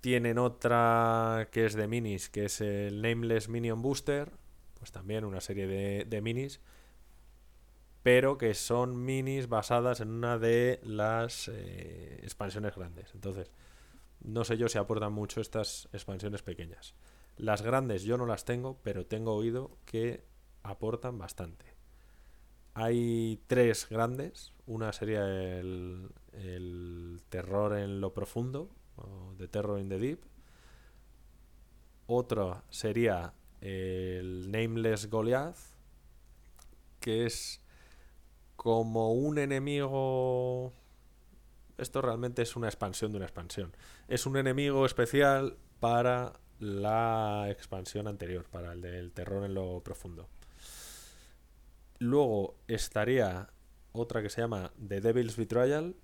Tienen 0.00 0.38
otra 0.38 1.48
que 1.50 1.66
es 1.66 1.74
de 1.74 1.88
minis, 1.88 2.28
que 2.28 2.46
es 2.46 2.60
el 2.60 3.00
Nameless 3.00 3.48
Minion 3.48 3.80
Booster. 3.80 4.32
Pues 4.78 4.92
también 4.92 5.24
una 5.24 5.40
serie 5.40 5.66
de, 5.66 6.04
de 6.04 6.20
minis. 6.20 6.60
Pero 8.02 8.36
que 8.36 8.52
son 8.52 9.04
minis 9.04 9.48
basadas 9.48 10.00
en 10.00 10.10
una 10.10 10.38
de 10.38 10.80
las 10.82 11.48
eh, 11.48 12.20
expansiones 12.22 12.74
grandes. 12.74 13.14
Entonces, 13.14 13.50
no 14.20 14.44
sé 14.44 14.58
yo 14.58 14.68
si 14.68 14.76
aportan 14.76 15.12
mucho 15.12 15.40
estas 15.40 15.88
expansiones 15.92 16.42
pequeñas. 16.42 16.94
Las 17.36 17.62
grandes 17.62 18.02
yo 18.02 18.18
no 18.18 18.26
las 18.26 18.44
tengo, 18.44 18.78
pero 18.82 19.06
tengo 19.06 19.34
oído 19.34 19.76
que 19.86 20.24
aportan 20.62 21.18
bastante. 21.18 21.73
Hay 22.74 23.40
tres 23.46 23.88
grandes. 23.88 24.52
Una 24.66 24.92
sería 24.92 25.24
el, 25.26 26.10
el 26.32 27.22
terror 27.28 27.76
en 27.76 28.00
lo 28.00 28.12
profundo, 28.12 28.68
o 28.96 29.34
The 29.38 29.48
Terror 29.48 29.78
in 29.78 29.88
the 29.88 29.98
Deep. 29.98 30.20
Otra 32.06 32.64
sería 32.70 33.32
el 33.60 34.50
Nameless 34.50 35.08
Goliath, 35.08 35.56
que 37.00 37.26
es 37.26 37.60
como 38.56 39.12
un 39.12 39.38
enemigo... 39.38 40.72
Esto 41.76 42.02
realmente 42.02 42.42
es 42.42 42.56
una 42.56 42.68
expansión 42.68 43.10
de 43.10 43.16
una 43.16 43.26
expansión. 43.26 43.72
Es 44.08 44.26
un 44.26 44.36
enemigo 44.36 44.86
especial 44.86 45.56
para 45.80 46.34
la 46.60 47.48
expansión 47.50 48.06
anterior, 48.06 48.44
para 48.50 48.72
el 48.72 48.80
del 48.80 49.12
terror 49.12 49.44
en 49.44 49.54
lo 49.54 49.80
profundo. 49.80 50.28
Luego 52.04 52.56
estaría 52.68 53.48
otra 53.92 54.20
que 54.20 54.28
se 54.28 54.42
llama 54.42 54.74
The 54.86 55.00
Devil's 55.00 55.38
Betrayal, 55.38 55.96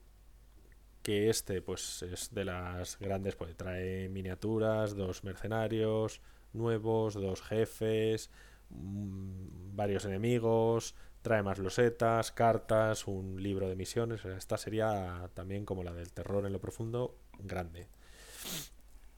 que 1.03 1.28
este 1.28 1.61
pues 1.61 2.03
es 2.03 2.32
de 2.32 2.46
las 2.46 2.98
grandes, 2.98 3.36
pues 3.36 3.55
trae 3.55 4.09
miniaturas, 4.09 4.96
dos 4.96 5.24
mercenarios 5.24 6.22
nuevos, 6.55 7.12
dos 7.12 7.42
jefes, 7.42 8.30
mm, 8.70 9.76
varios 9.76 10.07
enemigos, 10.07 10.94
trae 11.20 11.42
más 11.42 11.59
losetas, 11.59 12.32
cartas, 12.32 13.07
un 13.07 13.42
libro 13.42 13.68
de 13.68 13.76
misiones. 13.76 14.24
Esta 14.24 14.57
sería 14.57 15.28
también 15.34 15.66
como 15.66 15.84
la 15.84 15.92
del 15.92 16.14
terror 16.14 16.46
en 16.46 16.55
lo 16.55 16.61
profundo, 16.62 17.14
grande. 17.40 17.88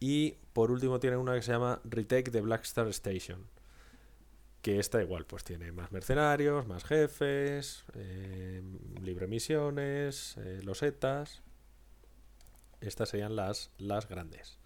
Y 0.01 0.33
por 0.53 0.72
último 0.72 0.99
tiene 0.99 1.16
una 1.16 1.35
que 1.37 1.43
se 1.43 1.53
llama 1.53 1.80
Retake 1.85 2.33
the 2.33 2.41
Black 2.41 2.64
Star 2.64 2.89
Station. 2.89 3.47
Que 4.62 4.78
esta 4.78 5.02
igual, 5.02 5.26
pues 5.26 5.42
tiene 5.42 5.72
más 5.72 5.90
mercenarios, 5.90 6.66
más 6.68 6.84
jefes, 6.84 7.84
eh, 7.94 8.62
libre 9.02 9.26
misiones, 9.26 10.36
eh, 10.38 10.60
losetas. 10.62 11.42
Estas 12.80 13.08
serían 13.08 13.34
las, 13.34 13.70
las 13.78 14.08
grandes. 14.08 14.58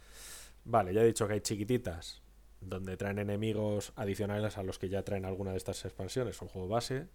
Vale, 0.64 0.92
ya 0.92 1.00
he 1.02 1.06
dicho 1.06 1.26
que 1.26 1.34
hay 1.34 1.40
chiquititas, 1.40 2.22
donde 2.60 2.96
traen 2.96 3.18
enemigos 3.18 3.92
adicionales 3.96 4.58
a 4.58 4.62
los 4.62 4.78
que 4.78 4.88
ya 4.88 5.02
traen 5.02 5.24
alguna 5.24 5.52
de 5.52 5.58
estas 5.58 5.84
expansiones, 5.84 6.42
un 6.42 6.48
juego 6.48 6.68
base. 6.68 7.08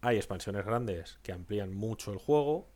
Hay 0.00 0.16
expansiones 0.16 0.64
grandes 0.64 1.18
que 1.22 1.32
amplían 1.32 1.74
mucho 1.74 2.12
el 2.12 2.18
juego. 2.18 2.68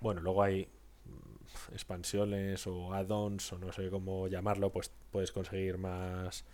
Bueno, 0.00 0.20
luego 0.20 0.42
hay 0.42 0.68
mm, 1.04 1.72
expansiones 1.74 2.66
o 2.66 2.92
add-ons 2.94 3.52
o 3.52 3.58
no 3.58 3.72
sé 3.72 3.90
cómo 3.90 4.28
llamarlo, 4.28 4.72
pues 4.72 4.90
puedes 5.10 5.30
conseguir 5.30 5.78
más, 5.78 6.44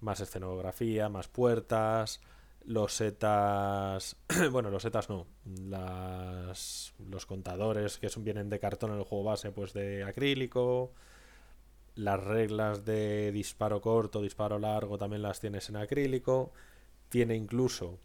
más 0.00 0.20
escenografía, 0.20 1.08
más 1.08 1.28
puertas, 1.28 2.20
los 2.64 2.92
setas, 2.92 4.16
bueno, 4.52 4.70
los 4.70 4.82
setas 4.82 5.08
no, 5.08 5.26
las, 5.44 6.94
los 7.08 7.26
contadores 7.26 7.98
que 7.98 8.08
son, 8.08 8.24
vienen 8.24 8.50
de 8.50 8.60
cartón 8.60 8.92
en 8.92 8.98
el 8.98 9.04
juego 9.04 9.24
base, 9.24 9.50
pues 9.52 9.72
de 9.72 10.04
acrílico, 10.04 10.92
las 11.94 12.22
reglas 12.22 12.84
de 12.84 13.32
disparo 13.32 13.80
corto, 13.80 14.22
disparo 14.22 14.58
largo 14.58 14.98
también 14.98 15.22
las 15.22 15.40
tienes 15.40 15.68
en 15.68 15.76
acrílico, 15.76 16.52
tiene 17.08 17.34
incluso, 17.36 17.98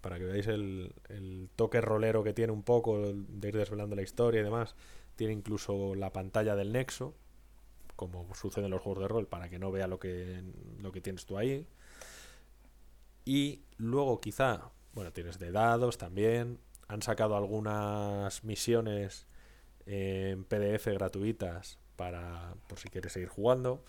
para 0.00 0.18
que 0.18 0.24
veáis 0.24 0.46
el, 0.46 0.94
el 1.08 1.50
toque 1.54 1.80
rolero 1.80 2.24
que 2.24 2.32
tiene 2.32 2.52
un 2.52 2.62
poco, 2.62 2.98
de 2.98 3.48
ir 3.48 3.56
desvelando 3.56 3.96
la 3.96 4.02
historia 4.02 4.40
y 4.40 4.44
demás, 4.44 4.74
tiene 5.14 5.32
incluso 5.32 5.94
la 5.94 6.12
pantalla 6.12 6.56
del 6.56 6.72
nexo, 6.72 7.14
como 7.96 8.34
sucede 8.34 8.66
en 8.66 8.70
los 8.70 8.82
juegos 8.82 9.02
de 9.02 9.08
rol, 9.08 9.26
para 9.26 9.48
que 9.48 9.58
no 9.58 9.72
vea 9.72 9.86
lo 9.86 9.98
que, 9.98 10.42
lo 10.78 10.92
que 10.92 11.00
tienes 11.00 11.26
tú 11.26 11.38
ahí. 11.38 11.66
Y 13.24 13.62
luego 13.78 14.20
quizá, 14.20 14.70
bueno, 14.94 15.12
tienes 15.12 15.38
de 15.38 15.50
dados 15.50 15.98
también. 15.98 16.60
Han 16.88 17.02
sacado 17.02 17.36
algunas 17.36 18.44
misiones 18.44 19.26
en 19.86 20.44
PDF 20.44 20.86
gratuitas 20.86 21.78
para 21.96 22.54
por 22.68 22.78
si 22.78 22.88
quieres 22.88 23.12
seguir 23.12 23.28
jugando. 23.28 23.82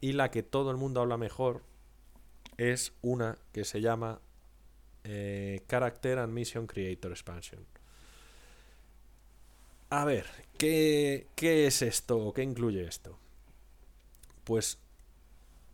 Y 0.00 0.12
la 0.12 0.30
que 0.30 0.42
todo 0.42 0.70
el 0.70 0.76
mundo 0.76 1.00
habla 1.00 1.16
mejor 1.16 1.62
es 2.56 2.92
una 3.02 3.38
que 3.52 3.64
se 3.64 3.80
llama 3.80 4.20
eh, 5.04 5.62
Character 5.68 6.18
and 6.18 6.32
Mission 6.32 6.66
Creator 6.66 7.10
Expansion. 7.10 7.66
A 9.96 10.04
ver, 10.04 10.26
¿qué, 10.58 11.28
¿qué 11.36 11.68
es 11.68 11.80
esto? 11.80 12.32
¿Qué 12.32 12.42
incluye 12.42 12.82
esto? 12.82 13.16
Pues, 14.42 14.80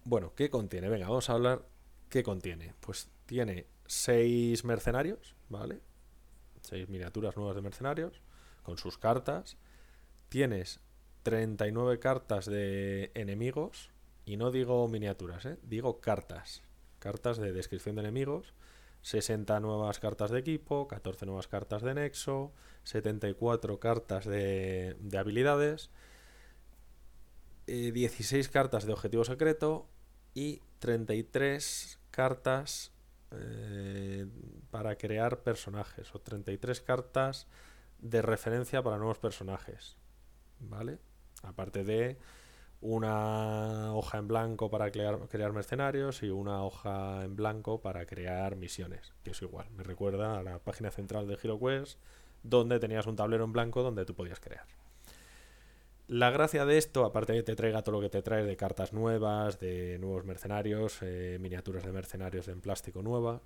bueno, 0.04 0.34
¿qué 0.34 0.50
contiene? 0.50 0.90
Venga, 0.90 1.08
vamos 1.08 1.30
a 1.30 1.32
hablar 1.32 1.64
¿Qué 2.10 2.22
contiene? 2.22 2.74
Pues 2.80 3.08
tiene 3.24 3.66
seis 3.86 4.62
mercenarios, 4.62 5.36
¿vale? 5.48 5.80
Seis 6.60 6.86
miniaturas 6.90 7.34
nuevas 7.34 7.56
de 7.56 7.62
mercenarios 7.62 8.20
con 8.62 8.76
sus 8.76 8.98
cartas. 8.98 9.56
Tienes 10.28 10.80
39 11.22 11.98
cartas 11.98 12.44
de 12.44 13.12
enemigos 13.14 13.88
y 14.26 14.36
no 14.36 14.50
digo 14.50 14.86
miniaturas, 14.86 15.46
¿eh? 15.46 15.56
digo 15.62 16.02
cartas. 16.02 16.62
Cartas 16.98 17.38
de 17.38 17.52
descripción 17.52 17.94
de 17.94 18.02
enemigos. 18.02 18.52
60 19.02 19.60
nuevas 19.60 19.98
cartas 19.98 20.30
de 20.30 20.38
equipo, 20.38 20.88
14 20.88 21.26
nuevas 21.26 21.48
cartas 21.48 21.82
de 21.82 21.94
nexo, 21.94 22.52
74 22.84 23.80
cartas 23.80 24.24
de, 24.24 24.96
de 25.00 25.18
habilidades, 25.18 25.90
eh, 27.66 27.92
16 27.92 28.48
cartas 28.48 28.84
de 28.84 28.92
objetivo 28.92 29.24
secreto 29.24 29.88
y 30.34 30.60
33 30.80 32.00
cartas 32.10 32.92
eh, 33.30 34.26
para 34.70 34.96
crear 34.96 35.42
personajes 35.42 36.12
o 36.14 36.20
33 36.20 36.80
cartas 36.80 37.46
de 38.00 38.22
referencia 38.22 38.82
para 38.82 38.98
nuevos 38.98 39.18
personajes. 39.18 39.96
¿Vale? 40.58 40.98
Aparte 41.42 41.84
de 41.84 42.18
una 42.80 43.94
hoja 43.94 44.18
en 44.18 44.28
blanco 44.28 44.70
para 44.70 44.90
crear, 44.90 45.18
crear 45.28 45.52
mercenarios 45.52 46.22
y 46.22 46.30
una 46.30 46.64
hoja 46.64 47.24
en 47.24 47.36
blanco 47.36 47.80
para 47.80 48.06
crear 48.06 48.56
misiones, 48.56 49.12
que 49.22 49.30
es 49.30 49.42
igual, 49.42 49.70
me 49.70 49.82
recuerda 49.82 50.38
a 50.38 50.42
la 50.42 50.58
página 50.58 50.90
central 50.90 51.26
de 51.26 51.36
HeroQuest 51.36 51.98
donde 52.42 52.80
tenías 52.80 53.06
un 53.06 53.16
tablero 53.16 53.44
en 53.44 53.52
blanco 53.52 53.82
donde 53.82 54.04
tú 54.04 54.14
podías 54.14 54.40
crear. 54.40 54.66
La 56.08 56.30
gracia 56.30 56.64
de 56.64 56.76
esto, 56.76 57.04
aparte 57.04 57.32
de 57.32 57.38
que 57.38 57.44
te 57.44 57.56
traiga 57.56 57.82
todo 57.82 57.96
lo 57.96 58.00
que 58.00 58.08
te 58.08 58.22
traes 58.22 58.46
de 58.46 58.56
cartas 58.56 58.92
nuevas, 58.92 59.60
de 59.60 59.98
nuevos 60.00 60.24
mercenarios, 60.24 60.98
eh, 61.02 61.38
miniaturas 61.40 61.84
de 61.84 61.92
mercenarios 61.92 62.48
en 62.48 62.60
plástico 62.60 63.02
nueva, 63.02 63.42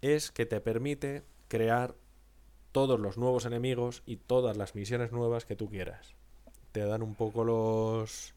es 0.00 0.30
que 0.30 0.46
te 0.46 0.60
permite 0.60 1.22
crear 1.48 1.94
todos 2.72 2.98
los 2.98 3.18
nuevos 3.18 3.44
enemigos 3.44 4.02
y 4.06 4.16
todas 4.16 4.56
las 4.56 4.74
misiones 4.74 5.12
nuevas 5.12 5.44
que 5.44 5.54
tú 5.54 5.68
quieras. 5.68 6.14
Te 6.72 6.80
dan 6.80 7.02
un 7.02 7.14
poco 7.14 7.44
los, 7.44 8.34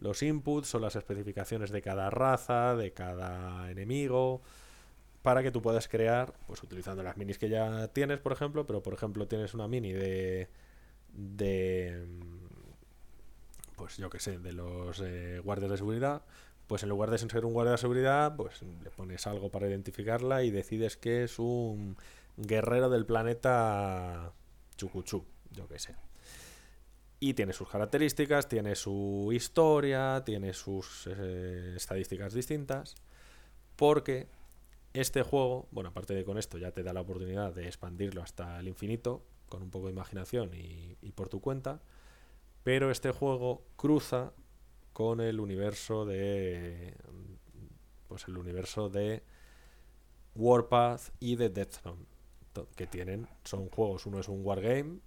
los 0.00 0.22
inputs 0.22 0.74
o 0.74 0.78
las 0.78 0.96
especificaciones 0.96 1.70
de 1.70 1.82
cada 1.82 2.10
raza, 2.10 2.76
de 2.76 2.92
cada 2.92 3.70
enemigo, 3.70 4.42
para 5.22 5.42
que 5.42 5.50
tú 5.50 5.60
puedas 5.62 5.88
crear, 5.88 6.32
pues 6.46 6.62
utilizando 6.62 7.02
las 7.02 7.16
minis 7.16 7.38
que 7.38 7.48
ya 7.48 7.88
tienes, 7.88 8.18
por 8.20 8.32
ejemplo, 8.32 8.66
pero 8.66 8.82
por 8.82 8.94
ejemplo 8.94 9.26
tienes 9.26 9.54
una 9.54 9.68
mini 9.68 9.92
de... 9.92 10.48
de 11.12 12.06
pues 13.76 13.96
yo 13.96 14.10
que 14.10 14.18
sé, 14.18 14.38
de 14.38 14.52
los 14.52 15.00
eh, 15.00 15.40
guardias 15.44 15.70
de 15.70 15.76
seguridad, 15.76 16.22
pues 16.66 16.82
en 16.82 16.88
lugar 16.88 17.10
de 17.10 17.18
ser 17.18 17.44
un 17.44 17.52
guardia 17.52 17.72
de 17.72 17.78
seguridad, 17.78 18.36
pues 18.36 18.62
le 18.62 18.90
pones 18.90 19.26
algo 19.26 19.50
para 19.50 19.68
identificarla 19.68 20.42
y 20.42 20.50
decides 20.50 20.96
que 20.96 21.24
es 21.24 21.38
un 21.38 21.96
guerrero 22.36 22.90
del 22.90 23.06
planeta 23.06 24.32
Chucuchú, 24.76 25.24
yo 25.52 25.68
que 25.68 25.78
sé. 25.78 25.94
Y 27.20 27.34
tiene 27.34 27.52
sus 27.52 27.68
características, 27.68 28.48
tiene 28.48 28.74
su 28.76 29.30
historia, 29.32 30.22
tiene 30.24 30.52
sus 30.54 31.08
eh, 31.08 31.74
estadísticas 31.76 32.32
distintas, 32.34 32.94
porque 33.76 34.28
Este 34.94 35.22
juego, 35.22 35.68
bueno, 35.70 35.90
aparte 35.90 36.14
de 36.14 36.24
con 36.24 36.38
esto, 36.38 36.58
ya 36.58 36.72
te 36.72 36.82
da 36.82 36.92
la 36.92 37.02
oportunidad 37.02 37.54
de 37.54 37.66
expandirlo 37.66 38.22
hasta 38.22 38.58
el 38.58 38.68
infinito, 38.68 39.22
con 39.48 39.62
un 39.62 39.70
poco 39.70 39.86
de 39.86 39.92
imaginación 39.92 40.54
y, 40.54 40.96
y 41.02 41.12
por 41.12 41.28
tu 41.28 41.40
cuenta. 41.40 41.80
Pero 42.64 42.90
este 42.90 43.12
juego 43.12 43.64
cruza 43.76 44.32
con 44.92 45.20
el 45.20 45.40
universo 45.40 46.04
de. 46.04 46.94
Pues 48.08 48.26
el 48.28 48.38
universo 48.38 48.88
de 48.88 49.22
Warpath 50.34 51.10
y 51.20 51.36
de 51.36 51.50
Death 51.50 51.76
Que 52.74 52.86
tienen, 52.86 53.28
son 53.44 53.68
juegos, 53.68 54.06
uno 54.06 54.18
es 54.20 54.28
un 54.28 54.44
wargame, 54.44 55.00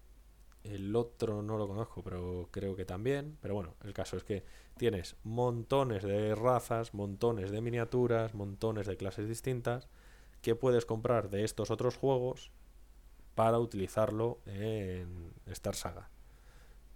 el 0.63 0.95
otro 0.95 1.41
no 1.41 1.57
lo 1.57 1.67
conozco, 1.67 2.03
pero 2.03 2.49
creo 2.51 2.75
que 2.75 2.85
también. 2.85 3.37
Pero 3.41 3.55
bueno, 3.55 3.75
el 3.83 3.93
caso 3.93 4.17
es 4.17 4.23
que 4.23 4.43
tienes 4.77 5.15
montones 5.23 6.03
de 6.03 6.35
razas, 6.35 6.93
montones 6.93 7.51
de 7.51 7.61
miniaturas, 7.61 8.33
montones 8.33 8.87
de 8.87 8.97
clases 8.97 9.27
distintas 9.27 9.87
que 10.41 10.55
puedes 10.55 10.85
comprar 10.85 11.29
de 11.29 11.43
estos 11.43 11.71
otros 11.71 11.97
juegos 11.97 12.51
para 13.35 13.59
utilizarlo 13.59 14.39
en 14.45 15.33
Star 15.47 15.75
Saga. 15.75 16.09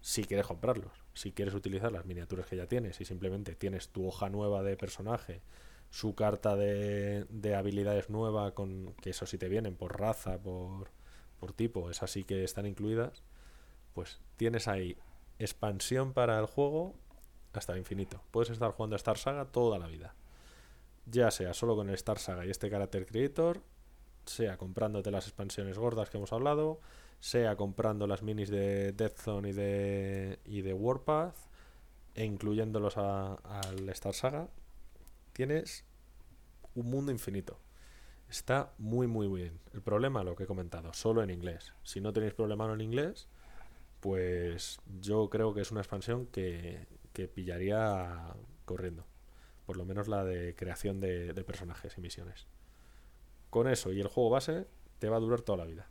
Si 0.01 0.23
quieres 0.23 0.45
comprarlos, 0.45 0.91
si 1.13 1.31
quieres 1.31 1.55
utilizar 1.55 1.91
las 1.91 2.05
miniaturas 2.05 2.45
que 2.45 2.57
ya 2.57 2.67
tienes 2.67 3.01
y 3.01 3.05
simplemente 3.05 3.55
tienes 3.55 3.89
tu 3.89 4.07
hoja 4.07 4.29
nueva 4.29 4.61
de 4.61 4.77
personaje, 4.77 5.41
su 5.89 6.13
carta 6.13 6.55
de, 6.55 7.25
de 7.29 7.55
habilidades 7.55 8.09
nueva, 8.09 8.53
con 8.53 8.93
que 9.01 9.11
eso 9.11 9.25
sí 9.25 9.37
te 9.37 9.49
vienen 9.49 9.75
por 9.75 9.99
raza, 9.99 10.37
por, 10.37 10.89
por 11.39 11.53
tipo, 11.53 11.89
esas 11.89 12.11
sí 12.11 12.23
que 12.23 12.43
están 12.43 12.65
incluidas, 12.65 13.23
pues 13.95 14.19
tienes 14.35 14.67
ahí 14.67 14.97
expansión 15.39 16.13
para 16.13 16.37
el 16.37 16.45
juego 16.45 16.93
hasta 17.53 17.73
el 17.73 17.79
infinito. 17.79 18.21
Puedes 18.29 18.51
estar 18.51 18.71
jugando 18.71 18.95
a 18.95 18.97
Star 18.97 19.17
Saga 19.17 19.45
toda 19.45 19.79
la 19.79 19.87
vida. 19.87 20.13
Ya 21.05 21.31
sea 21.31 21.53
solo 21.53 21.75
con 21.75 21.89
el 21.89 21.95
Star 21.95 22.19
Saga 22.19 22.45
y 22.45 22.49
este 22.51 22.69
Character 22.69 23.05
Creator, 23.05 23.61
sea 24.25 24.57
comprándote 24.57 25.11
las 25.11 25.25
expansiones 25.25 25.77
gordas 25.77 26.09
que 26.09 26.17
hemos 26.17 26.33
hablado, 26.33 26.81
sea 27.19 27.55
comprando 27.55 28.05
las 28.05 28.21
minis 28.21 28.49
de 28.49 28.91
Death 28.91 29.17
Zone 29.17 29.49
y 29.49 29.53
de, 29.53 30.39
y 30.45 30.61
de 30.61 30.73
Warpath, 30.73 31.35
e 32.15 32.25
incluyéndolos 32.25 32.97
al 32.97 33.89
Star 33.89 34.13
Saga, 34.13 34.49
tienes 35.31 35.85
un 36.73 36.89
mundo 36.89 37.11
infinito. 37.11 37.59
Está 38.29 38.73
muy, 38.77 39.07
muy 39.07 39.27
bien. 39.27 39.59
El 39.73 39.81
problema, 39.81 40.23
lo 40.23 40.35
que 40.35 40.43
he 40.43 40.47
comentado, 40.47 40.91
solo 40.93 41.23
en 41.23 41.29
inglés. 41.29 41.73
Si 41.83 42.01
no 42.01 42.11
tenéis 42.11 42.33
problema 42.33 42.71
en 42.73 42.81
inglés, 42.81 43.29
pues 44.05 44.77
yo 45.01 45.31
creo 45.31 45.55
que 45.55 45.61
es 45.61 45.71
una 45.71 45.81
expansión 45.81 46.27
que, 46.27 46.85
que 47.11 47.27
pillaría 47.27 48.35
corriendo. 48.63 49.03
Por 49.65 49.77
lo 49.77 49.85
menos 49.85 50.07
la 50.07 50.23
de 50.23 50.53
creación 50.53 50.99
de, 50.99 51.33
de 51.33 51.43
personajes 51.43 51.97
y 51.97 52.01
misiones. 52.01 52.45
Con 53.49 53.67
eso 53.67 53.91
y 53.91 53.99
el 53.99 54.07
juego 54.07 54.29
base, 54.29 54.67
te 54.99 55.09
va 55.09 55.17
a 55.17 55.19
durar 55.19 55.41
toda 55.41 55.57
la 55.57 55.65
vida. 55.65 55.87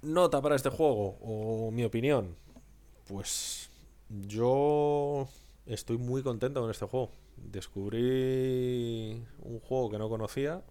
Nota 0.00 0.40
para 0.40 0.56
este 0.56 0.70
juego, 0.70 1.18
o 1.20 1.70
mi 1.70 1.84
opinión. 1.84 2.34
Pues 3.06 3.68
yo 4.08 5.28
estoy 5.66 5.98
muy 5.98 6.22
contento 6.22 6.62
con 6.62 6.70
este 6.70 6.86
juego. 6.86 7.10
Descubrí 7.36 9.22
un 9.42 9.60
juego 9.60 9.90
que 9.90 9.98
no 9.98 10.08
conocía, 10.08 10.62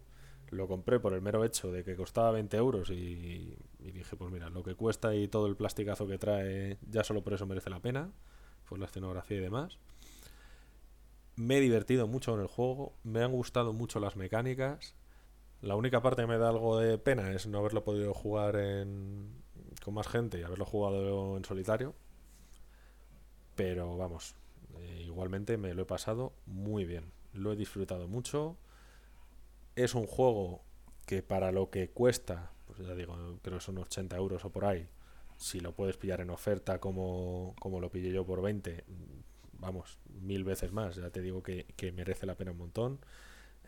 lo 0.53 0.67
compré 0.67 0.99
por 0.99 1.13
el 1.13 1.21
mero 1.21 1.43
hecho 1.45 1.71
de 1.71 1.83
que 1.83 1.95
costaba 1.95 2.31
20 2.31 2.57
euros 2.57 2.89
y, 2.89 3.57
y 3.79 3.91
dije, 3.91 4.15
pues 4.15 4.31
mira, 4.31 4.49
lo 4.49 4.63
que 4.63 4.75
cuesta 4.75 5.15
y 5.15 5.27
todo 5.27 5.47
el 5.47 5.55
plasticazo 5.55 6.07
que 6.07 6.17
trae, 6.17 6.77
ya 6.89 7.03
solo 7.03 7.23
por 7.23 7.33
eso 7.33 7.45
merece 7.47 7.69
la 7.69 7.79
pena, 7.81 8.11
por 8.69 8.79
la 8.79 8.85
escenografía 8.85 9.37
y 9.37 9.41
demás. 9.41 9.79
Me 11.35 11.57
he 11.57 11.61
divertido 11.61 12.07
mucho 12.07 12.31
con 12.31 12.41
el 12.41 12.47
juego, 12.47 12.93
me 13.03 13.23
han 13.23 13.31
gustado 13.31 13.73
mucho 13.73 13.99
las 13.99 14.15
mecánicas. 14.15 14.95
La 15.61 15.75
única 15.75 16.01
parte 16.01 16.23
que 16.23 16.27
me 16.27 16.37
da 16.39 16.49
algo 16.49 16.79
de 16.79 16.97
pena 16.99 17.31
es 17.33 17.47
no 17.47 17.59
haberlo 17.59 17.83
podido 17.83 18.13
jugar 18.13 18.55
en- 18.57 19.43
con 19.83 19.93
más 19.95 20.07
gente 20.07 20.39
y 20.39 20.43
haberlo 20.43 20.65
jugado 20.65 21.37
en 21.37 21.45
solitario. 21.45 21.95
Pero 23.55 23.97
vamos, 23.97 24.35
eh, 24.79 25.03
igualmente 25.05 25.57
me 25.57 25.73
lo 25.73 25.83
he 25.83 25.85
pasado 25.85 26.33
muy 26.45 26.85
bien. 26.85 27.11
Lo 27.33 27.51
he 27.51 27.55
disfrutado 27.55 28.07
mucho. 28.07 28.57
Es 29.75 29.95
un 29.95 30.07
juego 30.07 30.61
que 31.05 31.23
para 31.23 31.51
lo 31.51 31.69
que 31.69 31.89
cuesta, 31.89 32.51
pues 32.67 32.79
ya 32.79 32.95
digo, 32.95 33.15
creo 33.41 33.57
que 33.57 33.63
son 33.63 33.77
80 33.77 34.15
euros 34.15 34.45
o 34.45 34.51
por 34.51 34.65
ahí. 34.65 34.87
Si 35.37 35.59
lo 35.59 35.73
puedes 35.73 35.97
pillar 35.97 36.21
en 36.21 36.29
oferta 36.29 36.79
como, 36.79 37.55
como 37.59 37.79
lo 37.79 37.89
pillé 37.89 38.11
yo 38.11 38.25
por 38.25 38.41
20, 38.41 38.83
vamos, 39.59 39.97
mil 40.21 40.43
veces 40.43 40.71
más. 40.71 40.95
Ya 40.95 41.09
te 41.09 41.21
digo 41.21 41.43
que, 41.43 41.65
que 41.75 41.91
merece 41.91 42.25
la 42.25 42.35
pena 42.35 42.51
un 42.51 42.57
montón. 42.57 42.99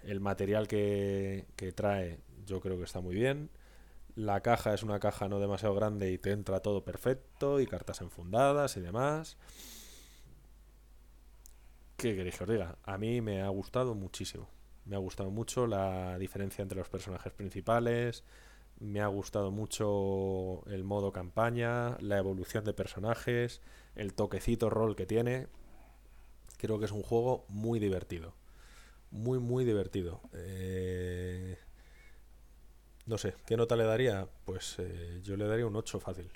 El 0.03 0.19
material 0.19 0.67
que, 0.67 1.47
que 1.55 1.71
trae 1.71 2.19
yo 2.45 2.61
creo 2.61 2.77
que 2.77 2.83
está 2.83 3.01
muy 3.01 3.15
bien. 3.15 3.49
La 4.15 4.41
caja 4.41 4.73
es 4.73 4.83
una 4.83 4.99
caja 4.99 5.27
no 5.27 5.39
demasiado 5.39 5.75
grande 5.75 6.11
y 6.11 6.17
te 6.17 6.31
entra 6.31 6.61
todo 6.61 6.85
perfecto 6.85 7.59
y 7.59 7.67
cartas 7.67 8.01
enfundadas 8.01 8.77
y 8.77 8.81
demás. 8.81 9.37
¿Qué 11.97 12.15
queréis 12.15 12.37
que 12.37 12.43
os 12.43 12.49
diga? 12.49 12.77
A 12.83 12.97
mí 12.97 13.21
me 13.21 13.41
ha 13.41 13.49
gustado 13.49 13.95
muchísimo. 13.95 14.54
Me 14.85 14.95
ha 14.95 14.99
gustado 14.99 15.31
mucho 15.31 15.67
la 15.67 16.17
diferencia 16.19 16.61
entre 16.61 16.77
los 16.77 16.89
personajes 16.89 17.33
principales. 17.33 18.23
Me 18.79 19.01
ha 19.01 19.07
gustado 19.07 19.51
mucho 19.51 20.63
el 20.67 20.83
modo 20.83 21.11
campaña, 21.11 21.97
la 21.99 22.17
evolución 22.17 22.65
de 22.65 22.73
personajes, 22.73 23.61
el 23.95 24.13
toquecito 24.13 24.69
rol 24.69 24.95
que 24.95 25.05
tiene. 25.05 25.47
Creo 26.57 26.79
que 26.79 26.85
es 26.85 26.91
un 26.91 27.03
juego 27.03 27.45
muy 27.49 27.79
divertido. 27.79 28.33
Muy, 29.11 29.39
muy 29.39 29.65
divertido. 29.65 30.21
Eh, 30.33 31.57
No 33.07 33.17
sé, 33.17 33.35
¿qué 33.45 33.55
nota 33.57 33.75
le 33.75 33.83
daría? 33.83 34.27
Pues 34.45 34.75
eh, 34.79 35.19
yo 35.23 35.37
le 35.37 35.45
daría 35.47 35.67
un 35.67 35.75
8 35.75 35.99
fácil. 35.99 36.31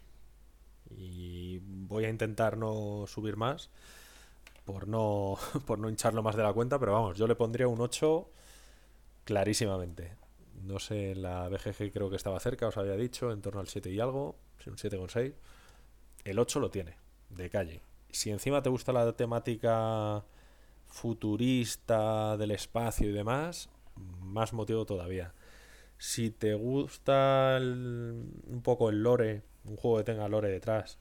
Y 0.89 1.59
voy 1.59 2.05
a 2.05 2.09
intentar 2.09 2.57
no 2.57 3.05
subir 3.07 3.37
más 3.37 3.69
por 4.65 4.87
no, 4.87 5.37
por 5.67 5.79
no 5.79 5.89
hincharlo 5.89 6.23
más 6.23 6.35
de 6.35 6.43
la 6.43 6.53
cuenta, 6.53 6.79
pero 6.79 6.93
vamos, 6.93 7.17
yo 7.17 7.27
le 7.27 7.35
pondría 7.35 7.67
un 7.67 7.81
8 7.81 8.29
clarísimamente. 9.29 10.17
No 10.63 10.79
sé, 10.79 11.13
la 11.13 11.47
BGG 11.49 11.91
creo 11.91 12.09
que 12.09 12.15
estaba 12.15 12.39
cerca, 12.39 12.67
os 12.67 12.77
había 12.77 12.95
dicho, 12.95 13.31
en 13.31 13.43
torno 13.43 13.59
al 13.59 13.67
7 13.67 13.91
y 13.91 13.99
algo, 13.99 14.39
un 14.65 14.75
7,6. 14.75 15.35
El 16.23 16.39
8 16.39 16.59
lo 16.59 16.71
tiene, 16.71 16.97
de 17.29 17.47
calle. 17.51 17.83
Si 18.09 18.31
encima 18.31 18.63
te 18.63 18.69
gusta 18.69 18.91
la 18.91 19.13
temática 19.13 20.25
futurista 20.87 22.37
del 22.37 22.49
espacio 22.49 23.07
y 23.07 23.11
demás, 23.11 23.69
más 24.19 24.51
motivo 24.51 24.87
todavía. 24.87 25.35
Si 25.99 26.31
te 26.31 26.55
gusta 26.55 27.59
un 27.61 28.61
poco 28.63 28.89
el 28.89 29.03
lore, 29.03 29.43
un 29.63 29.75
juego 29.75 29.97
que 29.97 30.05
tenga 30.05 30.27
lore 30.27 30.49
detrás, 30.49 30.97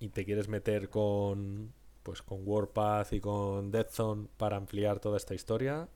y 0.00 0.08
te 0.08 0.24
quieres 0.24 0.48
meter 0.48 0.88
con 0.88 1.72
pues 2.02 2.20
con 2.22 2.40
Warpath 2.44 3.12
y 3.12 3.20
con 3.20 3.70
Death 3.70 3.90
Zone 3.90 4.26
para 4.38 4.56
ampliar 4.56 4.98
toda 4.98 5.18
esta 5.18 5.34
historia, 5.34 5.88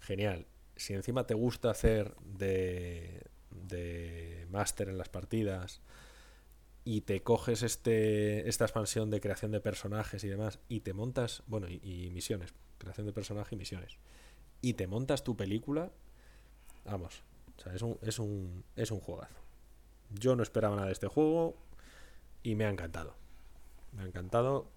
genial. 0.00 0.46
Si 0.76 0.94
encima 0.94 1.26
te 1.26 1.34
gusta 1.34 1.70
hacer 1.70 2.14
de, 2.24 3.26
de 3.50 4.46
máster 4.50 4.88
en 4.88 4.98
las 4.98 5.08
partidas 5.08 5.80
y 6.84 7.02
te 7.02 7.22
coges 7.22 7.62
este 7.62 8.48
esta 8.48 8.64
expansión 8.64 9.10
de 9.10 9.20
creación 9.20 9.50
de 9.50 9.60
personajes 9.60 10.22
y 10.24 10.28
demás 10.28 10.60
y 10.68 10.80
te 10.80 10.92
montas, 10.92 11.42
bueno, 11.46 11.68
y, 11.68 11.80
y 11.82 12.10
misiones, 12.10 12.54
creación 12.78 13.06
de 13.06 13.12
personaje 13.12 13.54
y 13.54 13.58
misiones, 13.58 13.98
y 14.62 14.74
te 14.74 14.86
montas 14.86 15.24
tu 15.24 15.36
película, 15.36 15.90
vamos, 16.84 17.22
o 17.58 17.62
sea, 17.62 17.74
es 17.74 17.82
un, 17.82 17.98
es 18.02 18.18
un, 18.18 18.64
es 18.76 18.90
un 18.90 19.00
juegazo. 19.00 19.34
Yo 20.10 20.36
no 20.36 20.42
esperaba 20.42 20.76
nada 20.76 20.86
de 20.86 20.92
este 20.92 21.08
juego 21.08 21.56
y 22.42 22.54
me 22.54 22.64
ha 22.64 22.70
encantado. 22.70 23.14
Me 23.92 24.02
ha 24.02 24.06
encantado. 24.06 24.70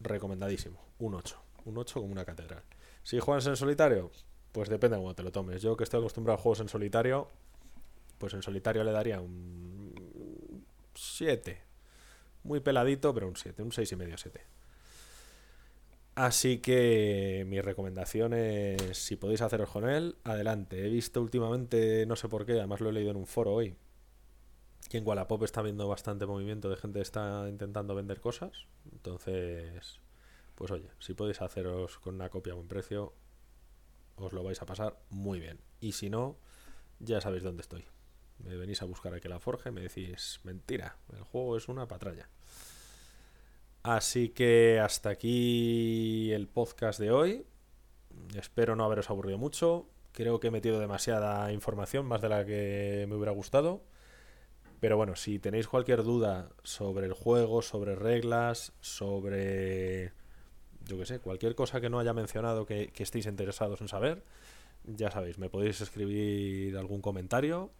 Recomendadísimo. 0.00 0.78
Un 0.98 1.14
8. 1.14 1.40
Un 1.64 1.78
8 1.78 2.00
como 2.00 2.12
una 2.12 2.24
catedral. 2.24 2.62
Si 3.06 3.20
juegas 3.20 3.46
en 3.46 3.54
solitario, 3.54 4.10
pues 4.50 4.68
depende 4.68 4.96
de 4.96 5.00
cómo 5.00 5.14
te 5.14 5.22
lo 5.22 5.30
tomes. 5.30 5.62
Yo 5.62 5.76
que 5.76 5.84
estoy 5.84 6.00
acostumbrado 6.00 6.40
a 6.40 6.42
juegos 6.42 6.58
en 6.58 6.68
solitario, 6.68 7.28
pues 8.18 8.34
en 8.34 8.42
solitario 8.42 8.82
le 8.82 8.90
daría 8.90 9.20
un 9.20 10.66
7. 10.92 11.62
Muy 12.42 12.58
peladito, 12.58 13.14
pero 13.14 13.28
un 13.28 13.36
7. 13.36 13.62
Un 13.62 13.70
6 13.70 13.92
y 13.92 13.94
medio 13.94 14.18
7. 14.18 14.40
Así 16.16 16.58
que 16.58 17.44
mi 17.46 17.60
recomendación 17.60 18.34
es, 18.34 18.98
si 18.98 19.14
podéis 19.14 19.40
haceros 19.40 19.70
con 19.70 19.88
él, 19.88 20.16
adelante. 20.24 20.84
He 20.84 20.88
visto 20.88 21.22
últimamente, 21.22 22.06
no 22.06 22.16
sé 22.16 22.28
por 22.28 22.44
qué, 22.44 22.54
además 22.54 22.80
lo 22.80 22.88
he 22.88 22.92
leído 22.92 23.12
en 23.12 23.18
un 23.18 23.28
foro 23.28 23.52
hoy, 23.52 23.76
que 24.90 24.98
en 24.98 25.06
Wallapop 25.06 25.44
está 25.44 25.62
viendo 25.62 25.86
bastante 25.86 26.26
movimiento 26.26 26.68
de 26.68 26.76
gente 26.76 26.98
que 26.98 27.04
está 27.04 27.46
intentando 27.48 27.94
vender 27.94 28.18
cosas. 28.18 28.66
Entonces, 28.90 30.00
pues 30.56 30.70
oye, 30.72 30.90
si 30.98 31.14
podéis 31.14 31.40
haceros 31.40 31.98
con 31.98 32.16
una 32.16 32.30
copia 32.30 32.52
a 32.52 32.56
buen 32.56 32.66
precio, 32.66 33.14
os 34.16 34.32
lo 34.32 34.42
vais 34.42 34.60
a 34.60 34.66
pasar 34.66 34.98
muy 35.10 35.38
bien. 35.38 35.60
Y 35.80 35.92
si 35.92 36.10
no, 36.10 36.38
ya 36.98 37.20
sabéis 37.20 37.44
dónde 37.44 37.60
estoy. 37.60 37.84
Me 38.38 38.56
venís 38.56 38.82
a 38.82 38.86
buscar 38.86 39.14
a 39.14 39.20
que 39.20 39.28
la 39.28 39.38
forje, 39.38 39.70
me 39.70 39.82
decís, 39.82 40.40
mentira, 40.42 40.96
el 41.12 41.22
juego 41.22 41.56
es 41.56 41.68
una 41.68 41.86
patralla. 41.86 42.28
Así 43.82 44.30
que 44.30 44.80
hasta 44.80 45.10
aquí 45.10 46.32
el 46.32 46.48
podcast 46.48 46.98
de 46.98 47.12
hoy. 47.12 47.46
Espero 48.34 48.74
no 48.74 48.84
haberos 48.84 49.10
aburrido 49.10 49.38
mucho. 49.38 49.88
Creo 50.12 50.40
que 50.40 50.48
he 50.48 50.50
metido 50.50 50.80
demasiada 50.80 51.52
información, 51.52 52.06
más 52.06 52.20
de 52.20 52.28
la 52.28 52.44
que 52.44 53.06
me 53.08 53.14
hubiera 53.14 53.32
gustado. 53.32 53.84
Pero 54.80 54.96
bueno, 54.96 55.16
si 55.16 55.38
tenéis 55.38 55.68
cualquier 55.68 56.02
duda 56.02 56.50
sobre 56.62 57.06
el 57.06 57.12
juego, 57.12 57.62
sobre 57.62 57.94
reglas, 57.94 58.72
sobre, 58.80 60.12
yo 60.86 60.98
qué 60.98 61.06
sé, 61.06 61.20
cualquier 61.20 61.54
cosa 61.54 61.80
que 61.80 61.90
no 61.90 61.98
haya 61.98 62.12
mencionado 62.12 62.64
que, 62.66 62.92
estéis 62.96 63.26
interesados 63.26 63.80
en 63.80 63.88
saber, 63.88 64.24
ya 64.84 65.10
sabéis, 65.10 65.38
me 65.38 65.50
podéis 65.50 65.80
escribir 65.80 66.76
algún 66.76 67.00
comentario 67.00 67.70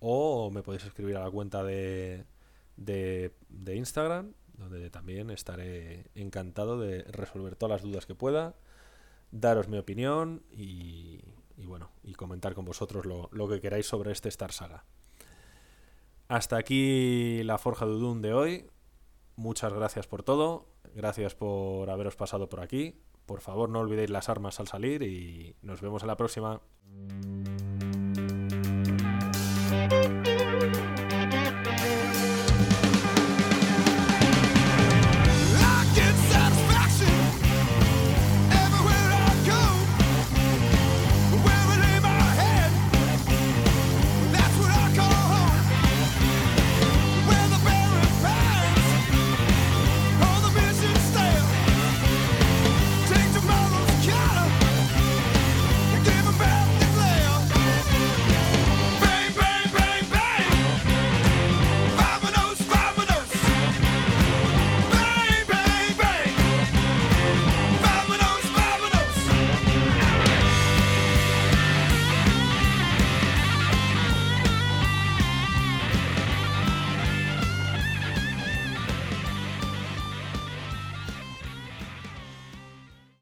o 0.00 0.50
me 0.50 0.62
podéis 0.62 0.84
escribir 0.84 1.16
a 1.16 1.24
la 1.24 1.30
cuenta 1.30 1.62
de, 1.64 2.26
de, 2.76 3.32
de 3.48 3.76
Instagram, 3.76 4.34
donde 4.58 4.90
también 4.90 5.30
estaré 5.30 6.10
encantado 6.14 6.78
de 6.78 7.02
resolver 7.04 7.56
todas 7.56 7.82
las 7.82 7.90
dudas 7.90 8.06
que 8.06 8.14
pueda, 8.14 8.54
daros 9.30 9.68
mi 9.68 9.78
opinión 9.78 10.42
y, 10.50 11.20
y 11.56 11.66
bueno, 11.66 11.90
y 12.02 12.14
comentar 12.14 12.54
con 12.54 12.64
vosotros 12.64 13.06
lo, 13.06 13.28
lo 13.32 13.48
que 13.48 13.60
queráis 13.60 13.86
sobre 13.86 14.12
este 14.12 14.28
Star 14.28 14.52
Saga. 14.52 14.84
Hasta 16.28 16.56
aquí 16.56 17.42
la 17.44 17.58
Forja 17.58 17.86
de 17.86 17.92
Udun 17.92 18.22
de 18.22 18.32
hoy. 18.32 18.70
Muchas 19.36 19.72
gracias 19.72 20.06
por 20.06 20.22
todo. 20.22 20.73
Gracias 20.94 21.34
por 21.34 21.90
haberos 21.90 22.16
pasado 22.16 22.48
por 22.48 22.60
aquí. 22.60 23.00
Por 23.26 23.40
favor, 23.40 23.68
no 23.68 23.80
olvidéis 23.80 24.10
las 24.10 24.28
armas 24.28 24.60
al 24.60 24.68
salir 24.68 25.02
y 25.02 25.56
nos 25.62 25.80
vemos 25.80 26.02
en 26.02 26.08
la 26.08 26.16
próxima. 26.16 26.60